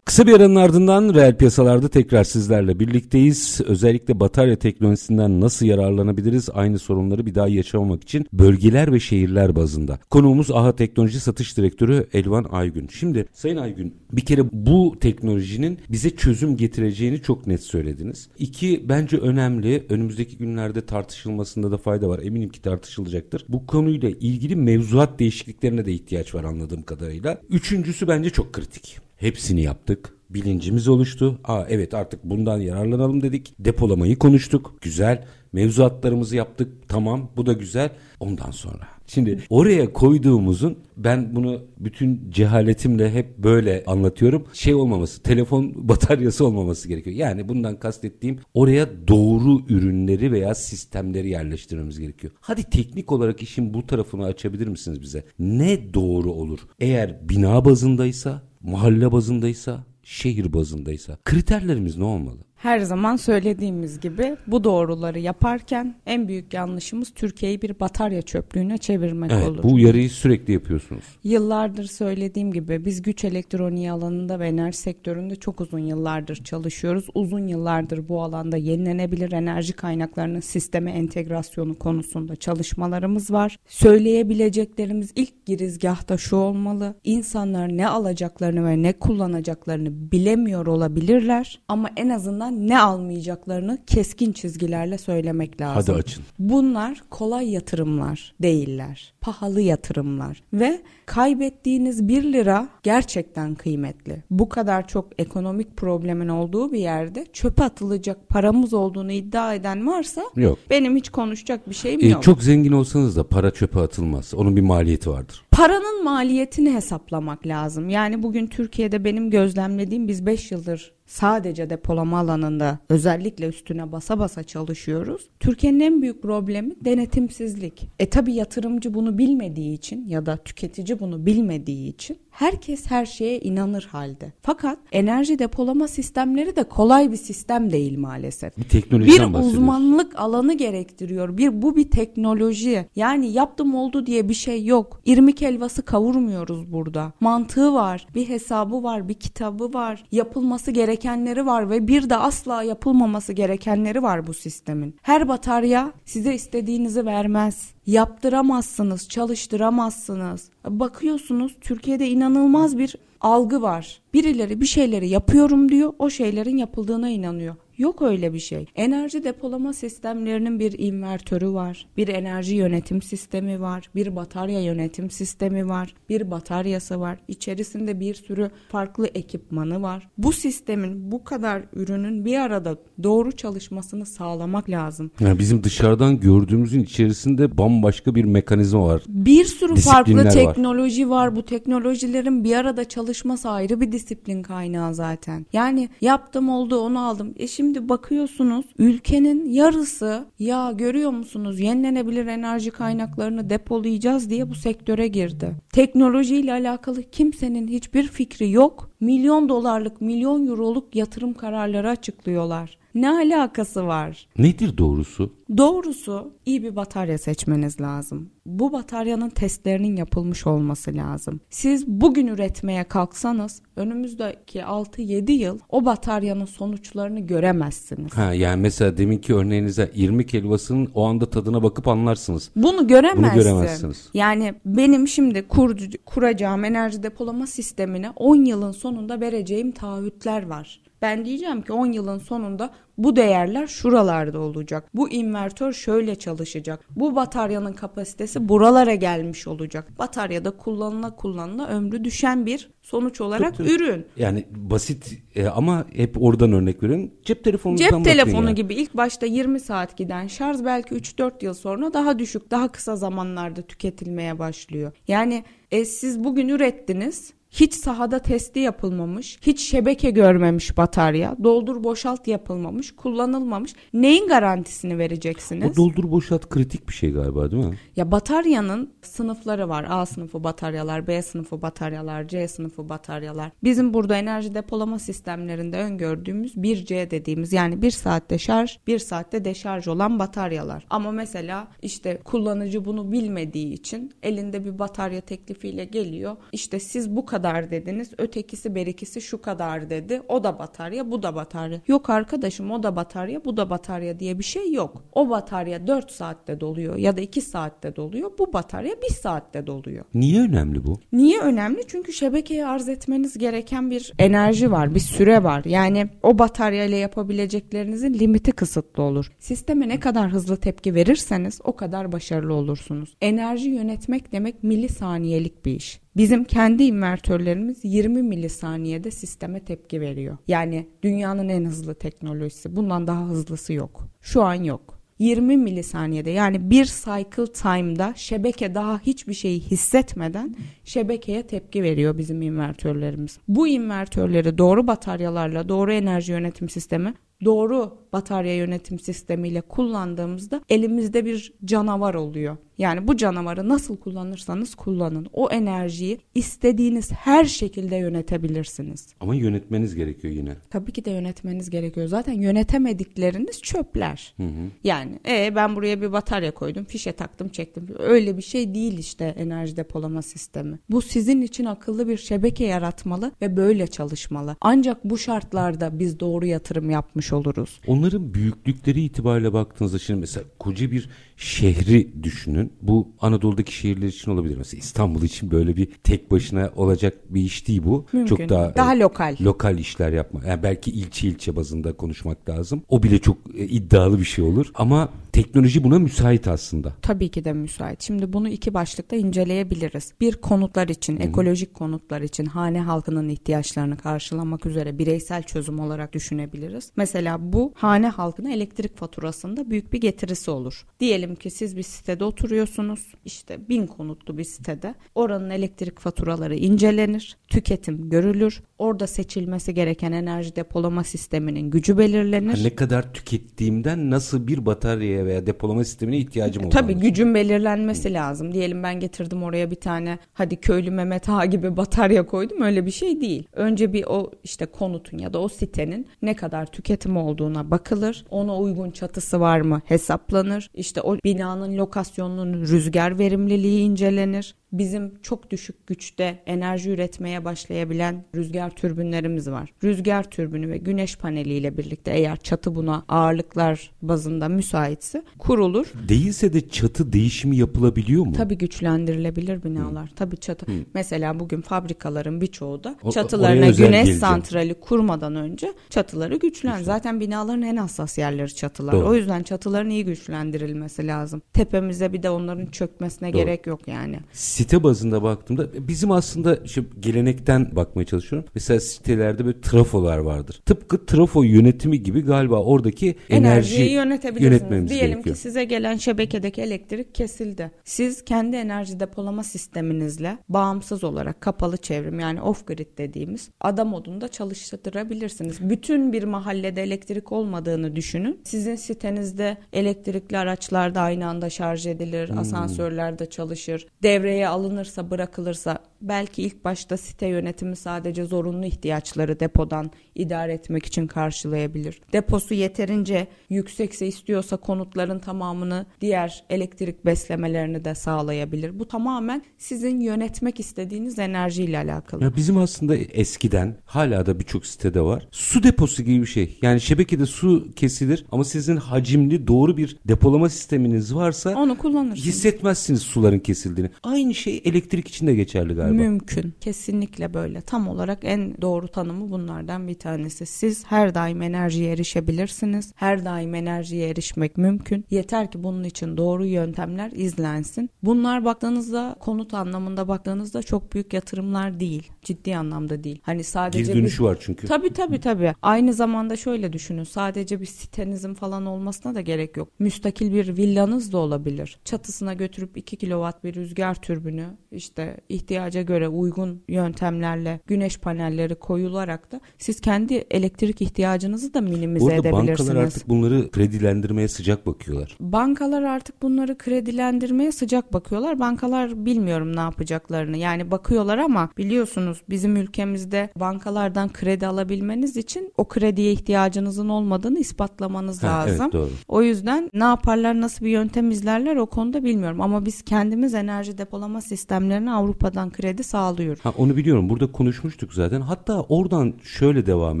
Kısa 0.10 0.26
bir 0.26 0.32
aranın 0.32 0.54
ardından 0.54 1.14
reel 1.14 1.36
piyasalarda 1.36 1.88
tekrar 1.88 2.24
sizlerle 2.24 2.80
birlikteyiz. 2.80 3.60
Özellikle 3.66 4.20
batarya 4.20 4.58
teknolojisinden 4.58 5.40
nasıl 5.40 5.66
yararlanabiliriz? 5.66 6.48
Aynı 6.54 6.78
sorunları 6.78 7.26
bir 7.26 7.34
daha 7.34 7.48
yaşamamak 7.48 8.02
için 8.02 8.26
bölgeler 8.32 8.92
ve 8.92 9.00
şehirler 9.00 9.56
bazında. 9.56 9.98
Konuğumuz 10.10 10.50
AHA 10.50 10.76
Teknoloji 10.76 11.20
Satış 11.20 11.56
Direktörü 11.56 12.06
Elvan 12.12 12.46
Aygün. 12.50 12.88
Şimdi 12.88 13.26
Sayın 13.32 13.56
Aygün 13.56 13.94
bir 14.12 14.24
kere 14.24 14.42
bu 14.52 14.96
teknolojinin 15.00 15.78
bize 15.88 16.10
çözüm 16.10 16.56
getireceğini 16.56 17.22
çok 17.22 17.46
net 17.46 17.62
söylediniz. 17.62 18.28
İki 18.38 18.84
bence 18.88 19.16
önemli 19.16 19.86
önümüzdeki 19.88 20.36
günlerde 20.38 20.86
tartışılmasında 20.86 21.70
da 21.70 21.78
fayda 21.78 22.08
var. 22.08 22.20
Eminim 22.22 22.48
ki 22.48 22.62
tartışılacaktır. 22.62 23.44
Bu 23.48 23.66
konuyla 23.66 24.10
ilgili 24.10 24.56
mevzuat 24.56 25.18
değişikliklerine 25.18 25.86
de 25.86 25.92
ihtiyaç 25.92 26.34
var 26.34 26.44
anladığım 26.44 26.82
kadarıyla. 26.82 27.40
Üçüncüsü 27.50 28.08
bence 28.08 28.30
çok 28.30 28.52
kritik. 28.52 29.09
Hepsini 29.20 29.62
yaptık. 29.62 30.14
Bilincimiz 30.30 30.88
oluştu. 30.88 31.38
Aa 31.44 31.64
evet 31.68 31.94
artık 31.94 32.24
bundan 32.24 32.58
yararlanalım 32.58 33.22
dedik. 33.22 33.54
Depolamayı 33.58 34.18
konuştuk. 34.18 34.74
Güzel. 34.80 35.24
Mevzuatlarımızı 35.52 36.36
yaptık. 36.36 36.72
Tamam 36.88 37.30
bu 37.36 37.46
da 37.46 37.52
güzel. 37.52 37.90
Ondan 38.20 38.50
sonra. 38.50 38.88
Şimdi 39.06 39.38
oraya 39.50 39.92
koyduğumuzun 39.92 40.78
ben 40.96 41.34
bunu 41.34 41.62
bütün 41.78 42.30
cehaletimle 42.30 43.10
hep 43.12 43.38
böyle 43.38 43.84
anlatıyorum. 43.86 44.44
Şey 44.52 44.74
olmaması, 44.74 45.22
telefon 45.22 45.72
bataryası 45.88 46.46
olmaması 46.46 46.88
gerekiyor. 46.88 47.16
Yani 47.16 47.48
bundan 47.48 47.78
kastettiğim 47.78 48.38
oraya 48.54 49.08
doğru 49.08 49.60
ürünleri 49.68 50.32
veya 50.32 50.54
sistemleri 50.54 51.28
yerleştirmemiz 51.28 52.00
gerekiyor. 52.00 52.32
Hadi 52.40 52.62
teknik 52.62 53.12
olarak 53.12 53.42
işin 53.42 53.74
bu 53.74 53.86
tarafını 53.86 54.24
açabilir 54.24 54.66
misiniz 54.66 55.02
bize? 55.02 55.24
Ne 55.38 55.94
doğru 55.94 56.32
olur? 56.32 56.60
Eğer 56.78 57.28
bina 57.28 57.64
bazındaysa, 57.64 58.49
mahalle 58.60 59.12
bazındaysa, 59.12 59.84
şehir 60.02 60.52
bazındaysa 60.52 61.18
kriterlerimiz 61.24 61.96
ne 61.96 62.04
olmalı? 62.04 62.40
Her 62.60 62.80
zaman 62.80 63.16
söylediğimiz 63.16 64.00
gibi 64.00 64.36
bu 64.46 64.64
doğruları 64.64 65.18
yaparken 65.18 65.94
en 66.06 66.28
büyük 66.28 66.54
yanlışımız 66.54 67.10
Türkiye'yi 67.10 67.62
bir 67.62 67.80
batarya 67.80 68.22
çöplüğüne 68.22 68.78
çevirmek 68.78 69.32
Evet, 69.32 69.48
olur. 69.48 69.62
bu 69.62 69.74
uyarıyı 69.74 70.10
sürekli 70.10 70.52
yapıyorsunuz. 70.52 71.04
Yıllardır 71.24 71.84
söylediğim 71.84 72.52
gibi 72.52 72.84
biz 72.84 73.02
güç 73.02 73.24
elektroniği 73.24 73.90
alanında 73.90 74.40
ve 74.40 74.48
enerji 74.48 74.78
sektöründe 74.78 75.36
çok 75.36 75.60
uzun 75.60 75.78
yıllardır 75.78 76.36
çalışıyoruz. 76.44 77.06
Uzun 77.14 77.46
yıllardır 77.46 78.08
bu 78.08 78.22
alanda 78.22 78.56
yenilenebilir 78.56 79.32
enerji 79.32 79.72
kaynaklarının 79.72 80.40
sisteme 80.40 80.90
entegrasyonu 80.90 81.78
konusunda 81.78 82.36
çalışmalarımız 82.36 83.30
var. 83.30 83.56
Söyleyebileceklerimiz 83.68 85.12
ilk 85.16 85.46
girizgahta 85.46 86.18
şu 86.18 86.36
olmalı. 86.36 86.94
İnsanlar 87.04 87.68
ne 87.68 87.88
alacaklarını 87.88 88.64
ve 88.64 88.82
ne 88.82 88.92
kullanacaklarını 88.92 90.12
bilemiyor 90.12 90.66
olabilirler 90.66 91.60
ama 91.68 91.90
en 91.96 92.08
azından 92.08 92.49
ne 92.50 92.80
almayacaklarını 92.80 93.78
keskin 93.86 94.32
çizgilerle 94.32 94.98
söylemek 94.98 95.60
lazım. 95.60 95.94
Hadi 95.94 95.98
açın. 96.02 96.24
Bunlar 96.38 97.02
kolay 97.10 97.50
yatırımlar 97.50 98.34
değiller. 98.42 99.12
Pahalı 99.20 99.60
yatırımlar 99.60 100.42
ve 100.52 100.80
kaybettiğiniz 101.06 102.08
1 102.08 102.22
lira 102.32 102.68
gerçekten 102.82 103.54
kıymetli. 103.54 104.22
Bu 104.30 104.48
kadar 104.48 104.88
çok 104.88 105.06
ekonomik 105.18 105.76
problemin 105.76 106.28
olduğu 106.28 106.72
bir 106.72 106.78
yerde 106.78 107.26
çöpe 107.32 107.64
atılacak 107.64 108.28
paramız 108.28 108.74
olduğunu 108.74 109.12
iddia 109.12 109.54
eden 109.54 109.86
varsa 109.86 110.22
Yok. 110.36 110.58
benim 110.70 110.96
hiç 110.96 111.08
konuşacak 111.08 111.68
bir 111.70 111.74
şeyim 111.74 112.00
Ee, 112.00 112.08
yok. 112.08 112.22
çok 112.22 112.42
zengin 112.42 112.72
olsanız 112.72 113.16
da 113.16 113.28
para 113.28 113.50
çöpe 113.50 113.80
atılmaz. 113.80 114.34
Onun 114.34 114.56
bir 114.56 114.60
maliyeti 114.60 115.10
vardır. 115.10 115.42
Paranın 115.52 116.04
maliyetini 116.04 116.74
hesaplamak 116.74 117.46
lazım. 117.46 117.88
Yani 117.88 118.22
bugün 118.22 118.46
Türkiye'de 118.46 119.04
benim 119.04 119.30
gözlemlediğim 119.30 120.08
biz 120.08 120.26
5 120.26 120.52
yıldır 120.52 120.92
sadece 121.06 121.70
depolama 121.70 122.18
alanında 122.18 122.78
özellikle 122.88 123.46
üstüne 123.46 123.92
basa 123.92 124.18
basa 124.18 124.42
çalışıyoruz. 124.42 125.28
Türkiye'nin 125.40 125.80
en 125.80 126.02
büyük 126.02 126.22
problemi 126.22 126.70
denetimsizlik. 126.84 127.88
E 127.98 128.10
tabi 128.10 128.34
yatırımcı 128.34 128.94
bunu 128.94 129.18
bilmediği 129.18 129.74
için 129.74 130.08
ya 130.08 130.26
da 130.26 130.36
tüketici 130.36 131.00
bunu 131.00 131.26
bilmediği 131.26 131.88
için 131.88 132.18
herkes 132.30 132.86
her 132.86 133.06
şeye 133.06 133.40
inanır 133.40 133.88
halde. 133.92 134.32
Fakat 134.42 134.78
enerji 134.92 135.38
depolama 135.38 135.88
sistemleri 135.88 136.56
de 136.56 136.64
kolay 136.64 137.12
bir 137.12 137.16
sistem 137.16 137.72
değil 137.72 137.98
maalesef. 137.98 138.58
Bir 138.58 138.64
teknolojiden 138.64 139.34
Bir 139.34 139.38
uzmanlık 139.38 140.18
alanı 140.20 140.54
gerektiriyor. 140.54 141.36
Bir 141.36 141.62
bu 141.62 141.76
bir 141.76 141.90
teknoloji. 141.90 142.86
Yani 142.96 143.32
yaptım 143.32 143.74
oldu 143.74 144.06
diye 144.06 144.28
bir 144.28 144.34
şey 144.34 144.64
yok. 144.64 145.00
İrmik 145.04 145.40
helvası 145.40 145.82
kavurmuyoruz 145.82 146.72
burada. 146.72 147.12
Mantığı 147.20 147.74
var, 147.74 148.06
bir 148.14 148.28
hesabı 148.28 148.82
var, 148.82 149.08
bir 149.08 149.14
kitabı 149.14 149.74
var. 149.74 150.04
Yapılması 150.12 150.70
gerekenleri 150.70 151.46
var 151.46 151.70
ve 151.70 151.88
bir 151.88 152.10
de 152.10 152.16
asla 152.16 152.62
yapılmaması 152.62 153.32
gerekenleri 153.32 154.02
var 154.02 154.26
bu 154.26 154.34
sistemin. 154.34 154.96
Her 155.02 155.28
batarya 155.28 155.92
size 156.04 156.34
istediğinizi 156.34 157.06
vermez 157.06 157.74
yaptıramazsınız, 157.86 159.08
çalıştıramazsınız. 159.08 160.50
Bakıyorsunuz 160.66 161.56
Türkiye'de 161.60 162.08
inanılmaz 162.08 162.78
bir 162.78 162.96
algı 163.20 163.62
var. 163.62 164.00
Birileri 164.14 164.60
bir 164.60 164.66
şeyleri 164.66 165.08
yapıyorum 165.08 165.68
diyor, 165.68 165.92
o 165.98 166.10
şeylerin 166.10 166.56
yapıldığına 166.56 167.08
inanıyor. 167.08 167.56
Yok 167.80 168.02
öyle 168.02 168.32
bir 168.32 168.38
şey. 168.38 168.66
Enerji 168.76 169.24
depolama 169.24 169.72
sistemlerinin 169.72 170.60
bir 170.60 170.78
invertörü 170.78 171.52
var. 171.52 171.86
Bir 171.96 172.08
enerji 172.08 172.54
yönetim 172.54 173.02
sistemi 173.02 173.60
var. 173.60 173.90
Bir 173.94 174.16
batarya 174.16 174.60
yönetim 174.60 175.10
sistemi 175.10 175.68
var. 175.68 175.94
Bir 176.08 176.30
bataryası 176.30 177.00
var. 177.00 177.18
İçerisinde 177.28 178.00
bir 178.00 178.14
sürü 178.14 178.50
farklı 178.68 179.06
ekipmanı 179.06 179.82
var. 179.82 180.08
Bu 180.18 180.32
sistemin 180.32 181.12
bu 181.12 181.24
kadar 181.24 181.62
ürünün 181.72 182.24
bir 182.24 182.38
arada 182.38 182.76
doğru 183.02 183.32
çalışmasını 183.32 184.06
sağlamak 184.06 184.70
lazım. 184.70 185.10
Yani 185.20 185.38
bizim 185.38 185.64
dışarıdan 185.64 186.20
gördüğümüzün 186.20 186.82
içerisinde 186.82 187.58
bambaşka 187.58 188.14
bir 188.14 188.24
mekanizma 188.24 188.86
var. 188.86 189.02
Bir 189.08 189.44
sürü 189.44 189.76
farklı 189.76 190.28
teknoloji 190.28 191.10
var. 191.10 191.36
Bu 191.36 191.42
teknolojilerin 191.42 192.44
bir 192.44 192.56
arada 192.56 192.88
çalışması 192.88 193.50
ayrı 193.50 193.80
bir 193.80 193.92
disiplin 193.92 194.42
kaynağı 194.42 194.94
zaten. 194.94 195.46
Yani 195.52 195.88
yaptım 196.00 196.48
oldu 196.48 196.78
onu 196.78 197.06
aldım. 197.06 197.34
E 197.36 197.48
şimdi 197.48 197.69
Şimdi 197.70 197.88
bakıyorsunuz 197.88 198.66
ülkenin 198.78 199.50
yarısı 199.50 200.24
ya 200.38 200.72
görüyor 200.72 201.10
musunuz 201.10 201.60
yenilenebilir 201.60 202.26
enerji 202.26 202.70
kaynaklarını 202.70 203.50
depolayacağız 203.50 204.30
diye 204.30 204.50
bu 204.50 204.54
sektöre 204.54 205.08
girdi. 205.08 205.54
Teknolojiyle 205.72 206.52
alakalı 206.52 207.02
kimsenin 207.02 207.68
hiçbir 207.68 208.08
fikri 208.08 208.50
yok. 208.50 208.89
Milyon 209.00 209.48
dolarlık, 209.48 210.00
milyon 210.00 210.46
euroluk 210.46 210.96
yatırım 210.96 211.34
kararları 211.34 211.90
açıklıyorlar. 211.90 212.78
Ne 212.94 213.10
alakası 213.10 213.86
var? 213.86 214.28
Nedir 214.38 214.78
doğrusu? 214.78 215.32
Doğrusu 215.56 216.32
iyi 216.46 216.62
bir 216.62 216.76
batarya 216.76 217.18
seçmeniz 217.18 217.80
lazım. 217.80 218.30
Bu 218.46 218.72
bataryanın 218.72 219.30
testlerinin 219.30 219.96
yapılmış 219.96 220.46
olması 220.46 220.94
lazım. 220.94 221.40
Siz 221.50 221.86
bugün 221.86 222.26
üretmeye 222.26 222.84
kalksanız 222.84 223.62
önümüzdeki 223.76 224.58
6-7 224.58 225.32
yıl 225.32 225.58
o 225.68 225.84
bataryanın 225.84 226.44
sonuçlarını 226.44 227.20
göremezsiniz. 227.20 228.12
Ha 228.12 228.34
yani 228.34 228.60
mesela 228.60 228.96
deminki 228.96 229.34
örneğinize 229.34 229.90
irmik 229.94 230.34
helvasının 230.34 230.90
o 230.94 231.06
anda 231.06 231.30
tadına 231.30 231.62
bakıp 231.62 231.88
anlarsınız. 231.88 232.50
Bunu 232.56 232.86
göremezsin. 232.86 233.22
Bunu 233.22 233.42
göremezsiniz. 233.42 234.08
Yani 234.14 234.54
benim 234.66 235.08
şimdi 235.08 235.48
kur, 235.48 235.76
kuracağım 236.06 236.64
enerji 236.64 237.02
depolama 237.02 237.46
sistemine 237.46 238.10
10 238.10 238.44
yılın 238.44 238.72
sonunda 238.90 239.20
vereceğim 239.20 239.72
taahhütler 239.72 240.46
var. 240.46 240.80
Ben 241.02 241.24
diyeceğim 241.24 241.62
ki 241.62 241.72
10 241.72 241.92
yılın 241.92 242.18
sonunda 242.18 242.70
bu 242.98 243.16
değerler 243.16 243.66
şuralarda 243.66 244.38
olacak. 244.38 244.84
Bu 244.94 245.10
invertör 245.10 245.72
şöyle 245.72 246.14
çalışacak. 246.14 246.84
Bu 246.90 247.16
bataryanın 247.16 247.72
kapasitesi 247.72 248.48
buralara 248.48 248.94
gelmiş 248.94 249.46
olacak. 249.46 249.98
Bataryada 249.98 250.50
kullanıla 250.50 251.16
kullanıla 251.16 251.68
ömrü 251.68 252.04
düşen 252.04 252.46
bir 252.46 252.70
sonuç 252.82 253.20
olarak 253.20 253.56
Çok, 253.56 253.66
ürün. 253.66 254.06
Yani 254.16 254.46
basit 254.50 255.18
e, 255.34 255.46
ama 255.46 255.86
hep 255.92 256.22
oradan 256.22 256.52
örnek 256.52 256.82
verin. 256.82 257.14
Cep 257.24 257.44
telefonu 257.44 257.76
Cep 257.76 258.04
telefonu 258.04 258.46
yani. 258.46 258.54
gibi 258.54 258.74
ilk 258.74 258.96
başta 258.96 259.26
20 259.26 259.60
saat 259.60 259.96
giden 259.96 260.26
şarj 260.26 260.64
belki 260.64 260.94
3-4 260.94 261.44
yıl 261.44 261.54
sonra 261.54 261.92
daha 261.92 262.18
düşük, 262.18 262.50
daha 262.50 262.72
kısa 262.72 262.96
zamanlarda 262.96 263.62
tüketilmeye 263.62 264.38
başlıyor. 264.38 264.92
Yani 265.08 265.44
e, 265.70 265.84
siz 265.84 266.24
bugün 266.24 266.48
ürettiniz 266.48 267.39
hiç 267.50 267.74
sahada 267.74 268.18
testi 268.18 268.60
yapılmamış, 268.60 269.38
hiç 269.42 269.60
şebeke 269.60 270.10
görmemiş 270.10 270.76
batarya, 270.76 271.36
doldur 271.44 271.84
boşalt 271.84 272.28
yapılmamış, 272.28 272.96
kullanılmamış. 272.96 273.74
Neyin 273.92 274.28
garantisini 274.28 274.98
vereceksiniz? 274.98 275.78
O 275.78 275.82
doldur 275.82 276.10
boşalt 276.10 276.48
kritik 276.48 276.88
bir 276.88 276.92
şey 276.92 277.12
galiba 277.12 277.50
değil 277.50 277.64
mi? 277.64 277.78
Ya 277.96 278.10
bataryanın 278.10 278.90
sınıfları 279.02 279.68
var. 279.68 279.86
A 279.88 280.06
sınıfı 280.06 280.44
bataryalar, 280.44 281.06
B 281.06 281.22
sınıfı 281.22 281.62
bataryalar, 281.62 282.28
C 282.28 282.48
sınıfı 282.48 282.88
bataryalar. 282.88 283.50
Bizim 283.64 283.94
burada 283.94 284.16
enerji 284.16 284.54
depolama 284.54 284.98
sistemlerinde 284.98 285.78
öngördüğümüz 285.78 286.54
1C 286.56 287.10
dediğimiz 287.10 287.52
yani 287.52 287.82
bir 287.82 287.90
saatte 287.90 288.38
şarj, 288.38 288.78
bir 288.86 288.98
saatte 288.98 289.44
deşarj 289.44 289.88
olan 289.88 290.18
bataryalar. 290.18 290.86
Ama 290.90 291.10
mesela 291.10 291.68
işte 291.82 292.20
kullanıcı 292.24 292.84
bunu 292.84 293.12
bilmediği 293.12 293.72
için 293.72 294.12
elinde 294.22 294.64
bir 294.64 294.78
batarya 294.78 295.20
teklifiyle 295.20 295.84
geliyor. 295.84 296.36
İşte 296.52 296.80
siz 296.80 297.16
bu 297.16 297.26
kadar 297.26 297.39
kadar 297.40 297.70
dediniz. 297.70 298.10
Ötekisi 298.18 298.74
berikisi 298.74 299.20
şu 299.20 299.42
kadar 299.42 299.90
dedi. 299.90 300.22
O 300.28 300.44
da 300.44 300.58
batarya 300.58 301.10
bu 301.10 301.22
da 301.22 301.34
batarya. 301.34 301.80
Yok 301.86 302.10
arkadaşım 302.10 302.70
o 302.70 302.82
da 302.82 302.96
batarya 302.96 303.44
bu 303.44 303.56
da 303.56 303.70
batarya 303.70 304.20
diye 304.20 304.38
bir 304.38 304.44
şey 304.44 304.72
yok. 304.72 305.04
O 305.12 305.30
batarya 305.30 305.86
4 305.86 306.10
saatte 306.10 306.60
doluyor 306.60 306.96
ya 306.96 307.16
da 307.16 307.20
2 307.20 307.40
saatte 307.40 307.96
doluyor. 307.96 308.30
Bu 308.38 308.52
batarya 308.52 308.94
1 309.10 309.14
saatte 309.14 309.66
doluyor. 309.66 310.04
Niye 310.14 310.40
önemli 310.42 310.84
bu? 310.84 311.00
Niye 311.12 311.40
önemli? 311.40 311.80
Çünkü 311.86 312.12
şebekeye 312.12 312.66
arz 312.66 312.88
etmeniz 312.88 313.38
gereken 313.38 313.90
bir 313.90 314.12
enerji 314.18 314.70
var, 314.70 314.94
bir 314.94 315.00
süre 315.00 315.42
var. 315.42 315.64
Yani 315.64 316.08
o 316.22 316.38
batarya 316.38 316.84
ile 316.84 316.96
yapabileceklerinizin 316.96 318.14
limiti 318.14 318.52
kısıtlı 318.52 319.02
olur. 319.02 319.32
Sisteme 319.38 319.88
ne 319.88 320.00
kadar 320.00 320.30
hızlı 320.30 320.56
tepki 320.56 320.94
verirseniz 320.94 321.60
o 321.64 321.76
kadar 321.76 322.12
başarılı 322.12 322.54
olursunuz. 322.54 323.16
Enerji 323.20 323.70
yönetmek 323.70 324.32
demek 324.32 324.62
milisaniyelik 324.62 325.64
bir 325.64 325.72
iş. 325.72 326.00
Bizim 326.16 326.44
kendi 326.44 326.82
invertörlerimiz 326.84 327.78
20 327.82 328.22
milisaniyede 328.22 329.10
sisteme 329.10 329.60
tepki 329.60 330.00
veriyor. 330.00 330.38
Yani 330.48 330.86
dünyanın 331.02 331.48
en 331.48 331.64
hızlı 331.64 331.94
teknolojisi. 331.94 332.76
Bundan 332.76 333.06
daha 333.06 333.26
hızlısı 333.26 333.72
yok. 333.72 334.08
Şu 334.20 334.42
an 334.42 334.54
yok. 334.54 335.00
20 335.18 335.56
milisaniyede 335.56 336.30
yani 336.30 336.70
bir 336.70 336.84
cycle 336.84 337.52
time'da 337.52 338.12
şebeke 338.16 338.74
daha 338.74 338.98
hiçbir 338.98 339.34
şeyi 339.34 339.60
hissetmeden 339.60 340.56
şebekeye 340.84 341.42
tepki 341.42 341.82
veriyor 341.82 342.18
bizim 342.18 342.42
invertörlerimiz. 342.42 343.38
Bu 343.48 343.68
invertörleri 343.68 344.58
doğru 344.58 344.86
bataryalarla 344.86 345.68
doğru 345.68 345.92
enerji 345.92 346.32
yönetim 346.32 346.68
sistemi 346.68 347.14
doğru 347.44 347.98
batarya 348.12 348.56
yönetim 348.56 348.98
sistemiyle 348.98 349.60
kullandığımızda 349.60 350.60
elimizde 350.68 351.24
bir 351.24 351.52
canavar 351.64 352.14
oluyor. 352.14 352.56
Yani 352.80 353.08
bu 353.08 353.16
canavarı 353.16 353.68
nasıl 353.68 353.96
kullanırsanız 353.96 354.74
kullanın. 354.74 355.26
O 355.32 355.50
enerjiyi 355.50 356.18
istediğiniz 356.34 357.12
her 357.12 357.44
şekilde 357.44 357.96
yönetebilirsiniz. 357.96 359.08
Ama 359.20 359.34
yönetmeniz 359.34 359.94
gerekiyor 359.94 360.34
yine. 360.34 360.56
Tabii 360.70 360.92
ki 360.92 361.04
de 361.04 361.10
yönetmeniz 361.10 361.70
gerekiyor. 361.70 362.06
Zaten 362.06 362.32
yönetemedikleriniz 362.32 363.62
çöpler. 363.62 364.34
Hı 364.36 364.42
hı. 364.42 364.70
Yani 364.84 365.18
e, 365.28 365.54
ben 365.54 365.76
buraya 365.76 366.02
bir 366.02 366.12
batarya 366.12 366.50
koydum, 366.50 366.84
fişe 366.84 367.12
taktım, 367.12 367.48
çektim. 367.48 367.88
Öyle 367.98 368.36
bir 368.36 368.42
şey 368.42 368.74
değil 368.74 368.98
işte 368.98 369.34
enerji 369.38 369.76
depolama 369.76 370.22
sistemi. 370.22 370.78
Bu 370.90 371.02
sizin 371.02 371.42
için 371.42 371.64
akıllı 371.64 372.08
bir 372.08 372.16
şebeke 372.16 372.64
yaratmalı 372.64 373.32
ve 373.42 373.56
böyle 373.56 373.86
çalışmalı. 373.86 374.56
Ancak 374.60 375.04
bu 375.04 375.18
şartlarda 375.18 375.98
biz 375.98 376.20
doğru 376.20 376.46
yatırım 376.46 376.90
yapmış 376.90 377.32
oluruz. 377.32 377.80
Onların 378.00 378.34
büyüklükleri 378.34 379.02
itibariyle 379.02 379.52
baktığınızda 379.52 379.98
şimdi 379.98 380.20
mesela 380.20 380.44
koca 380.58 380.90
bir 380.90 381.08
şehri 381.36 382.22
düşünün. 382.22 382.72
Bu 382.82 383.08
Anadolu'daki 383.20 383.74
şehirler 383.74 384.06
için 384.06 384.30
olabilir. 384.30 384.56
Mesela 384.56 384.78
İstanbul 384.78 385.22
için 385.22 385.50
böyle 385.50 385.76
bir 385.76 385.88
tek 386.04 386.30
başına 386.30 386.70
olacak 386.76 387.14
bir 387.28 387.42
iş 387.42 387.68
değil 387.68 387.82
bu. 387.84 388.06
Mümkün. 388.12 388.36
Çok 388.36 388.48
daha 388.48 388.76
daha 388.76 388.94
e, 388.94 388.98
lokal. 388.98 389.36
Lokal 389.40 389.78
işler 389.78 390.12
yapma. 390.12 390.40
Yani 390.46 390.62
belki 390.62 390.90
ilçe 390.90 391.28
ilçe 391.28 391.56
bazında 391.56 391.92
konuşmak 391.92 392.48
lazım. 392.48 392.82
O 392.88 393.02
bile 393.02 393.18
çok 393.18 393.36
e, 393.54 393.64
iddialı 393.64 394.18
bir 394.18 394.24
şey 394.24 394.44
olur. 394.44 394.70
Ama 394.74 395.08
teknoloji 395.32 395.84
buna 395.84 395.98
müsait 395.98 396.48
aslında. 396.48 396.92
Tabii 397.02 397.28
ki 397.28 397.44
de 397.44 397.52
müsait. 397.52 398.02
Şimdi 398.02 398.32
bunu 398.32 398.48
iki 398.48 398.74
başlıkta 398.74 399.16
inceleyebiliriz. 399.16 400.12
Bir 400.20 400.34
konutlar 400.36 400.88
için, 400.88 401.16
Hı-hı. 401.16 401.28
ekolojik 401.28 401.74
konutlar 401.74 402.20
için 402.20 402.46
hane 402.46 402.80
halkının 402.80 403.28
ihtiyaçlarını 403.28 403.96
karşılamak 403.96 404.66
üzere 404.66 404.98
bireysel 404.98 405.42
çözüm 405.42 405.80
olarak 405.80 406.12
düşünebiliriz. 406.12 406.92
Mesela 406.96 407.52
bu 407.52 407.72
hane 407.74 407.89
halkına 407.98 408.52
elektrik 408.52 408.96
faturasında 408.96 409.70
büyük 409.70 409.92
bir 409.92 410.00
getirisi 410.00 410.50
olur. 410.50 410.86
Diyelim 411.00 411.34
ki 411.34 411.50
siz 411.50 411.76
bir 411.76 411.82
sitede 411.82 412.24
oturuyorsunuz. 412.24 413.14
İşte 413.24 413.68
bin 413.68 413.86
konutlu 413.86 414.38
bir 414.38 414.44
sitede. 414.44 414.94
Oranın 415.14 415.50
elektrik 415.50 415.98
faturaları 415.98 416.56
incelenir. 416.56 417.36
Tüketim 417.48 418.10
görülür. 418.10 418.62
Orada 418.78 419.06
seçilmesi 419.06 419.74
gereken 419.74 420.12
enerji 420.12 420.56
depolama 420.56 421.04
sisteminin 421.04 421.70
gücü 421.70 421.98
belirlenir. 421.98 422.54
Ha, 422.54 422.62
ne 422.62 422.74
kadar 422.74 423.12
tükettiğimden 423.12 424.10
nasıl 424.10 424.46
bir 424.46 424.66
bataryaya 424.66 425.26
veya 425.26 425.46
depolama 425.46 425.84
sistemine 425.84 426.18
ihtiyacım 426.18 426.62
olur. 426.64 426.70
Tabii 426.70 426.94
gücün 426.94 427.34
belirlenmesi 427.34 428.14
lazım. 428.14 428.54
Diyelim 428.54 428.82
ben 428.82 429.00
getirdim 429.00 429.42
oraya 429.42 429.70
bir 429.70 429.80
tane 429.80 430.18
hadi 430.32 430.56
köylü 430.56 430.90
Mehmet 430.90 431.28
Ağa 431.28 431.44
gibi 431.44 431.76
batarya 431.76 432.26
koydum 432.26 432.62
öyle 432.62 432.86
bir 432.86 432.90
şey 432.90 433.20
değil. 433.20 433.48
Önce 433.52 433.92
bir 433.92 434.04
o 434.04 434.30
işte 434.44 434.66
konutun 434.66 435.18
ya 435.18 435.32
da 435.32 435.38
o 435.38 435.48
sitenin 435.48 436.06
ne 436.22 436.36
kadar 436.36 436.66
tüketim 436.66 437.16
olduğuna 437.16 437.70
bakılır. 437.80 438.24
Ona 438.30 438.58
uygun 438.58 438.90
çatısı 438.90 439.40
var 439.40 439.60
mı 439.60 439.80
hesaplanır. 439.84 440.70
İşte 440.74 441.00
o 441.02 441.16
binanın 441.24 441.76
lokasyonunun 441.76 442.60
rüzgar 442.60 443.18
verimliliği 443.18 443.80
incelenir 443.80 444.54
bizim 444.72 445.12
çok 445.22 445.50
düşük 445.50 445.86
güçte 445.86 446.42
enerji 446.46 446.90
üretmeye 446.90 447.44
başlayabilen 447.44 448.24
rüzgar 448.34 448.70
türbinlerimiz 448.70 449.50
var. 449.50 449.72
Rüzgar 449.84 450.30
türbünü 450.30 450.68
ve 450.68 450.78
güneş 450.78 451.16
paneliyle 451.16 451.78
birlikte 451.78 452.10
eğer 452.10 452.36
çatı 452.36 452.74
buna 452.74 453.04
ağırlıklar 453.08 453.90
bazında 454.02 454.48
müsaitse 454.48 455.22
kurulur. 455.38 455.92
Değilse 456.08 456.52
de 456.52 456.68
çatı 456.68 457.12
değişimi 457.12 457.56
yapılabiliyor 457.56 458.26
mu? 458.26 458.32
Tabii 458.32 458.58
güçlendirilebilir 458.58 459.62
binalar. 459.64 460.10
Hı. 460.10 460.14
Tabii 460.14 460.36
çatı. 460.36 460.66
Hı. 460.72 460.76
Mesela 460.94 461.40
bugün 461.40 461.60
fabrikaların 461.60 462.40
birçoğu 462.40 462.84
da 462.84 462.96
O- 463.02 463.10
çatılarına 463.12 463.66
güneş 463.66 463.76
geleceğim. 463.76 464.20
santrali 464.20 464.74
kurmadan 464.74 465.36
önce 465.36 465.72
çatıları 465.90 466.36
güçlen. 466.36 466.82
Zaten 466.82 467.20
binaların 467.20 467.62
en 467.62 467.76
hassas 467.76 468.18
yerleri 468.18 468.54
çatılar. 468.54 468.92
Doğru. 468.92 469.06
O 469.08 469.14
yüzden 469.14 469.42
çatıların 469.42 469.90
iyi 469.90 470.04
güçlendirilmesi 470.04 471.06
lazım. 471.06 471.42
Tepemize 471.52 472.12
bir 472.12 472.22
de 472.22 472.30
onların 472.30 472.66
çökmesine 472.66 473.32
Doğru. 473.32 473.42
gerek 473.42 473.66
yok 473.66 473.88
yani. 473.88 474.18
Site 474.60 474.82
bazında 474.82 475.22
baktığımda 475.22 475.88
bizim 475.88 476.10
aslında 476.10 476.56
işte 476.56 476.82
gelenekten 477.00 477.76
bakmaya 477.76 478.04
çalışıyorum. 478.06 478.48
Mesela 478.54 478.80
sitelerde 478.80 479.44
böyle 479.44 479.60
trafolar 479.60 480.18
vardır. 480.18 480.60
Tıpkı 480.66 481.06
trafo 481.06 481.42
yönetimi 481.42 482.02
gibi 482.02 482.20
galiba 482.20 482.62
oradaki 482.62 483.16
enerji 483.30 483.46
enerjiyi 483.46 483.90
yönetebilirsiniz. 483.92 484.90
Diyelim 484.90 485.10
gerekiyor. 485.10 485.36
ki 485.36 485.40
size 485.42 485.64
gelen 485.64 485.96
şebekedeki 485.96 486.62
elektrik 486.62 487.14
kesildi. 487.14 487.70
Siz 487.84 488.24
kendi 488.24 488.56
enerji 488.56 489.00
depolama 489.00 489.44
sisteminizle 489.44 490.38
bağımsız 490.48 491.04
olarak 491.04 491.40
kapalı 491.40 491.76
çevrim 491.76 492.20
yani 492.20 492.42
off 492.42 492.66
grid 492.66 492.98
dediğimiz 492.98 493.50
ada 493.60 493.84
modunda 493.84 494.28
çalıştırabilirsiniz. 494.28 495.70
Bütün 495.70 496.12
bir 496.12 496.24
mahallede 496.24 496.82
elektrik 496.82 497.32
olmadığını 497.32 497.96
düşünün. 497.96 498.40
Sizin 498.44 498.76
sitenizde 498.76 499.56
elektrikli 499.72 500.38
araçlar 500.38 500.94
da 500.94 501.00
aynı 501.00 501.26
anda 501.26 501.50
şarj 501.50 501.86
edilir, 501.86 502.28
Hmm. 502.28 502.38
asansörler 502.38 503.18
de 503.18 503.26
çalışır. 503.26 503.86
Devreye 504.02 504.49
alınırsa, 504.50 505.10
bırakılırsa 505.10 505.78
belki 506.00 506.42
ilk 506.42 506.64
başta 506.64 506.96
site 506.96 507.26
yönetimi 507.26 507.76
sadece 507.76 508.24
zorunlu 508.24 508.66
ihtiyaçları 508.66 509.40
depodan 509.40 509.90
idare 510.14 510.52
etmek 510.52 510.86
için 510.86 511.06
karşılayabilir. 511.06 512.00
Deposu 512.12 512.54
yeterince 512.54 513.26
yüksekse 513.50 514.06
istiyorsa 514.06 514.56
konutların 514.56 515.18
tamamını 515.18 515.86
diğer 516.00 516.44
elektrik 516.50 517.04
beslemelerini 517.06 517.84
de 517.84 517.94
sağlayabilir. 517.94 518.78
Bu 518.78 518.88
tamamen 518.88 519.42
sizin 519.58 520.00
yönetmek 520.00 520.60
istediğiniz 520.60 521.18
enerjiyle 521.18 521.78
alakalı. 521.78 522.24
Ya 522.24 522.36
bizim 522.36 522.56
aslında 522.56 522.96
eskiden 522.96 523.76
hala 523.84 524.26
da 524.26 524.38
birçok 524.40 524.66
sitede 524.66 525.00
var. 525.00 525.28
Su 525.30 525.62
deposu 525.62 526.02
gibi 526.02 526.20
bir 526.20 526.26
şey. 526.26 526.58
Yani 526.62 526.80
şebekede 526.80 527.26
su 527.26 527.68
kesilir 527.76 528.24
ama 528.32 528.44
sizin 528.44 528.76
hacimli 528.76 529.46
doğru 529.46 529.76
bir 529.76 529.96
depolama 530.08 530.48
sisteminiz 530.48 531.14
varsa 531.14 531.54
Onu 531.56 531.78
kullanırsınız. 531.78 532.26
hissetmezsiniz 532.26 533.02
suların 533.02 533.38
kesildiğini. 533.38 533.90
Aynı 534.02 534.34
şey 534.34 534.62
elektrik 534.64 535.08
için 535.08 535.26
de 535.26 535.34
geçerli 535.34 535.74
galiba. 535.74 535.89
Mümkün. 535.96 536.54
Kesinlikle 536.60 537.34
böyle. 537.34 537.60
Tam 537.60 537.88
olarak 537.88 538.18
en 538.22 538.62
doğru 538.62 538.88
tanımı 538.88 539.30
bunlardan 539.30 539.88
bir 539.88 539.94
tanesi. 539.94 540.46
Siz 540.46 540.84
her 540.86 541.14
daim 541.14 541.42
enerjiye 541.42 541.92
erişebilirsiniz. 541.92 542.92
Her 542.96 543.24
daim 543.24 543.54
enerjiye 543.54 544.08
erişmek 544.08 544.56
mümkün. 544.58 545.04
Yeter 545.10 545.50
ki 545.50 545.62
bunun 545.64 545.84
için 545.84 546.16
doğru 546.16 546.46
yöntemler 546.46 547.10
izlensin. 547.12 547.90
Bunlar 548.02 548.44
baktığınızda 548.44 549.16
konut 549.20 549.54
anlamında 549.54 550.08
baktığınızda 550.08 550.62
çok 550.62 550.94
büyük 550.94 551.12
yatırımlar 551.14 551.80
değil. 551.80 552.10
Ciddi 552.22 552.56
anlamda 552.56 553.04
değil. 553.04 553.20
Hani 553.22 553.44
sadece 553.44 553.92
bir- 553.92 553.98
dönüşü 553.98 554.24
var 554.24 554.36
çünkü. 554.40 554.66
Tabii 554.66 554.90
tabii 554.92 555.20
tabii. 555.20 555.54
Aynı 555.62 555.92
zamanda 555.92 556.36
şöyle 556.36 556.72
düşünün. 556.72 557.04
Sadece 557.04 557.60
bir 557.60 557.66
sitenizin 557.66 558.34
falan 558.34 558.66
olmasına 558.66 559.14
da 559.14 559.20
gerek 559.20 559.56
yok. 559.56 559.68
Müstakil 559.78 560.32
bir 560.34 560.56
villanız 560.56 561.12
da 561.12 561.18
olabilir. 561.18 561.78
Çatısına 561.84 562.34
götürüp 562.34 562.76
2 562.76 562.96
kilowatt 562.96 563.44
bir 563.44 563.54
rüzgar 563.54 563.94
türbünü 563.94 564.46
işte 564.72 565.16
ihtiyaca 565.28 565.79
göre 565.82 566.08
uygun 566.08 566.62
yöntemlerle 566.68 567.60
güneş 567.66 567.98
panelleri 567.98 568.54
koyularak 568.54 569.32
da 569.32 569.40
siz 569.58 569.80
kendi 569.80 570.14
elektrik 570.30 570.82
ihtiyacınızı 570.82 571.54
da 571.54 571.60
minimize 571.60 572.04
Bu 572.06 572.08
arada 572.10 572.28
edebilirsiniz. 572.28 572.68
bankalar 572.68 572.84
artık 572.84 573.08
bunları 573.08 573.50
kredilendirmeye 573.50 574.28
sıcak 574.28 574.66
bakıyorlar. 574.66 575.16
Bankalar 575.20 575.82
artık 575.82 576.22
bunları 576.22 576.58
kredilendirmeye 576.58 577.52
sıcak 577.52 577.92
bakıyorlar. 577.92 578.38
Bankalar 578.38 579.04
bilmiyorum 579.06 579.56
ne 579.56 579.60
yapacaklarını. 579.60 580.36
Yani 580.36 580.70
bakıyorlar 580.70 581.18
ama 581.18 581.48
biliyorsunuz 581.58 582.22
bizim 582.30 582.56
ülkemizde 582.56 583.30
bankalardan 583.36 584.12
kredi 584.12 584.46
alabilmeniz 584.46 585.16
için 585.16 585.52
o 585.56 585.68
krediye 585.68 586.12
ihtiyacınızın 586.12 586.88
olmadığını 586.88 587.38
ispatlamanız 587.38 588.22
Ha, 588.22 588.26
lazım. 588.26 588.60
evet, 588.62 588.72
doğru. 588.72 588.90
O 589.08 589.22
yüzden 589.22 589.70
ne 589.74 589.84
yaparlar, 589.84 590.40
nasıl 590.40 590.64
bir 590.64 590.70
yöntem 590.70 591.10
izlerler 591.10 591.56
o 591.56 591.66
konuda 591.66 592.04
bilmiyorum. 592.04 592.40
Ama 592.40 592.64
biz 592.66 592.82
kendimiz 592.82 593.34
enerji 593.34 593.78
depolama 593.78 594.20
sistemlerine 594.20 594.92
Avrupa'dan 594.92 595.50
kredi 595.50 595.69
sağlıyoruz. 595.82 596.44
Ha 596.44 596.54
onu 596.58 596.76
biliyorum. 596.76 597.08
Burada 597.08 597.32
konuşmuştuk 597.32 597.92
zaten. 597.94 598.20
Hatta 598.20 598.62
oradan 598.62 599.14
şöyle 599.22 599.66
devam 599.66 600.00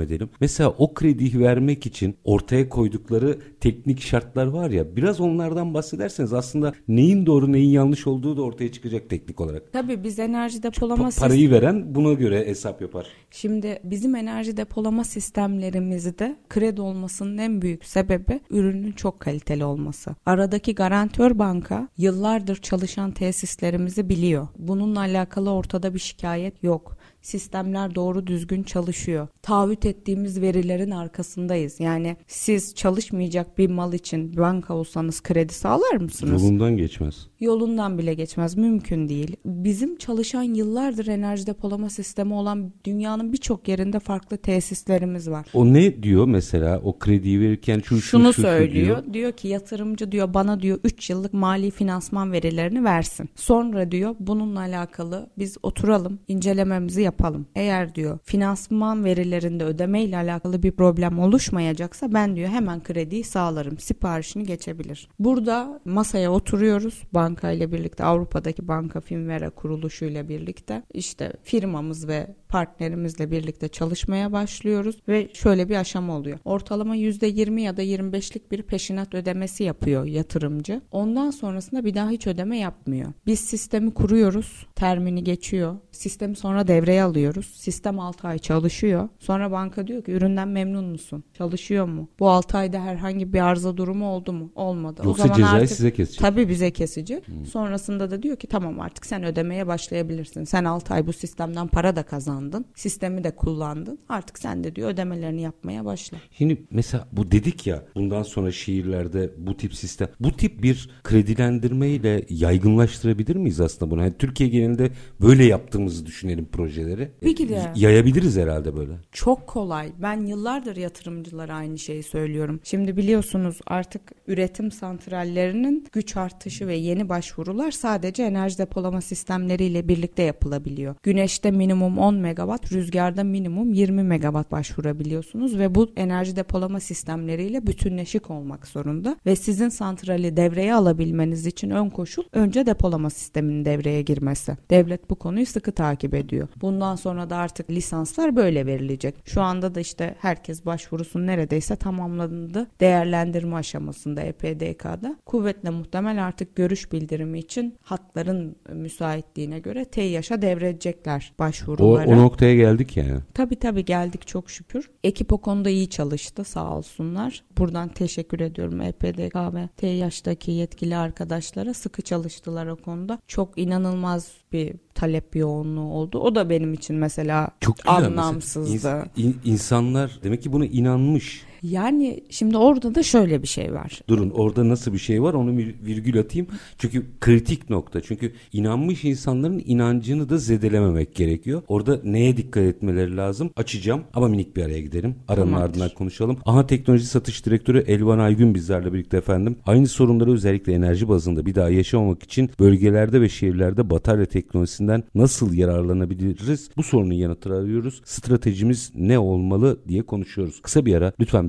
edelim. 0.00 0.30
Mesela 0.40 0.70
o 0.78 0.94
krediyi 0.94 1.40
vermek 1.40 1.86
için 1.86 2.16
ortaya 2.24 2.68
koydukları 2.68 3.38
teknik 3.60 4.00
şartlar 4.00 4.46
var 4.46 4.70
ya. 4.70 4.96
Biraz 4.96 5.20
onlardan 5.20 5.74
bahsederseniz 5.74 6.32
aslında 6.32 6.72
neyin 6.88 7.26
doğru 7.26 7.52
neyin 7.52 7.70
yanlış 7.70 8.06
olduğu 8.06 8.36
da 8.36 8.42
ortaya 8.42 8.72
çıkacak 8.72 9.10
teknik 9.10 9.40
olarak. 9.40 9.72
Tabii 9.72 10.04
biz 10.04 10.18
enerji 10.18 10.62
depolama 10.62 11.08
Pa- 11.08 11.20
parayı 11.20 11.50
veren 11.50 11.94
buna 11.94 12.12
göre 12.12 12.46
hesap 12.46 12.80
yapar. 12.82 13.06
Şimdi 13.30 13.80
bizim 13.84 14.14
enerji 14.14 14.56
depolama 14.56 15.04
sistemlerimizde 15.04 16.36
kredi 16.48 16.80
olmasının 16.80 17.38
en 17.38 17.62
büyük 17.62 17.84
sebebi 17.84 18.40
ürünün 18.50 18.92
çok 18.92 19.20
kaliteli 19.20 19.64
olması. 19.64 20.14
Aradaki 20.26 20.74
garantör 20.74 21.38
banka 21.38 21.88
yıllardır 21.96 22.56
çalışan 22.56 23.10
tesislerimizi 23.10 24.08
biliyor. 24.08 24.48
Bununla 24.58 25.00
alakalı 25.00 25.50
ortada 25.60 25.94
bir 25.94 25.98
şikayet 25.98 26.64
yok. 26.64 26.96
Sistemler 27.22 27.94
doğru 27.94 28.26
düzgün 28.26 28.62
çalışıyor. 28.62 29.28
Taahhüt 29.42 29.86
ettiğimiz 29.86 30.40
verilerin 30.40 30.90
arkasındayız. 30.90 31.80
Yani 31.80 32.16
siz 32.26 32.74
çalışmayacak 32.74 33.58
bir 33.58 33.70
mal 33.70 33.92
için 33.92 34.36
banka 34.36 34.74
olsanız 34.74 35.22
kredi 35.22 35.54
sağlar 35.54 35.96
mısınız? 35.96 36.42
Yolundan 36.42 36.76
geçmez. 36.76 37.26
yolundan 37.40 37.98
bile 37.98 38.14
geçmez 38.14 38.56
mümkün 38.56 39.08
değil. 39.08 39.36
Bizim 39.44 39.96
çalışan 39.96 40.42
yıllardır 40.42 41.06
enerji 41.06 41.46
depolama 41.46 41.90
sistemi 41.90 42.34
olan 42.34 42.72
dünyanın 42.84 43.32
birçok 43.32 43.68
yerinde 43.68 43.98
farklı 43.98 44.36
tesislerimiz 44.36 45.30
var. 45.30 45.46
O 45.54 45.72
ne 45.72 46.02
diyor 46.02 46.26
mesela 46.26 46.80
o 46.84 46.98
krediyi 46.98 47.40
verirken 47.40 47.78
şu, 47.78 48.00
şu, 48.00 48.00
Şunu 48.00 48.32
şu, 48.32 48.42
söylüyor. 48.42 49.04
diyor. 49.04 49.14
Diyor. 49.14 49.32
ki 49.32 49.48
yatırımcı 49.48 50.12
diyor 50.12 50.34
bana 50.34 50.60
diyor 50.62 50.78
3 50.84 51.10
yıllık 51.10 51.32
mali 51.32 51.70
finansman 51.70 52.32
verilerini 52.32 52.84
versin. 52.84 53.28
Sonra 53.36 53.90
diyor 53.90 54.14
bununla 54.20 54.60
alakalı 54.60 55.30
biz 55.38 55.56
oturalım 55.62 56.18
incelememizi 56.28 57.02
yapalım. 57.02 57.09
Eğer 57.54 57.94
diyor 57.94 58.18
finansman 58.24 59.04
verilerinde 59.04 59.64
ödeme 59.64 60.02
ile 60.02 60.16
alakalı 60.16 60.62
bir 60.62 60.72
problem 60.72 61.18
oluşmayacaksa 61.18 62.12
ben 62.12 62.36
diyor 62.36 62.48
hemen 62.48 62.82
krediyi 62.82 63.24
sağlarım. 63.24 63.78
Siparişini 63.78 64.44
geçebilir. 64.44 65.08
Burada 65.18 65.80
masaya 65.84 66.32
oturuyoruz. 66.32 67.02
Banka 67.14 67.50
ile 67.50 67.72
birlikte 67.72 68.04
Avrupa'daki 68.04 68.68
banka 68.68 69.00
Finvera 69.00 69.50
kuruluşu 69.50 70.04
ile 70.04 70.28
birlikte 70.28 70.82
işte 70.94 71.32
firmamız 71.42 72.08
ve 72.08 72.34
partnerimizle 72.50 73.30
birlikte 73.30 73.68
çalışmaya 73.68 74.32
başlıyoruz 74.32 74.96
ve 75.08 75.28
şöyle 75.32 75.68
bir 75.68 75.76
aşama 75.76 76.16
oluyor. 76.16 76.38
Ortalama 76.44 76.96
%20 76.96 77.60
ya 77.60 77.76
da 77.76 77.82
25'lik 77.82 78.50
bir 78.52 78.62
peşinat 78.62 79.14
ödemesi 79.14 79.64
yapıyor 79.64 80.04
yatırımcı. 80.04 80.80
Ondan 80.92 81.30
sonrasında 81.30 81.84
bir 81.84 81.94
daha 81.94 82.10
hiç 82.10 82.26
ödeme 82.26 82.58
yapmıyor. 82.58 83.12
Biz 83.26 83.40
sistemi 83.40 83.94
kuruyoruz. 83.94 84.66
Termini 84.74 85.24
geçiyor. 85.24 85.76
Sistemi 85.92 86.36
sonra 86.36 86.68
devreye 86.68 86.99
devreye 87.00 87.04
alıyoruz. 87.04 87.46
Sistem 87.54 88.00
6 88.00 88.28
ay 88.28 88.38
çalışıyor. 88.38 89.08
Sonra 89.18 89.50
banka 89.50 89.86
diyor 89.86 90.04
ki 90.04 90.12
üründen 90.12 90.48
memnun 90.48 90.84
musun? 90.84 91.24
Çalışıyor 91.34 91.86
mu? 91.86 92.08
Bu 92.18 92.30
6 92.30 92.58
ayda 92.58 92.80
herhangi 92.80 93.32
bir 93.32 93.40
arıza 93.40 93.76
durumu 93.76 94.06
oldu 94.06 94.32
mu? 94.32 94.52
Olmadı. 94.54 95.02
Yoksa 95.04 95.24
o 95.24 95.26
zaman 95.26 95.36
cezayı 95.36 95.62
artık 95.62 95.76
size 95.76 95.92
kesecek. 95.92 96.20
Tabii 96.20 96.48
bize 96.48 96.70
kesecek. 96.70 97.24
Sonrasında 97.50 98.10
da 98.10 98.22
diyor 98.22 98.36
ki 98.36 98.46
tamam 98.46 98.80
artık 98.80 99.06
sen 99.06 99.24
ödemeye 99.24 99.66
başlayabilirsin. 99.66 100.44
Sen 100.44 100.64
6 100.64 100.94
ay 100.94 101.06
bu 101.06 101.12
sistemden 101.12 101.66
para 101.66 101.96
da 101.96 102.02
kazandın. 102.02 102.64
Sistemi 102.74 103.24
de 103.24 103.30
kullandın. 103.30 103.98
Artık 104.08 104.38
sen 104.38 104.64
de 104.64 104.76
diyor 104.76 104.90
ödemelerini 104.90 105.42
yapmaya 105.42 105.84
başla. 105.84 106.18
Şimdi 106.30 106.62
mesela 106.70 107.08
bu 107.12 107.30
dedik 107.30 107.66
ya 107.66 107.84
bundan 107.94 108.22
sonra 108.22 108.52
şehirlerde 108.52 109.30
bu 109.38 109.56
tip 109.56 109.74
sistem 109.74 110.08
bu 110.20 110.32
tip 110.32 110.62
bir 110.62 110.90
kredilendirme 111.02 111.88
ile 111.88 112.24
yaygınlaştırabilir 112.28 113.36
miyiz 113.36 113.60
aslında 113.60 113.90
bunu? 113.90 114.00
Yani 114.00 114.14
Türkiye 114.18 114.48
genelinde 114.48 114.90
böyle 115.20 115.44
yaptığımızı 115.44 116.06
düşünelim 116.06 116.44
projeleri. 116.90 117.10
De. 117.20 117.28
Y- 117.54 117.70
Yayabiliriz 117.76 118.36
herhalde 118.36 118.76
böyle. 118.76 118.92
Çok 119.12 119.46
kolay. 119.46 119.92
Ben 119.98 120.26
yıllardır 120.26 120.76
yatırımcılara 120.76 121.54
aynı 121.54 121.78
şeyi 121.78 122.02
söylüyorum. 122.02 122.60
Şimdi 122.64 122.96
biliyorsunuz 122.96 123.60
artık 123.66 124.02
üretim 124.26 124.70
santrallerinin 124.70 125.86
güç 125.92 126.16
artışı 126.16 126.66
ve 126.66 126.76
yeni 126.76 127.08
başvurular 127.08 127.70
sadece 127.70 128.22
enerji 128.22 128.58
depolama 128.58 129.00
sistemleriyle 129.00 129.88
birlikte 129.88 130.22
yapılabiliyor. 130.22 130.94
Güneşte 131.02 131.50
minimum 131.50 131.98
10 131.98 132.14
megawatt, 132.14 132.72
rüzgarda 132.72 133.24
minimum 133.24 133.72
20 133.72 134.02
megawatt 134.02 134.52
başvurabiliyorsunuz 134.52 135.58
ve 135.58 135.74
bu 135.74 135.92
enerji 135.96 136.36
depolama 136.36 136.80
sistemleriyle 136.80 137.66
bütünleşik 137.66 138.30
olmak 138.30 138.66
zorunda 138.66 139.16
ve 139.26 139.36
sizin 139.36 139.68
santrali 139.68 140.36
devreye 140.36 140.74
alabilmeniz 140.74 141.46
için 141.46 141.70
ön 141.70 141.90
koşul 141.90 142.22
önce 142.32 142.66
depolama 142.66 143.10
sisteminin 143.10 143.64
devreye 143.64 144.02
girmesi. 144.02 144.56
Devlet 144.70 145.10
bu 145.10 145.14
konuyu 145.14 145.46
sıkı 145.46 145.72
takip 145.72 146.14
ediyor. 146.14 146.48
Bundan 146.80 146.96
sonra 146.96 147.30
da 147.30 147.36
artık 147.36 147.70
lisanslar 147.70 148.36
böyle 148.36 148.66
verilecek. 148.66 149.14
Şu 149.24 149.42
anda 149.42 149.74
da 149.74 149.80
işte 149.80 150.14
herkes 150.18 150.66
başvurusunu 150.66 151.26
neredeyse 151.26 151.76
tamamladı. 151.76 152.66
Değerlendirme 152.80 153.56
aşamasında 153.56 154.20
EPDK'da. 154.20 155.16
Kuvvetle 155.26 155.70
muhtemel 155.70 156.24
artık 156.26 156.56
görüş 156.56 156.92
bildirimi 156.92 157.38
için 157.38 157.74
hatların 157.82 158.56
müsaitliğine 158.72 159.58
göre 159.58 159.84
TEİAŞ'a 159.84 160.42
devredecekler 160.42 161.32
O, 161.34 161.38
başvuruları. 161.38 162.08
o 162.08 162.16
noktaya 162.16 162.54
geldik 162.54 162.96
yani. 162.96 163.20
Tabii 163.34 163.56
tabii 163.56 163.84
geldik 163.84 164.26
çok 164.26 164.50
şükür. 164.50 164.90
Ekip 165.04 165.32
o 165.32 165.38
konuda 165.38 165.70
iyi 165.70 165.90
çalıştı 165.90 166.44
sağ 166.44 166.76
olsunlar. 166.76 167.44
Buradan 167.58 167.88
teşekkür 167.88 168.40
ediyorum 168.40 168.80
EPDK 168.80 169.36
ve 169.54 169.68
TEİAŞ'taki 169.76 170.50
yetkili 170.50 170.96
arkadaşlara 170.96 171.74
sıkı 171.74 172.02
çalıştılar 172.02 172.66
o 172.66 172.76
konuda. 172.76 173.18
Çok 173.28 173.58
inanılmaz 173.58 174.32
bir 174.52 174.74
talep 174.94 175.36
yoğunluğu 175.36 175.92
oldu. 175.92 176.18
O 176.18 176.34
da 176.34 176.50
benim 176.50 176.69
için 176.74 176.96
mesela 176.96 177.48
Çok 177.60 177.76
güzel. 177.78 177.92
mesela. 177.92 178.06
anlamsızdı. 178.22 178.88
İns- 178.88 179.06
in- 179.16 179.40
insanlar 179.44 180.18
demek 180.22 180.42
ki 180.42 180.52
buna 180.52 180.66
inanmış. 180.66 181.42
Yani 181.62 182.24
şimdi 182.30 182.56
orada 182.56 182.94
da 182.94 183.02
şöyle 183.02 183.42
bir 183.42 183.48
şey 183.48 183.72
var. 183.72 184.00
Durun 184.08 184.30
orada 184.30 184.68
nasıl 184.68 184.92
bir 184.92 184.98
şey 184.98 185.22
var 185.22 185.34
onu 185.34 185.58
bir 185.58 185.74
virgül 185.86 186.20
atayım. 186.20 186.46
Çünkü 186.78 187.06
kritik 187.20 187.70
nokta. 187.70 188.00
Çünkü 188.00 188.32
inanmış 188.52 189.04
insanların 189.04 189.62
inancını 189.66 190.28
da 190.28 190.38
zedelememek 190.38 191.14
gerekiyor. 191.14 191.62
Orada 191.68 192.00
neye 192.04 192.36
dikkat 192.36 192.62
etmeleri 192.62 193.16
lazım? 193.16 193.50
Açacağım 193.56 194.02
ama 194.14 194.28
minik 194.28 194.56
bir 194.56 194.62
araya 194.64 194.80
gidelim. 194.80 195.14
Aranın 195.28 195.46
Tamamdır. 195.46 195.68
ardından 195.68 195.88
konuşalım. 195.94 196.38
Aha 196.44 196.66
Teknoloji 196.66 197.06
Satış 197.06 197.46
Direktörü 197.46 197.78
Elvan 197.78 198.18
Aygün 198.18 198.54
bizlerle 198.54 198.92
birlikte 198.92 199.16
efendim. 199.16 199.56
Aynı 199.66 199.86
sorunları 199.88 200.32
özellikle 200.32 200.72
enerji 200.72 201.08
bazında 201.08 201.46
bir 201.46 201.54
daha 201.54 201.70
yaşamamak 201.70 202.22
için 202.22 202.50
bölgelerde 202.60 203.20
ve 203.20 203.28
şehirlerde 203.28 203.90
batarya 203.90 204.26
teknolojisinden 204.26 205.02
nasıl 205.14 205.54
yararlanabiliriz? 205.54 206.70
Bu 206.76 206.82
sorunun 206.82 207.14
yanıtını 207.14 207.54
arıyoruz. 207.56 208.02
Stratejimiz 208.04 208.92
ne 208.94 209.18
olmalı 209.18 209.78
diye 209.88 210.02
konuşuyoruz. 210.02 210.60
Kısa 210.62 210.86
bir 210.86 210.94
ara 210.94 211.12
lütfen 211.20 211.48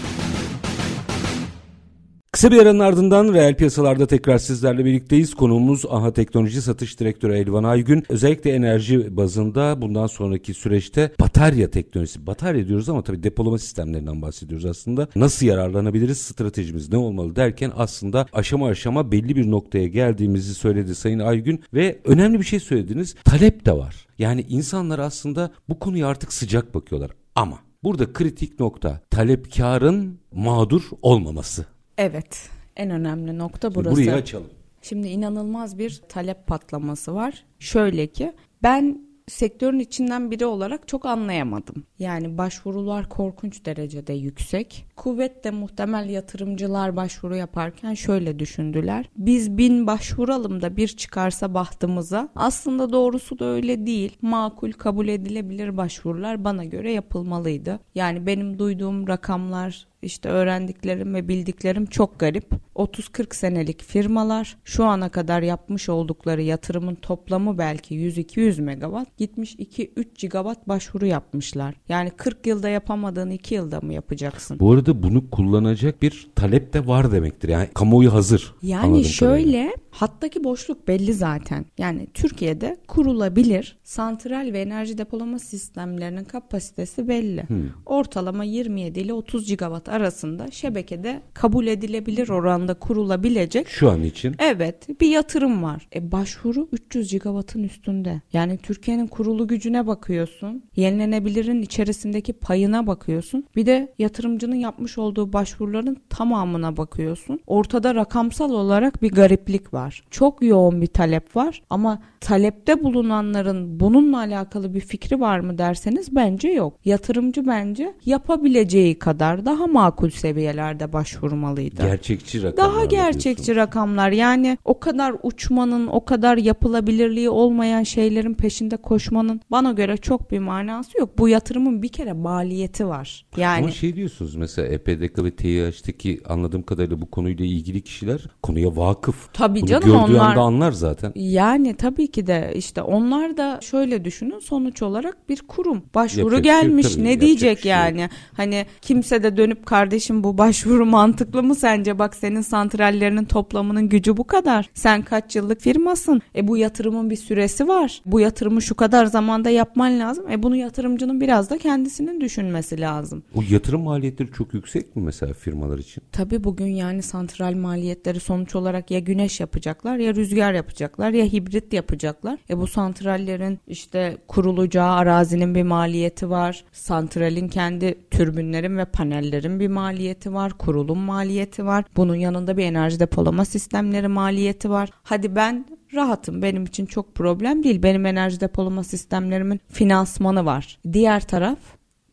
Kısa 2.33 2.51
bir 2.51 2.57
aranın 2.57 2.79
ardından 2.79 3.33
reel 3.33 3.55
piyasalarda 3.55 4.07
tekrar 4.07 4.37
sizlerle 4.37 4.85
birlikteyiz. 4.85 5.33
Konuğumuz 5.33 5.85
AHA 5.89 6.13
Teknoloji 6.13 6.61
Satış 6.61 6.99
Direktörü 6.99 7.33
Elvan 7.33 7.63
Aygün. 7.63 8.03
Özellikle 8.09 8.51
enerji 8.51 9.17
bazında 9.17 9.81
bundan 9.81 10.07
sonraki 10.07 10.53
süreçte 10.53 11.11
batarya 11.19 11.71
teknolojisi. 11.71 12.27
Batarya 12.27 12.67
diyoruz 12.67 12.89
ama 12.89 13.03
tabii 13.03 13.23
depolama 13.23 13.57
sistemlerinden 13.57 14.21
bahsediyoruz 14.21 14.65
aslında. 14.65 15.07
Nasıl 15.15 15.45
yararlanabiliriz, 15.45 16.17
stratejimiz 16.17 16.89
ne 16.89 16.97
olmalı 16.97 17.35
derken 17.35 17.71
aslında 17.75 18.25
aşama 18.33 18.67
aşama 18.67 19.11
belli 19.11 19.35
bir 19.35 19.51
noktaya 19.51 19.87
geldiğimizi 19.87 20.53
söyledi 20.53 20.95
Sayın 20.95 21.19
Aygün. 21.19 21.63
Ve 21.73 21.99
önemli 22.05 22.39
bir 22.39 22.45
şey 22.45 22.59
söylediniz. 22.59 23.15
Talep 23.25 23.65
de 23.65 23.77
var. 23.77 24.07
Yani 24.17 24.45
insanlar 24.49 24.99
aslında 24.99 25.51
bu 25.69 25.79
konuya 25.79 26.07
artık 26.07 26.33
sıcak 26.33 26.75
bakıyorlar. 26.75 27.11
Ama 27.35 27.59
burada 27.83 28.13
kritik 28.13 28.59
nokta 28.59 29.01
talepkarın 29.09 30.19
mağdur 30.31 30.81
olmaması. 31.01 31.65
Evet. 31.97 32.49
En 32.75 32.89
önemli 32.89 33.37
nokta 33.37 33.75
burası. 33.75 33.95
Burayı 33.95 34.13
açalım. 34.13 34.49
Şimdi 34.81 35.07
inanılmaz 35.07 35.77
bir 35.77 36.01
talep 36.09 36.47
patlaması 36.47 37.15
var. 37.15 37.43
Şöyle 37.59 38.07
ki 38.07 38.33
ben 38.63 39.11
sektörün 39.27 39.79
içinden 39.79 40.31
biri 40.31 40.45
olarak 40.45 40.87
çok 40.87 41.05
anlayamadım. 41.05 41.83
Yani 41.99 42.37
başvurular 42.37 43.09
korkunç 43.09 43.65
derecede 43.65 44.13
yüksek. 44.13 44.85
Kuvvetle 45.01 45.51
muhtemel 45.51 46.09
yatırımcılar 46.09 46.95
başvuru 46.95 47.35
yaparken 47.35 47.93
şöyle 47.93 48.39
düşündüler. 48.39 49.09
Biz 49.17 49.57
bin 49.57 49.87
başvuralım 49.87 50.61
da 50.61 50.77
bir 50.77 50.87
çıkarsa 50.87 51.53
bahtımıza. 51.53 52.29
Aslında 52.35 52.93
doğrusu 52.93 53.39
da 53.39 53.45
öyle 53.45 53.85
değil. 53.85 54.17
Makul 54.21 54.71
kabul 54.71 55.07
edilebilir 55.07 55.77
başvurular 55.77 56.43
bana 56.43 56.65
göre 56.65 56.91
yapılmalıydı. 56.91 57.79
Yani 57.95 58.25
benim 58.25 58.59
duyduğum 58.59 59.07
rakamlar 59.07 59.87
işte 60.01 60.29
öğrendiklerim 60.29 61.13
ve 61.13 61.27
bildiklerim 61.27 61.85
çok 61.85 62.19
garip. 62.19 62.51
30-40 62.75 63.35
senelik 63.35 63.83
firmalar 63.83 64.57
şu 64.63 64.85
ana 64.85 65.09
kadar 65.09 65.41
yapmış 65.41 65.89
oldukları 65.89 66.41
yatırımın 66.41 66.95
toplamı 66.95 67.57
belki 67.57 67.95
100-200 67.95 68.61
megawatt 68.61 69.17
gitmiş 69.17 69.55
2-3 69.55 70.05
gigawatt 70.17 70.67
başvuru 70.67 71.05
yapmışlar. 71.05 71.75
Yani 71.89 72.09
40 72.09 72.47
yılda 72.47 72.69
yapamadığını 72.69 73.33
2 73.33 73.55
yılda 73.55 73.81
mı 73.81 73.93
yapacaksın? 73.93 74.59
Bu 74.59 74.71
arada 74.71 74.90
bunu 75.03 75.29
kullanacak 75.29 76.01
bir 76.01 76.27
talep 76.35 76.73
de 76.73 76.87
var 76.87 77.11
demektir. 77.11 77.49
Yani 77.49 77.67
kamuoyu 77.73 78.13
hazır. 78.13 78.53
Yani 78.61 79.05
şöyle 79.05 79.51
kadarıyla. 79.51 79.71
hattaki 79.91 80.43
boşluk 80.43 80.87
belli 80.87 81.13
zaten. 81.13 81.65
Yani 81.77 82.07
Türkiye'de 82.13 82.77
kurulabilir 82.87 83.77
santral 83.83 84.49
ve 84.53 84.61
enerji 84.61 84.97
depolama 84.97 85.39
sistemlerinin 85.39 86.23
kapasitesi 86.23 87.07
belli. 87.07 87.43
Ortalama 87.85 88.43
27 88.43 88.99
ile 88.99 89.13
30 89.13 89.47
gigawatt 89.47 89.89
arasında 89.89 90.51
şebekede 90.51 91.21
kabul 91.33 91.67
edilebilir 91.67 92.29
oranda 92.29 92.73
kurulabilecek 92.73 93.67
Şu 93.67 93.91
an 93.91 94.03
için 94.03 94.35
Evet 94.39 95.01
bir 95.01 95.07
yatırım 95.07 95.63
var. 95.63 95.87
E 95.95 96.11
başvuru 96.11 96.67
300 96.71 97.11
gigawattın 97.11 97.63
üstünde. 97.63 98.21
Yani 98.33 98.57
Türkiye'nin 98.57 99.07
kurulu 99.07 99.47
gücüne 99.47 99.87
bakıyorsun. 99.87 100.63
Yenilenebilirin 100.75 101.61
içerisindeki 101.61 102.33
payına 102.33 102.87
bakıyorsun. 102.87 103.45
Bir 103.55 103.65
de 103.65 103.93
yatırımcının 103.99 104.55
yapmış 104.81 104.97
olduğu 104.97 105.33
başvuruların 105.33 105.97
tamamına 106.09 106.77
bakıyorsun. 106.77 107.39
Ortada 107.47 107.95
rakamsal 107.95 108.51
olarak 108.51 109.01
bir 109.01 109.11
gariplik 109.11 109.73
var. 109.73 110.03
Çok 110.09 110.43
yoğun 110.43 110.81
bir 110.81 110.87
talep 110.87 111.35
var 111.35 111.61
ama 111.69 112.01
talepte 112.19 112.83
bulunanların 112.83 113.79
bununla 113.79 114.17
alakalı 114.17 114.73
bir 114.73 114.79
fikri 114.79 115.19
var 115.19 115.39
mı 115.39 115.57
derseniz 115.57 116.15
bence 116.15 116.47
yok. 116.49 116.73
Yatırımcı 116.85 117.47
bence 117.47 117.93
yapabileceği 118.05 118.99
kadar 118.99 119.45
daha 119.45 119.67
makul 119.67 120.09
seviyelerde 120.09 120.93
başvurmalıydı. 120.93 121.81
gerçekçi 121.81 122.43
rakamlar. 122.43 122.73
Daha 122.73 122.85
gerçekçi 122.85 123.55
rakamlar 123.55 124.11
yani 124.11 124.57
o 124.65 124.79
kadar 124.79 125.15
uçmanın 125.23 125.87
o 125.87 126.05
kadar 126.05 126.37
yapılabilirliği 126.37 127.29
olmayan 127.29 127.83
şeylerin 127.83 128.33
peşinde 128.33 128.77
koşmanın 128.77 129.41
bana 129.51 129.71
göre 129.71 129.97
çok 129.97 130.31
bir 130.31 130.39
manası 130.39 130.99
yok. 130.99 131.17
Bu 131.17 131.29
yatırımın 131.29 131.81
bir 131.81 131.89
kere 131.89 132.13
maliyeti 132.13 132.87
var. 132.87 133.25
Yani 133.37 133.63
Ama 133.63 133.71
şey 133.71 133.95
diyorsunuz 133.95 134.35
mesela 134.35 134.60
EPDK 134.65 135.23
ve 135.23 135.31
TİH'teki 135.31 136.21
anladığım 136.29 136.63
kadarıyla 136.63 137.01
bu 137.01 137.11
konuyla 137.11 137.45
ilgili 137.45 137.81
kişiler 137.81 138.21
konuya 138.43 138.75
vakıf. 138.75 139.33
Tabii 139.33 139.61
Bunu 139.61 139.69
canım, 139.69 139.85
gördüğü 139.85 139.97
onlar- 140.17 140.29
anda 140.31 140.41
anlar 140.41 140.71
zaten. 140.71 141.11
Yani 141.15 141.75
tabii 141.75 142.07
ki 142.11 142.27
de 142.27 142.51
işte 142.55 142.81
onlar 142.81 143.37
da 143.37 143.59
şöyle 143.61 144.05
düşünün 144.05 144.39
sonuç 144.39 144.81
olarak 144.81 145.29
bir 145.29 145.41
kurum. 145.47 145.83
Başvuru 145.95 146.35
Yapacak 146.35 146.43
şey 146.61 146.61
gelmiş 146.61 146.93
tabii, 146.95 147.03
ne 147.03 147.21
diyecek 147.21 147.59
şey 147.59 147.71
yani? 147.71 148.09
Hani 148.37 148.65
kimse 148.81 149.23
de 149.23 149.37
dönüp 149.37 149.65
kardeşim 149.65 150.23
bu 150.23 150.37
başvuru 150.37 150.85
mantıklı 150.97 151.43
mı 151.43 151.55
sence? 151.55 151.99
Bak 151.99 152.15
senin 152.15 152.41
santrallerinin 152.41 153.25
toplamının 153.25 153.89
gücü 153.89 154.17
bu 154.17 154.23
kadar. 154.23 154.69
Sen 154.73 155.01
kaç 155.01 155.35
yıllık 155.35 155.61
firmasın? 155.61 156.21
E 156.35 156.47
bu 156.47 156.57
yatırımın 156.57 157.09
bir 157.09 157.15
süresi 157.15 157.67
var. 157.67 158.01
Bu 158.05 158.19
yatırımı 158.19 158.61
şu 158.61 158.75
kadar 158.75 159.05
zamanda 159.05 159.49
yapman 159.49 159.99
lazım. 159.99 160.25
E 160.31 160.43
bunu 160.43 160.55
yatırımcının 160.55 161.21
biraz 161.21 161.49
da 161.49 161.57
kendisinin 161.57 162.21
düşünmesi 162.21 162.81
lazım. 162.81 163.23
O 163.35 163.39
yatırım 163.49 163.81
maliyetleri 163.81 164.31
çok 164.31 164.50
yüksek 164.53 164.95
mi 164.95 165.03
mesela 165.03 165.33
firmalar 165.33 165.79
için? 165.79 166.03
Tabii 166.11 166.43
bugün 166.43 166.67
yani 166.67 167.01
santral 167.01 167.53
maliyetleri 167.53 168.19
sonuç 168.19 168.55
olarak 168.55 168.91
ya 168.91 168.99
güneş 168.99 169.39
yapacaklar 169.39 169.97
ya 169.97 170.15
rüzgar 170.15 170.53
yapacaklar 170.53 171.11
ya 171.11 171.25
hibrit 171.25 171.73
yapacaklar. 171.73 172.39
E 172.49 172.57
bu 172.57 172.67
santrallerin 172.67 173.59
işte 173.67 174.17
kurulacağı 174.27 174.91
arazinin 174.91 175.55
bir 175.55 175.63
maliyeti 175.63 176.29
var. 176.29 176.63
Santralin 176.71 177.47
kendi 177.47 177.97
türbinlerin 178.11 178.77
ve 178.77 178.85
panellerin 178.85 179.59
bir 179.59 179.67
maliyeti 179.67 180.33
var. 180.33 180.53
Kurulum 180.57 180.99
maliyeti 180.99 181.65
var. 181.65 181.85
Bunun 181.95 182.15
yanında 182.15 182.57
bir 182.57 182.63
enerji 182.63 182.99
depolama 182.99 183.45
sistemleri 183.45 184.07
maliyeti 184.07 184.69
var. 184.69 184.89
Hadi 185.03 185.35
ben 185.35 185.65
rahatım. 185.93 186.41
Benim 186.41 186.63
için 186.63 186.85
çok 186.85 187.15
problem 187.15 187.63
değil. 187.63 187.83
Benim 187.83 188.05
enerji 188.05 188.39
depolama 188.39 188.83
sistemlerimin 188.83 189.59
finansmanı 189.67 190.45
var. 190.45 190.79
Diğer 190.93 191.27
taraf 191.27 191.59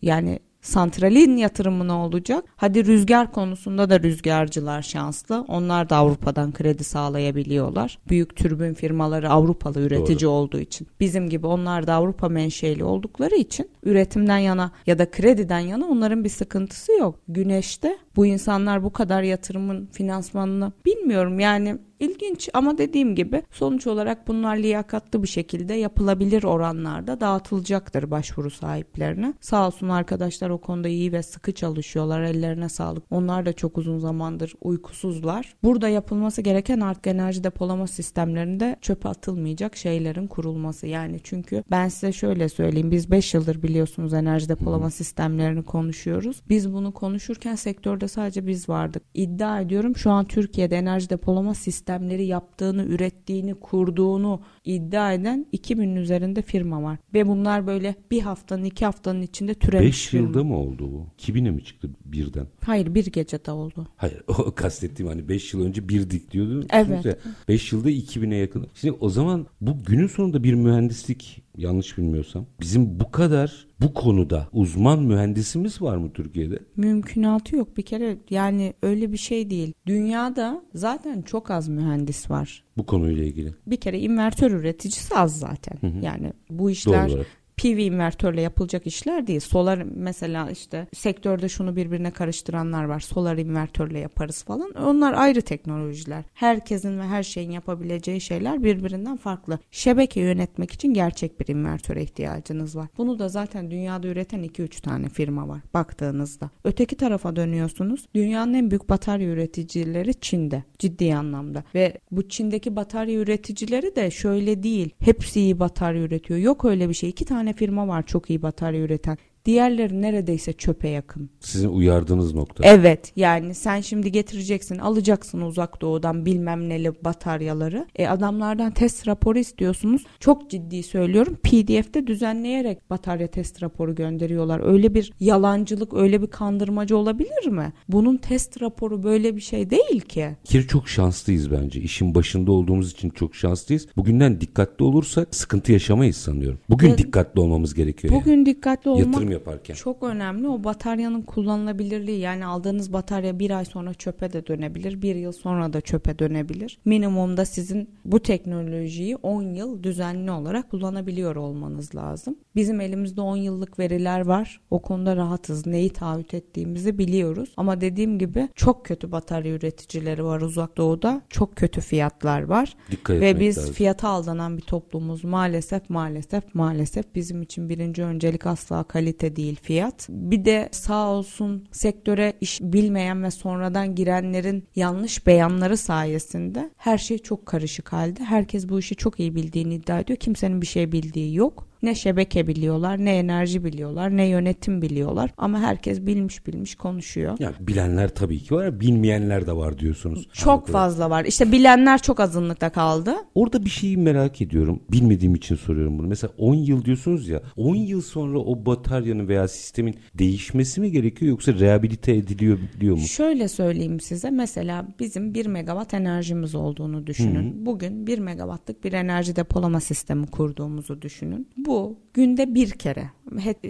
yani 0.03 0.39
santralin 0.63 1.37
yatırımı 1.37 1.89
ne 1.89 1.93
olacak? 1.93 2.45
Hadi 2.57 2.87
rüzgar 2.87 3.33
konusunda 3.33 3.91
da 3.91 4.01
rüzgarcılar 4.01 4.83
şanslı. 4.83 5.45
Onlar 5.49 5.91
da 5.91 5.97
Avrupa'dan 5.97 6.53
kredi 6.53 6.85
sağlayabiliyorlar. 6.85 7.99
Büyük 8.09 8.37
türbün 8.37 8.75
firmaları 8.75 9.31
Avrupalı 9.31 9.81
üretici 9.81 10.21
Doğru. 10.21 10.31
olduğu 10.31 10.61
için. 10.61 10.87
Bizim 11.01 11.29
gibi 11.29 11.47
onlar 11.47 11.87
da 11.87 11.95
Avrupa 11.95 12.29
menşeli 12.29 12.85
oldukları 12.85 13.35
için 13.35 13.71
üretimden 13.83 14.39
yana 14.39 14.73
ya 14.87 14.99
da 14.99 15.11
krediden 15.11 15.59
yana 15.59 15.87
onların 15.87 16.25
bir 16.25 16.29
sıkıntısı 16.29 16.93
yok. 16.93 17.21
Güneşte 17.29 17.99
bu 18.17 18.27
insanlar 18.27 18.83
bu 18.83 18.93
kadar 18.93 19.23
yatırımın 19.23 19.89
finansmanını 19.93 20.73
bilmiyorum 20.87 21.41
yani 21.41 21.79
İlginç 22.01 22.49
ama 22.55 22.79
dediğim 22.79 23.15
gibi 23.15 23.43
sonuç 23.51 23.87
olarak 23.87 24.29
bunlar 24.29 24.57
liyakatlı 24.57 25.23
bir 25.23 25.29
şekilde 25.29 25.75
yapılabilir 25.75 26.43
oranlarda 26.43 27.21
dağıtılacaktır 27.21 28.11
başvuru 28.11 28.51
sahiplerine. 28.51 29.35
Sağ 29.41 29.67
olsun 29.67 29.89
arkadaşlar 29.89 30.51
o 30.51 30.59
konuda 30.59 30.89
iyi 30.89 31.13
ve 31.13 31.23
sıkı 31.23 31.53
çalışıyorlar. 31.53 32.23
Ellerine 32.23 32.69
sağlık. 32.69 33.05
Onlar 33.11 33.47
da 33.47 33.53
çok 33.53 33.79
uzun 33.79 33.99
zamandır 33.99 34.55
uykusuzlar. 34.61 35.55
Burada 35.63 35.89
yapılması 35.89 36.43
gereken 36.43 36.81
artık 36.81 37.07
enerji 37.07 37.45
depolama 37.45 37.87
sistemlerinde 37.87 38.77
çöpe 38.81 39.09
atılmayacak 39.09 39.77
şeylerin 39.77 40.27
kurulması. 40.27 40.87
Yani 40.87 41.21
çünkü 41.25 41.65
ben 41.71 41.89
size 41.89 42.13
şöyle 42.13 42.49
söyleyeyim. 42.49 42.91
Biz 42.91 43.11
5 43.11 43.35
yıldır 43.35 43.63
biliyorsunuz 43.63 44.15
enerji 44.15 44.49
depolama 44.49 44.91
sistemlerini 44.91 45.63
konuşuyoruz. 45.63 46.43
Biz 46.49 46.73
bunu 46.73 46.93
konuşurken 46.93 47.55
sektörde 47.55 48.09
sadece 48.09 48.47
biz 48.47 48.69
vardık. 48.69 49.03
İddia 49.15 49.61
ediyorum 49.61 49.97
şu 49.97 50.11
an 50.11 50.25
Türkiye'de 50.25 50.77
enerji 50.77 51.11
depolama 51.11 51.55
sistemi 51.55 51.88
sistemleri 51.89 52.27
yaptığını, 52.27 52.85
ürettiğini, 52.85 53.55
kurduğunu 53.55 54.41
iddia 54.65 55.13
eden 55.13 55.47
2000'in 55.53 55.97
üzerinde 55.97 56.43
firma 56.43 56.83
var. 56.83 56.99
Ve 57.15 57.29
bunlar 57.29 57.67
böyle 57.67 57.95
bir 58.11 58.21
haftanın, 58.21 58.65
iki 58.65 58.85
haftanın 58.85 59.23
içinde 59.23 59.55
türemiş 59.55 59.87
5 59.87 60.13
yılda 60.13 60.45
mı 60.45 60.57
oldu 60.59 60.93
bu? 60.93 61.07
2000'e 61.23 61.51
mi 61.51 61.65
çıktı 61.65 61.91
birden? 62.05 62.47
Hayır 62.65 62.95
bir 62.95 63.07
gecede 63.07 63.51
oldu. 63.51 63.89
Hayır 63.97 64.23
o 64.29 64.51
kastettiğim 64.55 65.11
hani 65.11 65.29
5 65.29 65.55
yıl 65.55 65.65
önce 65.65 65.89
birdik 65.89 66.31
diyordun. 66.31 66.67
Evet. 66.71 67.19
5 67.49 67.73
yılda 67.73 67.91
2000'e 67.91 68.37
yakın. 68.37 68.67
Şimdi 68.75 68.97
o 69.01 69.09
zaman 69.09 69.47
bu 69.61 69.85
günün 69.87 70.07
sonunda 70.07 70.45
bir 70.45 70.55
mühendislik 70.55 71.43
yanlış 71.59 71.99
bilmiyorsam. 71.99 72.47
Bizim 72.61 73.01
bu 73.01 73.11
kadar 73.11 73.67
bu 73.81 73.95
konuda 73.95 74.49
uzman 74.53 75.03
mühendisimiz 75.03 75.83
var 75.83 75.97
mı 75.97 76.13
Türkiye'de? 76.13 76.59
Mümkünatı 76.77 77.57
yok 77.57 77.77
bir 77.77 77.83
kere 77.83 78.19
yani 78.31 78.75
öyle 78.83 79.13
bir 79.13 79.17
şey 79.17 79.51
değil. 79.51 79.73
Dünyada 79.87 80.63
zaten 80.75 81.23
çok 81.23 81.51
az 81.51 81.69
mühendis 81.69 82.31
var. 82.31 82.65
Bu 82.77 82.87
konuyla 82.87 83.25
ilgili. 83.25 83.55
Bir 83.67 83.77
kere 83.77 83.99
invertör 83.99 84.51
üreticisi 84.51 85.15
az 85.15 85.39
zaten. 85.39 85.79
Hı 85.81 85.87
hı. 85.87 86.05
Yani 86.05 86.33
bu 86.51 86.71
işler 86.71 87.11
PV 87.59 87.79
invertörle 87.79 88.41
yapılacak 88.41 88.87
işler 88.87 89.27
değil. 89.27 89.41
Solar 89.41 89.83
mesela 89.95 90.51
işte 90.51 90.87
sektörde 90.95 91.49
şunu 91.49 91.77
birbirine 91.77 92.11
karıştıranlar 92.11 92.85
var. 92.85 93.01
Solar 93.01 93.37
invertörle 93.39 93.99
yaparız 93.99 94.43
falan. 94.43 94.71
Onlar 94.71 95.13
ayrı 95.13 95.43
teknolojiler. 95.43 96.25
Herkesin 96.35 96.99
ve 96.99 97.03
her 97.03 97.23
şeyin 97.23 97.51
yapabileceği 97.51 98.21
şeyler 98.21 98.63
birbirinden 98.65 99.17
farklı. 99.17 99.59
Şebeke 99.71 100.21
yönetmek 100.21 100.73
için 100.73 100.95
gerçek 100.95 101.41
bir 101.41 101.47
invertöre 101.49 102.03
ihtiyacınız 102.03 102.77
var. 102.77 102.89
Bunu 102.99 103.19
da 103.19 103.29
zaten 103.29 103.71
dünyada 103.71 104.09
üreten 104.09 104.45
2-3 104.45 104.81
tane 104.81 105.09
firma 105.09 105.49
var 105.49 105.61
baktığınızda. 105.75 106.51
Öteki 106.65 106.97
tarafa 106.97 107.37
dönüyorsunuz. 107.37 108.07
Dünyanın 108.15 108.55
en 108.55 108.71
büyük 108.71 108.89
batarya 108.89 109.29
üreticileri 109.29 110.15
Çin'de. 110.15 110.65
Ciddi 110.79 111.15
anlamda. 111.15 111.65
Ve 111.75 111.99
bu 112.11 112.29
Çin'deki 112.29 112.77
batarya 112.77 113.19
üreticileri 113.21 113.97
de 113.97 114.11
şöyle 114.11 114.63
değil. 114.63 114.91
Hepsi 114.99 115.41
iyi 115.41 115.61
batarya 115.61 116.03
üretiyor. 116.03 116.41
Yok 116.41 116.65
öyle 116.65 116.89
bir 116.89 116.95
şey. 116.95 117.11
İki 117.11 117.25
tane 117.25 117.48
tane 117.49 117.57
firma 117.57 117.89
var 117.89 118.07
çok 118.07 118.31
iyi 118.31 118.43
batarya 118.43 118.81
üreten. 118.81 119.19
Diğerleri 119.49 120.03
neredeyse 120.03 120.53
çöpe 120.53 120.89
yakın. 120.89 121.31
Sizin 121.41 121.69
uyardığınız 121.69 122.35
nokta. 122.35 122.65
Evet 122.67 123.13
yani 123.17 123.55
sen 123.55 123.81
şimdi 123.81 124.13
getireceksin 124.13 124.79
alacaksın 124.79 125.41
uzak 125.41 125.81
doğudan 125.81 126.27
bilmem 126.27 126.69
neli 126.69 127.05
bataryaları. 127.05 127.87
E 127.97 128.09
adamlardan 128.09 128.71
test 128.71 129.09
raporu 129.09 129.39
istiyorsunuz. 129.39 130.05
Çok 130.21 130.51
ciddi 130.51 130.83
söylüyorum 130.83 131.37
pdf'de 131.43 132.07
düzenleyerek 132.07 132.91
batarya 132.91 133.27
test 133.27 133.63
raporu 133.63 133.95
gönderiyorlar. 133.95 134.73
Öyle 134.73 134.95
bir 134.95 135.13
yalancılık 135.21 135.95
öyle 135.95 136.23
bir 136.23 136.27
kandırmacı 136.27 136.97
olabilir 136.97 137.47
mi? 137.47 137.73
Bunun 137.89 138.17
test 138.17 138.63
raporu 138.63 139.03
böyle 139.03 139.37
bir 139.37 139.41
şey 139.41 139.71
değil 139.71 140.01
ki. 140.01 140.37
Kir 140.45 140.67
çok 140.67 140.89
şanslıyız 140.89 141.51
bence. 141.51 141.81
İşin 141.81 142.15
başında 142.15 142.53
olduğumuz 142.53 142.93
için 142.93 143.11
çok 143.11 143.35
şanslıyız. 143.35 143.87
Bugünden 143.97 144.41
dikkatli 144.41 144.85
olursak 144.85 145.35
sıkıntı 145.35 145.73
yaşamayız 145.73 146.17
sanıyorum. 146.17 146.59
Bugün 146.71 146.89
ya, 146.89 146.99
dikkatli 146.99 147.41
olmamız 147.41 147.75
gerekiyor. 147.75 148.15
Bugün 148.15 148.37
yani. 148.37 148.47
dikkatli 148.47 148.91
olmak 148.91 149.07
Yatırım 149.07 149.38
yaparken. 149.39 149.75
Çok 149.75 150.03
önemli 150.03 150.49
o 150.49 150.65
bataryanın 150.65 151.23
kullanılabilirliği 151.23 152.21
yani 152.21 152.47
aldığınız 152.47 152.93
batarya 152.93 153.39
bir 153.39 153.51
ay 153.51 153.65
sonra 153.65 153.95
çöpe 153.95 154.33
de 154.33 154.47
dönebilir 154.47 155.03
bir 155.03 155.15
yıl 155.17 155.33
sonra 155.33 155.73
da 155.73 155.81
çöpe 155.81 156.19
dönebilir. 156.19 156.79
Minimumda 156.85 157.45
sizin 157.45 157.91
bu 158.05 158.21
teknolojiyi 158.21 159.17
10 159.17 159.43
yıl 159.43 159.83
düzenli 159.83 160.31
olarak 160.31 160.71
kullanabiliyor 160.71 161.37
olmanız 161.37 161.95
lazım. 161.95 162.37
Bizim 162.57 162.81
elimizde 162.81 163.21
10 163.21 163.37
yıllık 163.37 163.79
veriler 163.79 164.21
var 164.21 164.61
o 164.71 164.83
konuda 164.83 165.17
rahatız 165.17 165.67
neyi 165.67 165.91
taahhüt 165.91 166.35
ettiğimizi 166.35 166.99
biliyoruz 166.99 167.53
ama 167.57 167.81
dediğim 167.81 168.19
gibi 168.19 168.49
çok 168.55 168.85
kötü 168.85 169.13
batarya 169.13 169.55
üreticileri 169.55 170.25
var 170.25 170.41
uzak 170.41 170.77
doğuda 170.77 171.23
çok 171.29 171.57
kötü 171.57 171.81
fiyatlar 171.81 172.43
var 172.43 172.77
Dikkat 172.91 173.21
ve 173.21 173.41
biz 173.41 173.59
lazım. 173.59 173.75
fiyata 173.75 174.09
aldanan 174.09 174.57
bir 174.57 174.63
toplumuz 174.63 175.25
maalesef 175.25 175.91
maalesef 175.91 176.55
maalesef 176.55 177.15
bizim 177.15 177.43
için 177.43 177.69
birinci 177.69 178.05
öncelik 178.05 178.47
asla 178.47 178.85
kalite 178.85 179.18
kalite 179.19 179.37
değil 179.37 179.57
fiyat. 179.63 180.07
Bir 180.09 180.45
de 180.45 180.69
sağ 180.73 181.09
olsun 181.09 181.65
sektöre 181.73 182.33
iş 182.41 182.61
bilmeyen 182.61 183.23
ve 183.23 183.31
sonradan 183.31 183.95
girenlerin 183.95 184.65
yanlış 184.77 185.27
beyanları 185.27 185.77
sayesinde 185.77 186.71
her 186.77 186.99
şey 186.99 187.19
çok 187.19 187.47
karışık 187.47 187.93
halde. 187.93 188.25
Herkes 188.25 188.69
bu 188.69 188.79
işi 188.79 188.97
çok 188.97 189.21
iyi 189.21 189.35
bildiğini 189.35 189.75
iddia 189.75 190.01
ediyor. 190.01 190.19
Kimsenin 190.19 190.63
bir 190.63 190.67
şey 190.67 190.93
bildiği 190.93 191.35
yok. 191.35 191.69
Ne 191.83 191.95
şebeke 191.95 192.47
biliyorlar, 192.47 192.99
ne 192.99 193.19
enerji 193.19 193.65
biliyorlar, 193.65 194.17
ne 194.17 194.27
yönetim 194.27 194.83
biliyorlar. 194.83 195.31
Ama 195.37 195.61
herkes 195.61 196.07
bilmiş 196.07 196.47
bilmiş 196.47 196.75
konuşuyor. 196.75 197.37
Ya 197.39 197.53
bilenler 197.61 198.15
tabii 198.15 198.39
ki 198.39 198.55
var, 198.55 198.81
bilmeyenler 198.81 199.47
de 199.47 199.53
var 199.57 199.79
diyorsunuz. 199.79 200.29
Çok 200.33 200.53
Anladım. 200.55 200.73
fazla 200.73 201.11
var. 201.11 201.25
İşte 201.25 201.53
bilenler 201.53 202.03
çok 202.03 202.21
azınlıkta 202.21 202.71
kaldı. 202.71 203.15
Orada 203.35 203.65
bir 203.65 203.71
şeyi 203.71 203.97
merak 203.97 204.41
ediyorum. 204.41 204.81
Bilmediğim 204.93 205.35
için 205.35 205.57
soruyorum 205.57 205.99
bunu. 205.99 206.07
Mesela 206.07 206.33
10 206.39 206.55
yıl 206.55 206.85
diyorsunuz 206.85 207.29
ya. 207.29 207.43
10 207.57 207.75
yıl 207.75 208.03
sonra 208.03 208.39
o 208.39 208.67
bataryanın 209.09 209.29
veya 209.29 209.49
sistemin 209.49 209.95
değişmesi 210.15 210.81
mi 210.81 210.91
gerekiyor 210.91 211.31
yoksa 211.31 211.55
rehabilite 211.55 212.13
ediliyor 212.13 212.59
biliyor 212.77 212.97
mu? 212.97 213.03
Şöyle 213.03 213.49
söyleyeyim 213.49 214.01
size. 214.01 214.31
Mesela 214.31 214.89
bizim 215.01 215.35
1 215.35 215.47
megawatt 215.47 215.95
enerjimiz 215.95 216.55
olduğunu 216.55 217.07
düşünün. 217.07 217.53
Hı-hı. 217.53 217.67
Bugün 217.67 218.07
1 218.07 218.19
megawattlık 218.19 218.85
bir 218.85 218.93
enerji 218.93 219.37
depolama 219.37 219.81
sistemi 219.81 220.27
kurduğumuzu 220.27 221.03
düşünün 221.03 221.49
bu 221.57 221.99
günde 222.15 222.55
bir 222.55 222.71
kere 222.71 223.11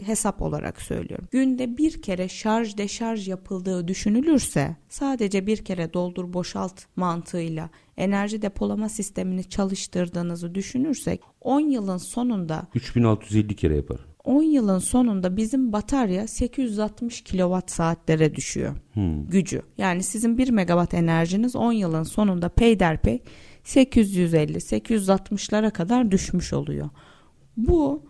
hesap 0.06 0.42
olarak 0.42 0.82
söylüyorum. 0.82 1.28
Günde 1.30 1.76
bir 1.76 2.02
kere 2.02 2.28
şarj 2.28 2.76
deşarj 2.76 3.28
yapıldığı 3.28 3.88
düşünülürse 3.88 4.76
sadece 4.88 5.46
bir 5.46 5.56
kere 5.56 5.92
doldur 5.92 6.32
boşalt 6.32 6.82
mantığıyla 6.96 7.70
enerji 7.96 8.42
depolama 8.42 8.88
sistemini 8.88 9.44
çalıştırdığınızı 9.44 10.54
düşünürsek 10.54 11.20
10 11.40 11.60
yılın 11.60 11.96
sonunda 11.96 12.66
3650 12.74 13.56
kere 13.56 13.76
yapar. 13.76 13.98
10 14.28 14.42
yılın 14.42 14.78
sonunda 14.78 15.36
bizim 15.36 15.72
batarya 15.72 16.26
860 16.26 17.20
kilowatt 17.20 17.70
saatlere 17.70 18.34
düşüyor 18.34 18.76
hmm. 18.92 19.26
gücü. 19.26 19.62
Yani 19.78 20.02
sizin 20.02 20.38
1 20.38 20.50
megawatt 20.50 20.94
enerjiniz 20.94 21.56
10 21.56 21.72
yılın 21.72 22.02
sonunda 22.02 22.48
peyderpey 22.48 23.22
850-860'lara 23.64 25.70
kadar 25.70 26.10
düşmüş 26.10 26.52
oluyor. 26.52 26.88
Bu 27.56 28.06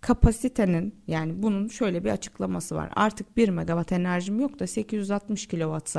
kapasitenin 0.00 0.94
yani 1.06 1.42
bunun 1.42 1.68
şöyle 1.68 2.04
bir 2.04 2.10
açıklaması 2.10 2.74
var. 2.74 2.90
Artık 2.96 3.36
1 3.36 3.48
megawatt 3.48 3.92
enerjim 3.92 4.40
yok 4.40 4.58
da 4.58 4.66
860 4.66 5.46
kilowatt 5.46 5.90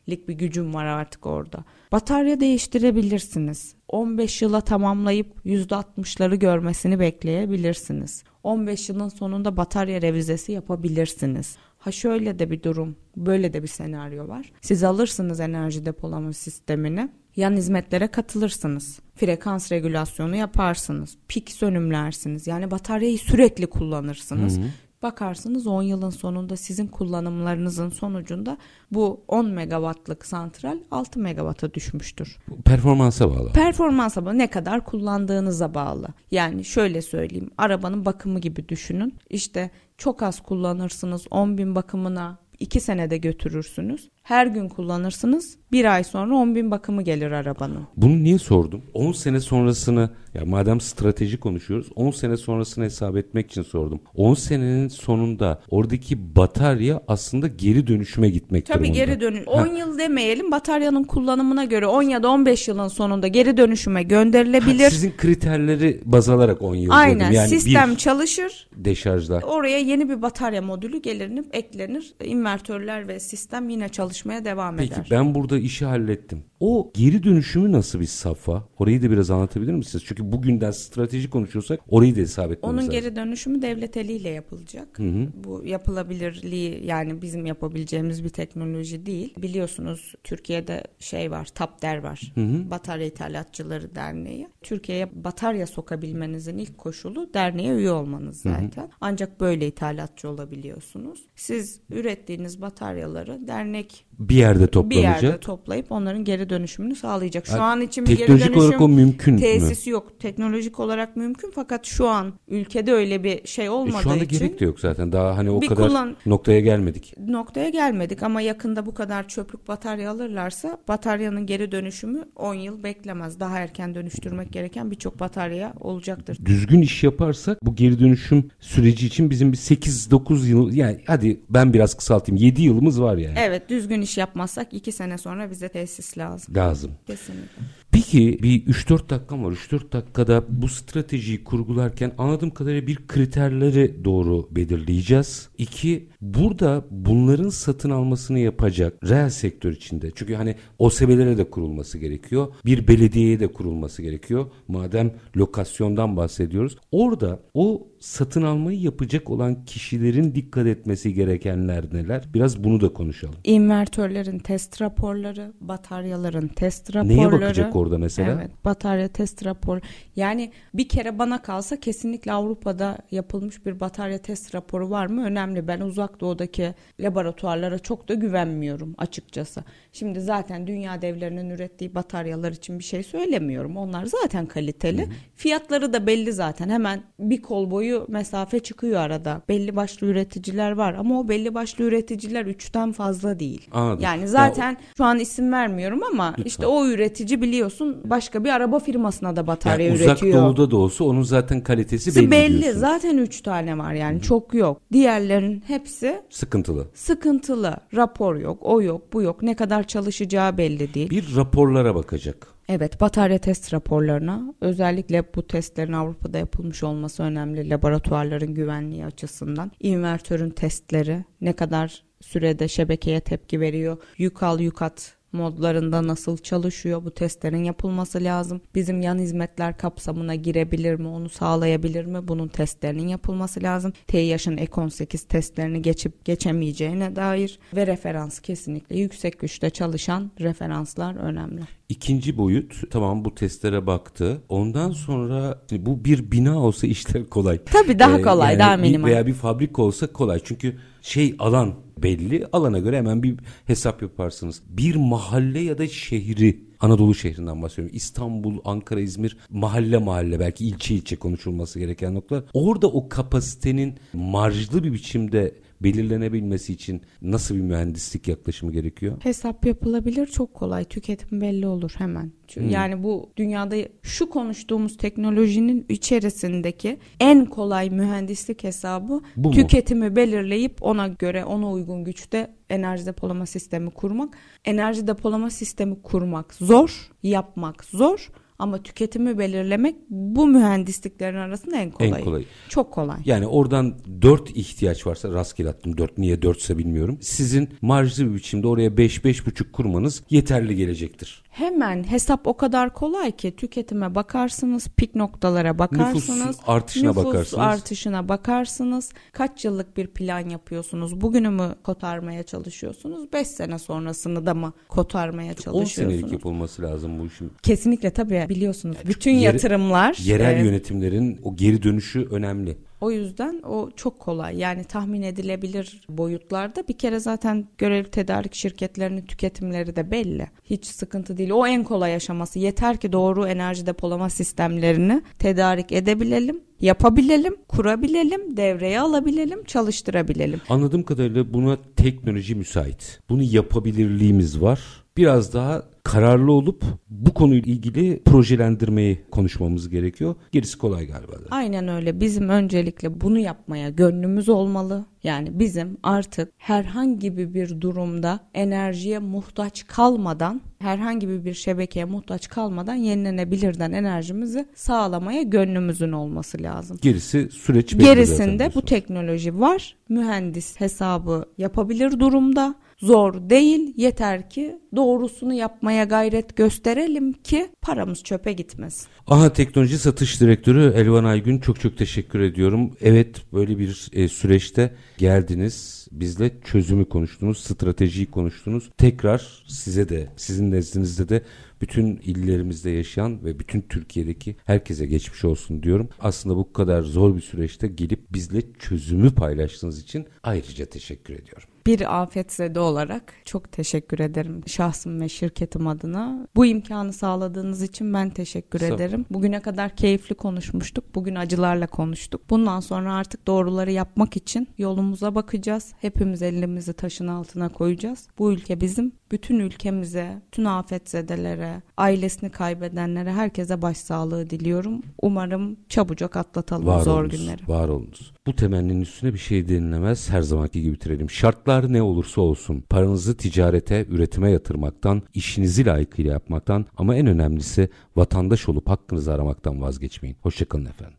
saatlik 0.00 0.28
bir 0.28 0.34
gücüm 0.34 0.74
var 0.74 0.84
artık 0.84 1.26
orada. 1.26 1.64
Batarya 1.92 2.40
değiştirebilirsiniz. 2.40 3.74
15 3.88 4.42
yıla 4.42 4.60
tamamlayıp 4.60 5.46
%60'ları 5.46 6.36
görmesini 6.36 6.98
bekleyebilirsiniz. 6.98 8.24
15 8.42 8.88
yılın 8.88 9.08
sonunda 9.08 9.56
batarya 9.56 10.02
revizesi 10.02 10.52
yapabilirsiniz. 10.52 11.56
Ha 11.78 11.92
şöyle 11.92 12.38
de 12.38 12.50
bir 12.50 12.62
durum, 12.62 12.96
böyle 13.16 13.52
de 13.52 13.62
bir 13.62 13.68
senaryo 13.68 14.28
var. 14.28 14.52
Siz 14.60 14.84
alırsınız 14.84 15.40
enerji 15.40 15.86
depolama 15.86 16.32
sistemini, 16.32 17.08
yan 17.36 17.56
hizmetlere 17.56 18.08
katılırsınız. 18.08 19.00
Frekans 19.14 19.72
regülasyonu 19.72 20.36
yaparsınız. 20.36 21.16
Pik 21.28 21.50
sönümlersiniz. 21.50 22.46
Yani 22.46 22.70
bataryayı 22.70 23.18
sürekli 23.18 23.66
kullanırsınız. 23.66 24.58
Hı 24.58 24.62
hı. 24.62 24.66
Bakarsınız 25.02 25.66
10 25.66 25.82
yılın 25.82 26.10
sonunda 26.10 26.56
sizin 26.56 26.86
kullanımlarınızın 26.86 27.90
sonucunda 27.90 28.58
bu 28.90 29.24
10 29.28 29.46
megawattlık 29.50 30.26
santral 30.26 30.78
6 30.90 31.20
megawata 31.20 31.74
düşmüştür. 31.74 32.38
Performansa 32.64 33.30
bağlı. 33.30 33.52
Performansa 33.52 34.24
bağlı. 34.24 34.38
Ne 34.38 34.50
kadar 34.50 34.84
kullandığınıza 34.84 35.74
bağlı. 35.74 36.08
Yani 36.30 36.64
şöyle 36.64 37.02
söyleyeyim. 37.02 37.50
Arabanın 37.58 38.04
bakımı 38.04 38.38
gibi 38.40 38.68
düşünün. 38.68 39.14
İşte 39.30 39.70
çok 39.98 40.22
az 40.22 40.42
kullanırsınız 40.42 41.26
10 41.30 41.58
bin 41.58 41.74
bakımına 41.74 42.38
2 42.58 42.80
senede 42.80 43.16
götürürsünüz. 43.16 44.10
Her 44.22 44.46
gün 44.46 44.68
kullanırsınız. 44.68 45.56
Bir 45.72 45.84
ay 45.94 46.04
sonra 46.04 46.34
10 46.34 46.54
bin 46.54 46.70
bakımı 46.70 47.02
gelir 47.02 47.30
arabanın. 47.30 47.86
Bunu 47.96 48.22
niye 48.24 48.38
sordum? 48.38 48.82
10 48.94 49.12
sene 49.12 49.40
sonrasını 49.40 50.10
ya 50.34 50.44
madem 50.44 50.80
strateji 50.80 51.40
konuşuyoruz 51.40 51.88
10 51.96 52.10
sene 52.10 52.36
sonrasını 52.36 52.84
hesap 52.84 53.16
etmek 53.16 53.50
için 53.50 53.62
sordum. 53.62 54.00
10 54.14 54.34
senenin 54.34 54.88
sonunda 54.88 55.60
oradaki 55.70 56.36
batarya 56.36 57.02
aslında 57.08 57.46
geri 57.46 57.86
dönüşüme 57.86 58.28
gitmek 58.30 58.66
Tabii 58.66 58.78
durumunda. 58.78 58.98
geri 59.04 59.20
dönüş. 59.20 59.42
10 59.46 59.66
yıl 59.66 59.98
demeyelim 59.98 60.50
bataryanın 60.50 61.04
kullanımına 61.04 61.64
göre 61.64 61.86
10 61.86 62.02
ya 62.02 62.22
da 62.22 62.28
15 62.28 62.68
yılın 62.68 62.88
sonunda 62.88 63.28
geri 63.28 63.56
dönüşüme 63.56 64.02
gönderilebilir. 64.02 64.84
Ha, 64.84 64.90
sizin 64.90 65.12
kriterleri 65.16 66.00
baz 66.04 66.28
alarak 66.28 66.62
10 66.62 66.74
yıl 66.74 66.90
Aynen 66.90 67.20
dedim. 67.20 67.32
Yani 67.32 67.48
sistem 67.48 67.94
çalışır. 67.94 68.68
Deşarjda. 68.76 69.38
Oraya 69.38 69.78
yeni 69.78 70.08
bir 70.08 70.22
batarya 70.22 70.62
modülü 70.62 71.02
gelir, 71.02 71.44
eklenir. 71.52 72.14
İnvertörler 72.24 73.08
ve 73.08 73.20
sistem 73.20 73.68
yine 73.68 73.88
çalışmaya 74.10 74.44
devam 74.44 74.76
Peki, 74.76 74.92
eder. 74.92 74.98
Peki 74.98 75.10
ben 75.10 75.34
burada 75.34 75.58
işi 75.58 75.84
hallettim. 75.84 76.42
O 76.60 76.90
geri 76.94 77.22
dönüşümü 77.22 77.72
nasıl 77.72 78.00
bir 78.00 78.06
safha? 78.06 78.64
Orayı 78.78 79.02
da 79.02 79.10
biraz 79.10 79.30
anlatabilir 79.30 79.72
misiniz? 79.72 80.04
Çünkü 80.06 80.32
bugünden 80.32 80.70
strateji 80.70 81.30
konuşuyorsak 81.30 81.80
orayı 81.88 82.16
da 82.16 82.20
hesap 82.20 82.52
etmemiz 82.52 82.64
Onun 82.64 82.78
lazım. 82.78 82.90
geri 82.90 83.16
dönüşümü 83.16 83.62
devlet 83.62 83.96
eliyle 83.96 84.28
yapılacak. 84.28 84.98
Hı 84.98 85.02
hı. 85.02 85.28
Bu 85.34 85.64
yapılabilirliği 85.64 86.86
yani 86.86 87.22
bizim 87.22 87.46
yapabileceğimiz 87.46 88.24
bir 88.24 88.28
teknoloji 88.28 89.06
değil. 89.06 89.34
Biliyorsunuz 89.42 90.14
Türkiye'de 90.24 90.84
şey 90.98 91.30
var, 91.30 91.44
TAPDER 91.44 91.98
var. 91.98 92.32
Hı 92.34 92.40
hı. 92.40 92.70
Batarya 92.70 93.06
İthalatçıları 93.06 93.94
Derneği. 93.94 94.48
Türkiye'ye 94.62 95.24
batarya 95.24 95.66
sokabilmenizin 95.66 96.58
ilk 96.58 96.78
koşulu 96.78 97.34
derneğe 97.34 97.74
üye 97.74 97.90
olmanız 97.90 98.40
zaten. 98.40 98.82
Hı 98.82 98.86
hı. 98.86 98.90
Ancak 99.00 99.40
böyle 99.40 99.66
ithalatçı 99.66 100.28
olabiliyorsunuz. 100.28 101.26
Siz 101.36 101.80
ürettiğiniz 101.90 102.60
bataryaları 102.60 103.48
dernek 103.48 103.99
week. 104.00 104.09
Bir 104.20 104.34
yerde 104.34 104.66
toplanacak. 104.66 105.22
Bir 105.22 105.26
yerde 105.26 105.40
toplayıp 105.40 105.92
onların 105.92 106.24
geri 106.24 106.50
dönüşümünü 106.50 106.96
sağlayacak. 106.96 107.46
Şu 107.46 107.52
yani, 107.52 107.62
an 107.62 107.80
için 107.80 108.06
bir 108.06 108.18
geri 108.18 108.28
dönüşüm 108.28 108.56
olarak 108.56 108.80
o 108.80 108.88
mümkün 108.88 109.36
tesisi 109.36 109.90
mü? 109.90 109.92
yok. 109.92 110.20
Teknolojik 110.20 110.80
olarak 110.80 111.16
mümkün 111.16 111.52
fakat 111.54 111.86
şu 111.86 112.08
an 112.08 112.32
ülkede 112.48 112.92
öyle 112.92 113.24
bir 113.24 113.46
şey 113.46 113.68
olmadığı 113.68 113.88
için. 113.88 113.98
E 113.98 114.02
şu 114.02 114.10
anda 114.10 114.24
için, 114.24 114.38
gerek 114.38 114.60
de 114.60 114.64
yok 114.64 114.80
zaten. 114.80 115.12
Daha 115.12 115.36
hani 115.36 115.50
o 115.50 115.60
kadar 115.60 115.88
kullan, 115.88 116.16
noktaya 116.26 116.60
gelmedik. 116.60 117.14
Noktaya 117.26 117.68
gelmedik 117.68 118.22
ama 118.22 118.40
yakında 118.40 118.86
bu 118.86 118.94
kadar 118.94 119.28
çöplük 119.28 119.68
batarya 119.68 120.10
alırlarsa 120.10 120.78
bataryanın 120.88 121.46
geri 121.46 121.72
dönüşümü 121.72 122.24
10 122.36 122.54
yıl 122.54 122.82
beklemez. 122.82 123.40
Daha 123.40 123.58
erken 123.58 123.94
dönüştürmek 123.94 124.52
gereken 124.52 124.90
birçok 124.90 125.20
batarya 125.20 125.72
olacaktır. 125.80 126.38
Düzgün 126.44 126.82
iş 126.82 127.02
yaparsak 127.02 127.58
bu 127.66 127.74
geri 127.74 128.00
dönüşüm 128.00 128.50
süreci 128.60 129.06
için 129.06 129.30
bizim 129.30 129.52
bir 129.52 129.58
8-9 129.58 130.46
yıl 130.46 130.72
yani 130.72 130.98
hadi 131.06 131.40
ben 131.50 131.72
biraz 131.72 131.94
kısaltayım 131.94 132.42
7 132.42 132.62
yılımız 132.62 133.02
var 133.02 133.16
yani. 133.16 133.34
Evet 133.38 133.68
düzgün 133.68 134.00
iş 134.02 134.09
yapmazsak 134.18 134.74
2 134.74 134.92
sene 134.92 135.18
sonra 135.18 135.50
bize 135.50 135.68
tesis 135.68 136.18
lazım. 136.18 136.54
Lazım. 136.56 136.92
Kesinlikle. 137.06 137.62
Peki 137.92 138.38
bir 138.42 138.66
3-4 138.66 139.10
dakikam 139.10 139.44
var. 139.44 139.52
3-4 139.52 139.92
dakikada 139.92 140.44
bu 140.48 140.68
stratejiyi 140.68 141.44
kurgularken 141.44 142.12
anladığım 142.18 142.50
kadarıyla 142.50 142.86
bir 142.86 143.06
kriterleri 143.06 144.04
doğru 144.04 144.48
belirleyeceğiz. 144.50 145.48
İki, 145.58 146.08
burada 146.20 146.84
bunların 146.90 147.48
satın 147.48 147.90
almasını 147.90 148.38
yapacak 148.38 149.08
reel 149.08 149.30
sektör 149.30 149.72
içinde. 149.72 150.10
Çünkü 150.14 150.34
hani 150.34 150.54
OSB'lere 150.78 151.38
de 151.38 151.50
kurulması 151.50 151.98
gerekiyor. 151.98 152.46
Bir 152.64 152.88
belediyeye 152.88 153.40
de 153.40 153.52
kurulması 153.52 154.02
gerekiyor. 154.02 154.46
Madem 154.68 155.12
lokasyondan 155.36 156.16
bahsediyoruz. 156.16 156.76
Orada 156.92 157.40
o 157.54 157.86
satın 158.00 158.42
almayı 158.42 158.80
yapacak 158.80 159.30
olan 159.30 159.64
kişilerin 159.64 160.34
dikkat 160.34 160.66
etmesi 160.66 161.14
gerekenler 161.14 161.84
neler? 161.94 162.24
Biraz 162.34 162.64
bunu 162.64 162.80
da 162.80 162.92
konuşalım. 162.92 163.34
İnvertörlerin 163.44 164.38
test 164.38 164.82
raporları, 164.82 165.52
bataryaların 165.60 166.48
test 166.48 166.94
raporları. 166.94 167.16
Neye 167.16 167.32
bakacak 167.32 167.76
orada 167.80 167.98
mesela? 167.98 168.32
Evet, 168.40 168.50
batarya 168.64 169.08
test 169.08 169.46
rapor. 169.46 169.80
Yani 170.16 170.50
bir 170.74 170.88
kere 170.88 171.18
bana 171.18 171.42
kalsa 171.42 171.80
kesinlikle 171.80 172.32
Avrupa'da 172.32 172.98
yapılmış 173.10 173.66
bir 173.66 173.80
batarya 173.80 174.18
test 174.18 174.54
raporu 174.54 174.90
var 174.90 175.06
mı? 175.06 175.24
Önemli. 175.24 175.68
Ben 175.68 175.80
uzak 175.80 176.20
doğudaki 176.20 176.74
laboratuvarlara 177.00 177.78
çok 177.78 178.08
da 178.08 178.14
güvenmiyorum 178.14 178.94
açıkçası. 178.98 179.64
Şimdi 179.92 180.20
zaten 180.20 180.66
dünya 180.66 181.02
devlerinin 181.02 181.50
ürettiği 181.50 181.94
bataryalar 181.94 182.52
için 182.52 182.78
bir 182.78 182.84
şey 182.84 183.02
söylemiyorum. 183.02 183.76
Onlar 183.76 184.06
zaten 184.06 184.46
kaliteli. 184.46 185.02
Hı 185.02 185.06
hı. 185.06 185.10
Fiyatları 185.34 185.92
da 185.92 186.06
belli 186.06 186.32
zaten. 186.32 186.68
Hemen 186.68 187.02
bir 187.18 187.42
kol 187.42 187.70
boyu 187.70 188.06
mesafe 188.08 188.58
çıkıyor 188.60 189.00
arada. 189.00 189.42
Belli 189.48 189.76
başlı 189.76 190.06
üreticiler 190.06 190.70
var 190.70 190.94
ama 190.94 191.20
o 191.20 191.28
belli 191.28 191.54
başlı 191.54 191.84
üreticiler 191.84 192.46
üçten 192.46 192.92
fazla 192.92 193.38
değil. 193.38 193.68
Anladım. 193.72 194.04
Yani 194.04 194.28
zaten 194.28 194.70
ya, 194.70 194.76
şu 194.96 195.04
an 195.04 195.18
isim 195.18 195.52
vermiyorum 195.52 196.02
ama 196.02 196.28
lütfen. 196.28 196.44
işte 196.44 196.66
o 196.66 196.86
üretici 196.86 197.42
biliyorsun 197.70 198.10
başka 198.10 198.44
bir 198.44 198.48
araba 198.48 198.78
firmasına 198.78 199.36
da 199.36 199.46
batarya 199.46 199.86
yani 199.86 199.94
uzak 199.94 200.08
üretiyor. 200.08 200.34
Uzak 200.34 200.56
doğuda 200.56 200.70
da 200.70 200.76
olsa 200.76 201.04
onun 201.04 201.22
zaten 201.22 201.60
kalitesi 201.60 202.16
belli 202.16 202.30
Belli. 202.30 202.62
Diyorsun. 202.62 202.80
Zaten 202.80 203.18
üç 203.18 203.40
tane 203.40 203.78
var 203.78 203.92
yani 203.92 204.18
Hı. 204.18 204.22
çok 204.22 204.54
yok. 204.54 204.80
Diğerlerin 204.92 205.62
hepsi 205.66 206.22
sıkıntılı. 206.30 206.86
Sıkıntılı. 206.94 207.76
Rapor 207.94 208.36
yok, 208.36 208.58
o 208.60 208.82
yok, 208.82 209.12
bu 209.12 209.22
yok. 209.22 209.42
Ne 209.42 209.56
kadar 209.56 209.86
çalışacağı 209.86 210.58
belli 210.58 210.94
değil. 210.94 211.10
Bir 211.10 211.36
raporlara 211.36 211.94
bakacak. 211.94 212.46
Evet, 212.68 213.00
batarya 213.00 213.38
test 213.38 213.74
raporlarına 213.74 214.54
özellikle 214.60 215.24
bu 215.34 215.46
testlerin 215.46 215.92
Avrupa'da 215.92 216.38
yapılmış 216.38 216.82
olması 216.82 217.22
önemli 217.22 217.70
laboratuvarların 217.70 218.54
güvenliği 218.54 219.04
açısından. 219.04 219.72
İnvertörün 219.80 220.50
testleri 220.50 221.24
ne 221.40 221.52
kadar 221.52 222.02
sürede 222.20 222.68
şebekeye 222.68 223.20
tepki 223.20 223.60
veriyor, 223.60 223.96
yük 224.18 224.42
al 224.42 224.60
yük 224.60 224.82
at 224.82 225.19
modlarında 225.32 226.06
nasıl 226.06 226.38
çalışıyor 226.38 227.04
bu 227.04 227.10
testlerin 227.10 227.64
yapılması 227.64 228.24
lazım. 228.24 228.60
Bizim 228.74 229.00
yan 229.00 229.18
hizmetler 229.18 229.78
kapsamına 229.78 230.34
girebilir 230.34 230.94
mi 230.94 231.08
onu 231.08 231.28
sağlayabilir 231.28 232.04
mi 232.04 232.28
bunun 232.28 232.48
testlerinin 232.48 233.08
yapılması 233.08 233.62
lazım. 233.62 233.92
TİH'ın 234.06 234.56
Ek 234.56 234.80
18 234.80 235.24
testlerini 235.24 235.82
geçip 235.82 236.24
geçemeyeceğine 236.24 237.16
dair 237.16 237.58
ve 237.74 237.86
referans 237.86 238.40
kesinlikle 238.40 238.98
yüksek 238.98 239.38
güçte 239.38 239.70
çalışan 239.70 240.30
referanslar 240.40 241.14
önemli. 241.16 241.79
İkinci 241.90 242.36
boyut 242.36 242.90
tamam 242.90 243.24
bu 243.24 243.34
testlere 243.34 243.86
baktı. 243.86 244.42
Ondan 244.48 244.90
sonra 244.90 245.62
bu 245.72 246.04
bir 246.04 246.30
bina 246.32 246.58
olsa 246.58 246.86
işler 246.86 247.26
kolay. 247.26 247.60
Tabii 247.64 247.98
daha 247.98 248.22
kolay 248.22 248.48
ee, 248.48 248.50
yani 248.50 248.58
daha 248.58 248.76
minimal. 248.76 249.08
Veya 249.08 249.26
bir 249.26 249.34
fabrika 249.34 249.82
olsa 249.82 250.06
kolay. 250.06 250.40
Çünkü 250.44 250.76
şey 251.02 251.34
alan 251.38 251.74
belli. 251.98 252.46
Alana 252.52 252.78
göre 252.78 252.98
hemen 252.98 253.22
bir 253.22 253.36
hesap 253.64 254.02
yaparsınız. 254.02 254.62
Bir 254.68 254.94
mahalle 254.94 255.60
ya 255.60 255.78
da 255.78 255.88
şehri 255.88 256.70
Anadolu 256.80 257.14
şehrinden 257.14 257.62
bahsediyorum. 257.62 257.96
İstanbul, 257.96 258.58
Ankara, 258.64 259.00
İzmir 259.00 259.36
mahalle 259.50 259.98
mahalle 259.98 260.40
belki 260.40 260.66
ilçe 260.66 260.94
ilçe 260.94 261.16
konuşulması 261.16 261.78
gereken 261.78 262.14
nokta. 262.14 262.44
Orada 262.54 262.86
o 262.86 263.08
kapasitenin 263.08 263.94
marjlı 264.12 264.84
bir 264.84 264.92
biçimde 264.92 265.54
belirlenebilmesi 265.80 266.72
için 266.72 267.02
nasıl 267.22 267.54
bir 267.54 267.60
mühendislik 267.60 268.28
yaklaşımı 268.28 268.72
gerekiyor? 268.72 269.16
Hesap 269.22 269.66
yapılabilir 269.66 270.26
çok 270.26 270.54
kolay. 270.54 270.84
Tüketim 270.84 271.40
belli 271.40 271.66
olur 271.66 271.94
hemen. 271.98 272.32
Hmm. 272.54 272.70
Yani 272.70 273.02
bu 273.02 273.30
dünyada 273.36 273.76
şu 274.02 274.30
konuştuğumuz 274.30 274.96
teknolojinin 274.96 275.86
içerisindeki 275.88 276.98
en 277.20 277.46
kolay 277.46 277.90
mühendislik 277.90 278.64
hesabı 278.64 279.20
bu 279.36 279.50
tüketimi 279.50 280.08
mu? 280.08 280.16
belirleyip 280.16 280.82
ona 280.82 281.08
göre 281.08 281.44
ona 281.44 281.70
uygun 281.70 282.04
güçte 282.04 282.50
enerji 282.70 283.06
depolama 283.06 283.46
sistemi 283.46 283.90
kurmak. 283.90 284.36
Enerji 284.64 285.06
depolama 285.06 285.50
sistemi 285.50 286.02
kurmak 286.02 286.54
zor, 286.54 287.10
yapmak 287.22 287.84
zor 287.84 288.30
Ama 288.60 288.82
tüketimi 288.82 289.38
belirlemek 289.38 289.96
bu 290.10 290.46
mühendisliklerin 290.46 291.36
arasında 291.36 291.76
en 291.76 291.90
kolayı. 291.90 292.14
En 292.14 292.24
kolay. 292.24 292.44
Çok 292.68 292.92
kolay. 292.92 293.18
Yani 293.24 293.46
oradan 293.46 293.94
4 294.22 294.56
ihtiyaç 294.56 295.06
varsa 295.06 295.32
rastgele 295.32 295.68
attım 295.68 295.98
4 295.98 296.18
niye 296.18 296.42
4 296.42 296.58
ise 296.58 296.78
bilmiyorum. 296.78 297.18
Sizin 297.20 297.68
marjlı 297.82 298.30
bir 298.30 298.34
biçimde 298.34 298.66
oraya 298.66 298.96
5 298.96 299.18
5,5 299.18 299.70
kurmanız 299.72 300.22
yeterli 300.30 300.76
gelecektir. 300.76 301.42
Hemen 301.50 302.04
hesap 302.04 302.46
o 302.46 302.56
kadar 302.56 302.94
kolay 302.94 303.32
ki 303.32 303.56
tüketime 303.56 304.14
bakarsınız, 304.14 304.88
pik 304.96 305.14
noktalara 305.14 305.78
bakarsınız. 305.78 306.40
Nüfus 306.40 306.56
artışına 306.66 307.08
nüfus 307.08 307.24
bakarsınız. 307.24 307.64
artışına 307.64 308.28
bakarsınız. 308.28 309.12
Kaç 309.32 309.64
yıllık 309.64 309.96
bir 309.96 310.06
plan 310.06 310.48
yapıyorsunuz? 310.48 311.20
Bugünü 311.20 311.50
mü 311.50 311.74
kotarmaya 311.82 312.42
çalışıyorsunuz? 312.42 313.32
5 313.32 313.46
sene 313.46 313.78
sonrasını 313.78 314.46
da 314.46 314.54
mı 314.54 314.72
kotarmaya 314.88 315.50
10 315.50 315.54
çalışıyorsunuz? 315.54 315.92
senelik 315.92 316.32
yapılması 316.32 316.82
lazım 316.82 317.18
bu 317.18 317.26
işin. 317.26 317.52
Kesinlikle 317.62 318.10
tabii 318.10 318.46
biliyorsunuz. 318.50 318.96
Bütün 319.08 319.30
yere- 319.30 319.52
yatırımlar 319.52 320.16
Yerel 320.24 320.56
e, 320.56 320.64
yönetimlerin 320.64 321.40
o 321.44 321.56
geri 321.56 321.82
dönüşü 321.82 322.28
önemli. 322.30 322.76
O 323.00 323.10
yüzden 323.10 323.62
o 323.62 323.90
çok 323.96 324.18
kolay. 324.20 324.58
Yani 324.58 324.84
tahmin 324.84 325.22
edilebilir 325.22 326.00
boyutlarda. 326.08 326.88
Bir 326.88 326.98
kere 326.98 327.20
zaten 327.20 327.66
görevli 327.78 328.10
tedarik 328.10 328.54
şirketlerinin 328.54 329.22
tüketimleri 329.22 329.96
de 329.96 330.10
belli. 330.10 330.46
Hiç 330.64 330.86
sıkıntı 330.86 331.36
değil. 331.36 331.50
O 331.50 331.66
en 331.66 331.84
kolay 331.84 332.14
aşaması. 332.14 332.58
Yeter 332.58 332.96
ki 332.96 333.12
doğru 333.12 333.46
enerji 333.46 333.86
depolama 333.86 334.30
sistemlerini 334.30 335.22
tedarik 335.38 335.92
edebilelim, 335.92 336.60
yapabilelim, 336.80 337.56
kurabilelim, 337.68 338.56
devreye 338.56 339.00
alabilelim, 339.00 339.64
çalıştırabilelim. 339.64 340.60
Anladığım 340.68 341.02
kadarıyla 341.02 341.52
buna 341.54 341.78
teknoloji 341.96 342.54
müsait. 342.54 343.20
Bunu 343.28 343.42
yapabilirliğimiz 343.42 344.60
var. 344.60 344.80
Biraz 345.16 345.54
daha 345.54 345.82
kararlı 346.04 346.52
olup 346.52 346.84
bu 347.10 347.34
konuyla 347.34 347.72
ilgili 347.72 348.22
projelendirmeyi 348.24 349.20
konuşmamız 349.30 349.88
gerekiyor. 349.88 350.34
Gerisi 350.52 350.78
kolay 350.78 351.06
galiba. 351.06 351.32
da. 351.32 351.44
Aynen 351.50 351.88
öyle. 351.88 352.20
Bizim 352.20 352.48
öncelikle 352.48 353.20
bunu 353.20 353.38
yapmaya 353.38 353.90
gönlümüz 353.90 354.48
olmalı. 354.48 355.04
Yani 355.24 355.58
bizim 355.58 355.96
artık 356.02 356.52
herhangi 356.56 357.36
bir 357.36 357.80
durumda 357.80 358.40
enerjiye 358.54 359.18
muhtaç 359.18 359.86
kalmadan, 359.86 360.60
herhangi 360.78 361.44
bir 361.44 361.54
şebekeye 361.54 362.04
muhtaç 362.04 362.48
kalmadan 362.48 362.94
yenilenebilirden 362.94 363.92
enerjimizi 363.92 364.68
sağlamaya 364.74 365.42
gönlümüzün 365.42 366.12
olması 366.12 366.62
lazım. 366.62 366.98
Gerisi 367.02 367.48
süreç 367.50 367.98
Gerisinde 367.98 368.70
bu 368.74 368.82
teknoloji 368.82 369.60
var. 369.60 369.96
Mühendis 370.08 370.80
hesabı 370.80 371.44
yapabilir 371.58 372.20
durumda. 372.20 372.74
Zor 373.02 373.50
değil. 373.50 373.94
Yeter 373.96 374.50
ki 374.50 374.78
doğrusunu 374.96 375.52
yapmaya 375.52 376.04
gayret 376.04 376.56
gösterelim 376.56 377.32
ki 377.32 377.68
paramız 377.82 378.22
çöpe 378.22 378.52
gitmesin. 378.52 379.08
Aha 379.26 379.52
Teknoloji 379.52 379.98
Satış 379.98 380.40
Direktörü 380.40 380.92
Elvan 380.96 381.24
Aygün 381.24 381.58
çok 381.58 381.80
çok 381.80 381.98
teşekkür 381.98 382.40
ediyorum. 382.40 382.96
Evet 383.00 383.42
böyle 383.52 383.78
bir 383.78 384.08
e, 384.12 384.28
süreçte 384.28 384.94
geldiniz. 385.18 386.08
Bizle 386.12 386.60
çözümü 386.64 387.08
konuştunuz, 387.08 387.58
stratejiyi 387.58 388.30
konuştunuz. 388.30 388.90
Tekrar 388.98 389.64
size 389.68 390.08
de, 390.08 390.28
sizin 390.36 390.70
nezdinizde 390.70 391.28
de 391.28 391.42
bütün 391.80 392.16
illerimizde 392.16 392.90
yaşayan 392.90 393.44
ve 393.44 393.58
bütün 393.58 393.80
Türkiye'deki 393.80 394.56
herkese 394.64 395.06
geçmiş 395.06 395.44
olsun 395.44 395.82
diyorum. 395.82 396.08
Aslında 396.20 396.56
bu 396.56 396.72
kadar 396.72 397.02
zor 397.02 397.36
bir 397.36 397.40
süreçte 397.40 397.86
gelip 397.86 398.32
bizle 398.32 398.62
çözümü 398.78 399.34
paylaştığınız 399.34 400.02
için 400.02 400.26
ayrıca 400.42 400.86
teşekkür 400.86 401.34
ediyorum. 401.34 401.69
Bir 401.86 402.22
afetzede 402.22 402.80
olarak 402.80 403.32
çok 403.44 403.72
teşekkür 403.72 404.18
ederim 404.18 404.60
şahsım 404.66 405.20
ve 405.20 405.28
şirketim 405.28 405.86
adına. 405.86 406.46
Bu 406.56 406.66
imkanı 406.66 407.12
sağladığınız 407.12 407.82
için 407.82 408.14
ben 408.14 408.30
teşekkür 408.30 408.78
Sağ 408.78 408.86
ederim. 408.86 409.26
Bugüne 409.30 409.60
kadar 409.60 409.96
keyifli 409.96 410.34
konuşmuştuk. 410.34 411.14
Bugün 411.14 411.34
acılarla 411.34 411.86
konuştuk. 411.86 412.50
Bundan 412.50 412.80
sonra 412.80 413.14
artık 413.14 413.46
doğruları 413.46 413.92
yapmak 413.92 414.36
için 414.36 414.68
yolumuza 414.78 415.34
bakacağız. 415.34 415.92
Hepimiz 416.00 416.42
elimizi 416.42 416.92
taşın 416.92 417.26
altına 417.26 417.68
koyacağız. 417.68 418.28
Bu 418.38 418.52
ülke 418.52 418.80
bizim. 418.80 419.12
Bütün 419.32 419.58
ülkemize, 419.58 420.42
tüm 420.52 420.66
afetzedelere, 420.66 421.82
ailesini 421.96 422.50
kaybedenlere, 422.50 423.32
herkese 423.32 423.82
başsağlığı 423.82 424.50
diliyorum. 424.50 425.02
Umarım 425.22 425.76
çabucak 425.88 426.36
atlatalım 426.36 426.86
Var 426.86 427.00
zor 427.00 427.20
olunuz, 427.20 427.40
günleri. 427.40 427.68
var 427.68 427.88
olunuz. 427.88 428.32
Bu 428.46 428.56
temenninin 428.56 429.00
üstüne 429.00 429.34
bir 429.34 429.38
şey 429.38 429.68
denilemez. 429.68 430.30
Her 430.30 430.42
zamanki 430.42 430.82
gibi 430.82 430.94
bitirelim. 430.94 431.30
Şartlar 431.30 431.92
ne 431.92 432.02
olursa 432.02 432.40
olsun 432.40 432.80
paranızı 432.80 433.36
ticarete, 433.36 434.06
üretime 434.08 434.50
yatırmaktan, 434.50 435.22
işinizi 435.34 435.86
layıkıyla 435.86 436.32
yapmaktan 436.32 436.86
ama 436.96 437.16
en 437.16 437.26
önemlisi 437.26 437.88
vatandaş 438.16 438.68
olup 438.68 438.88
hakkınızı 438.88 439.32
aramaktan 439.32 439.82
vazgeçmeyin. 439.82 440.36
Hoşçakalın 440.40 440.86
efendim. 440.86 441.18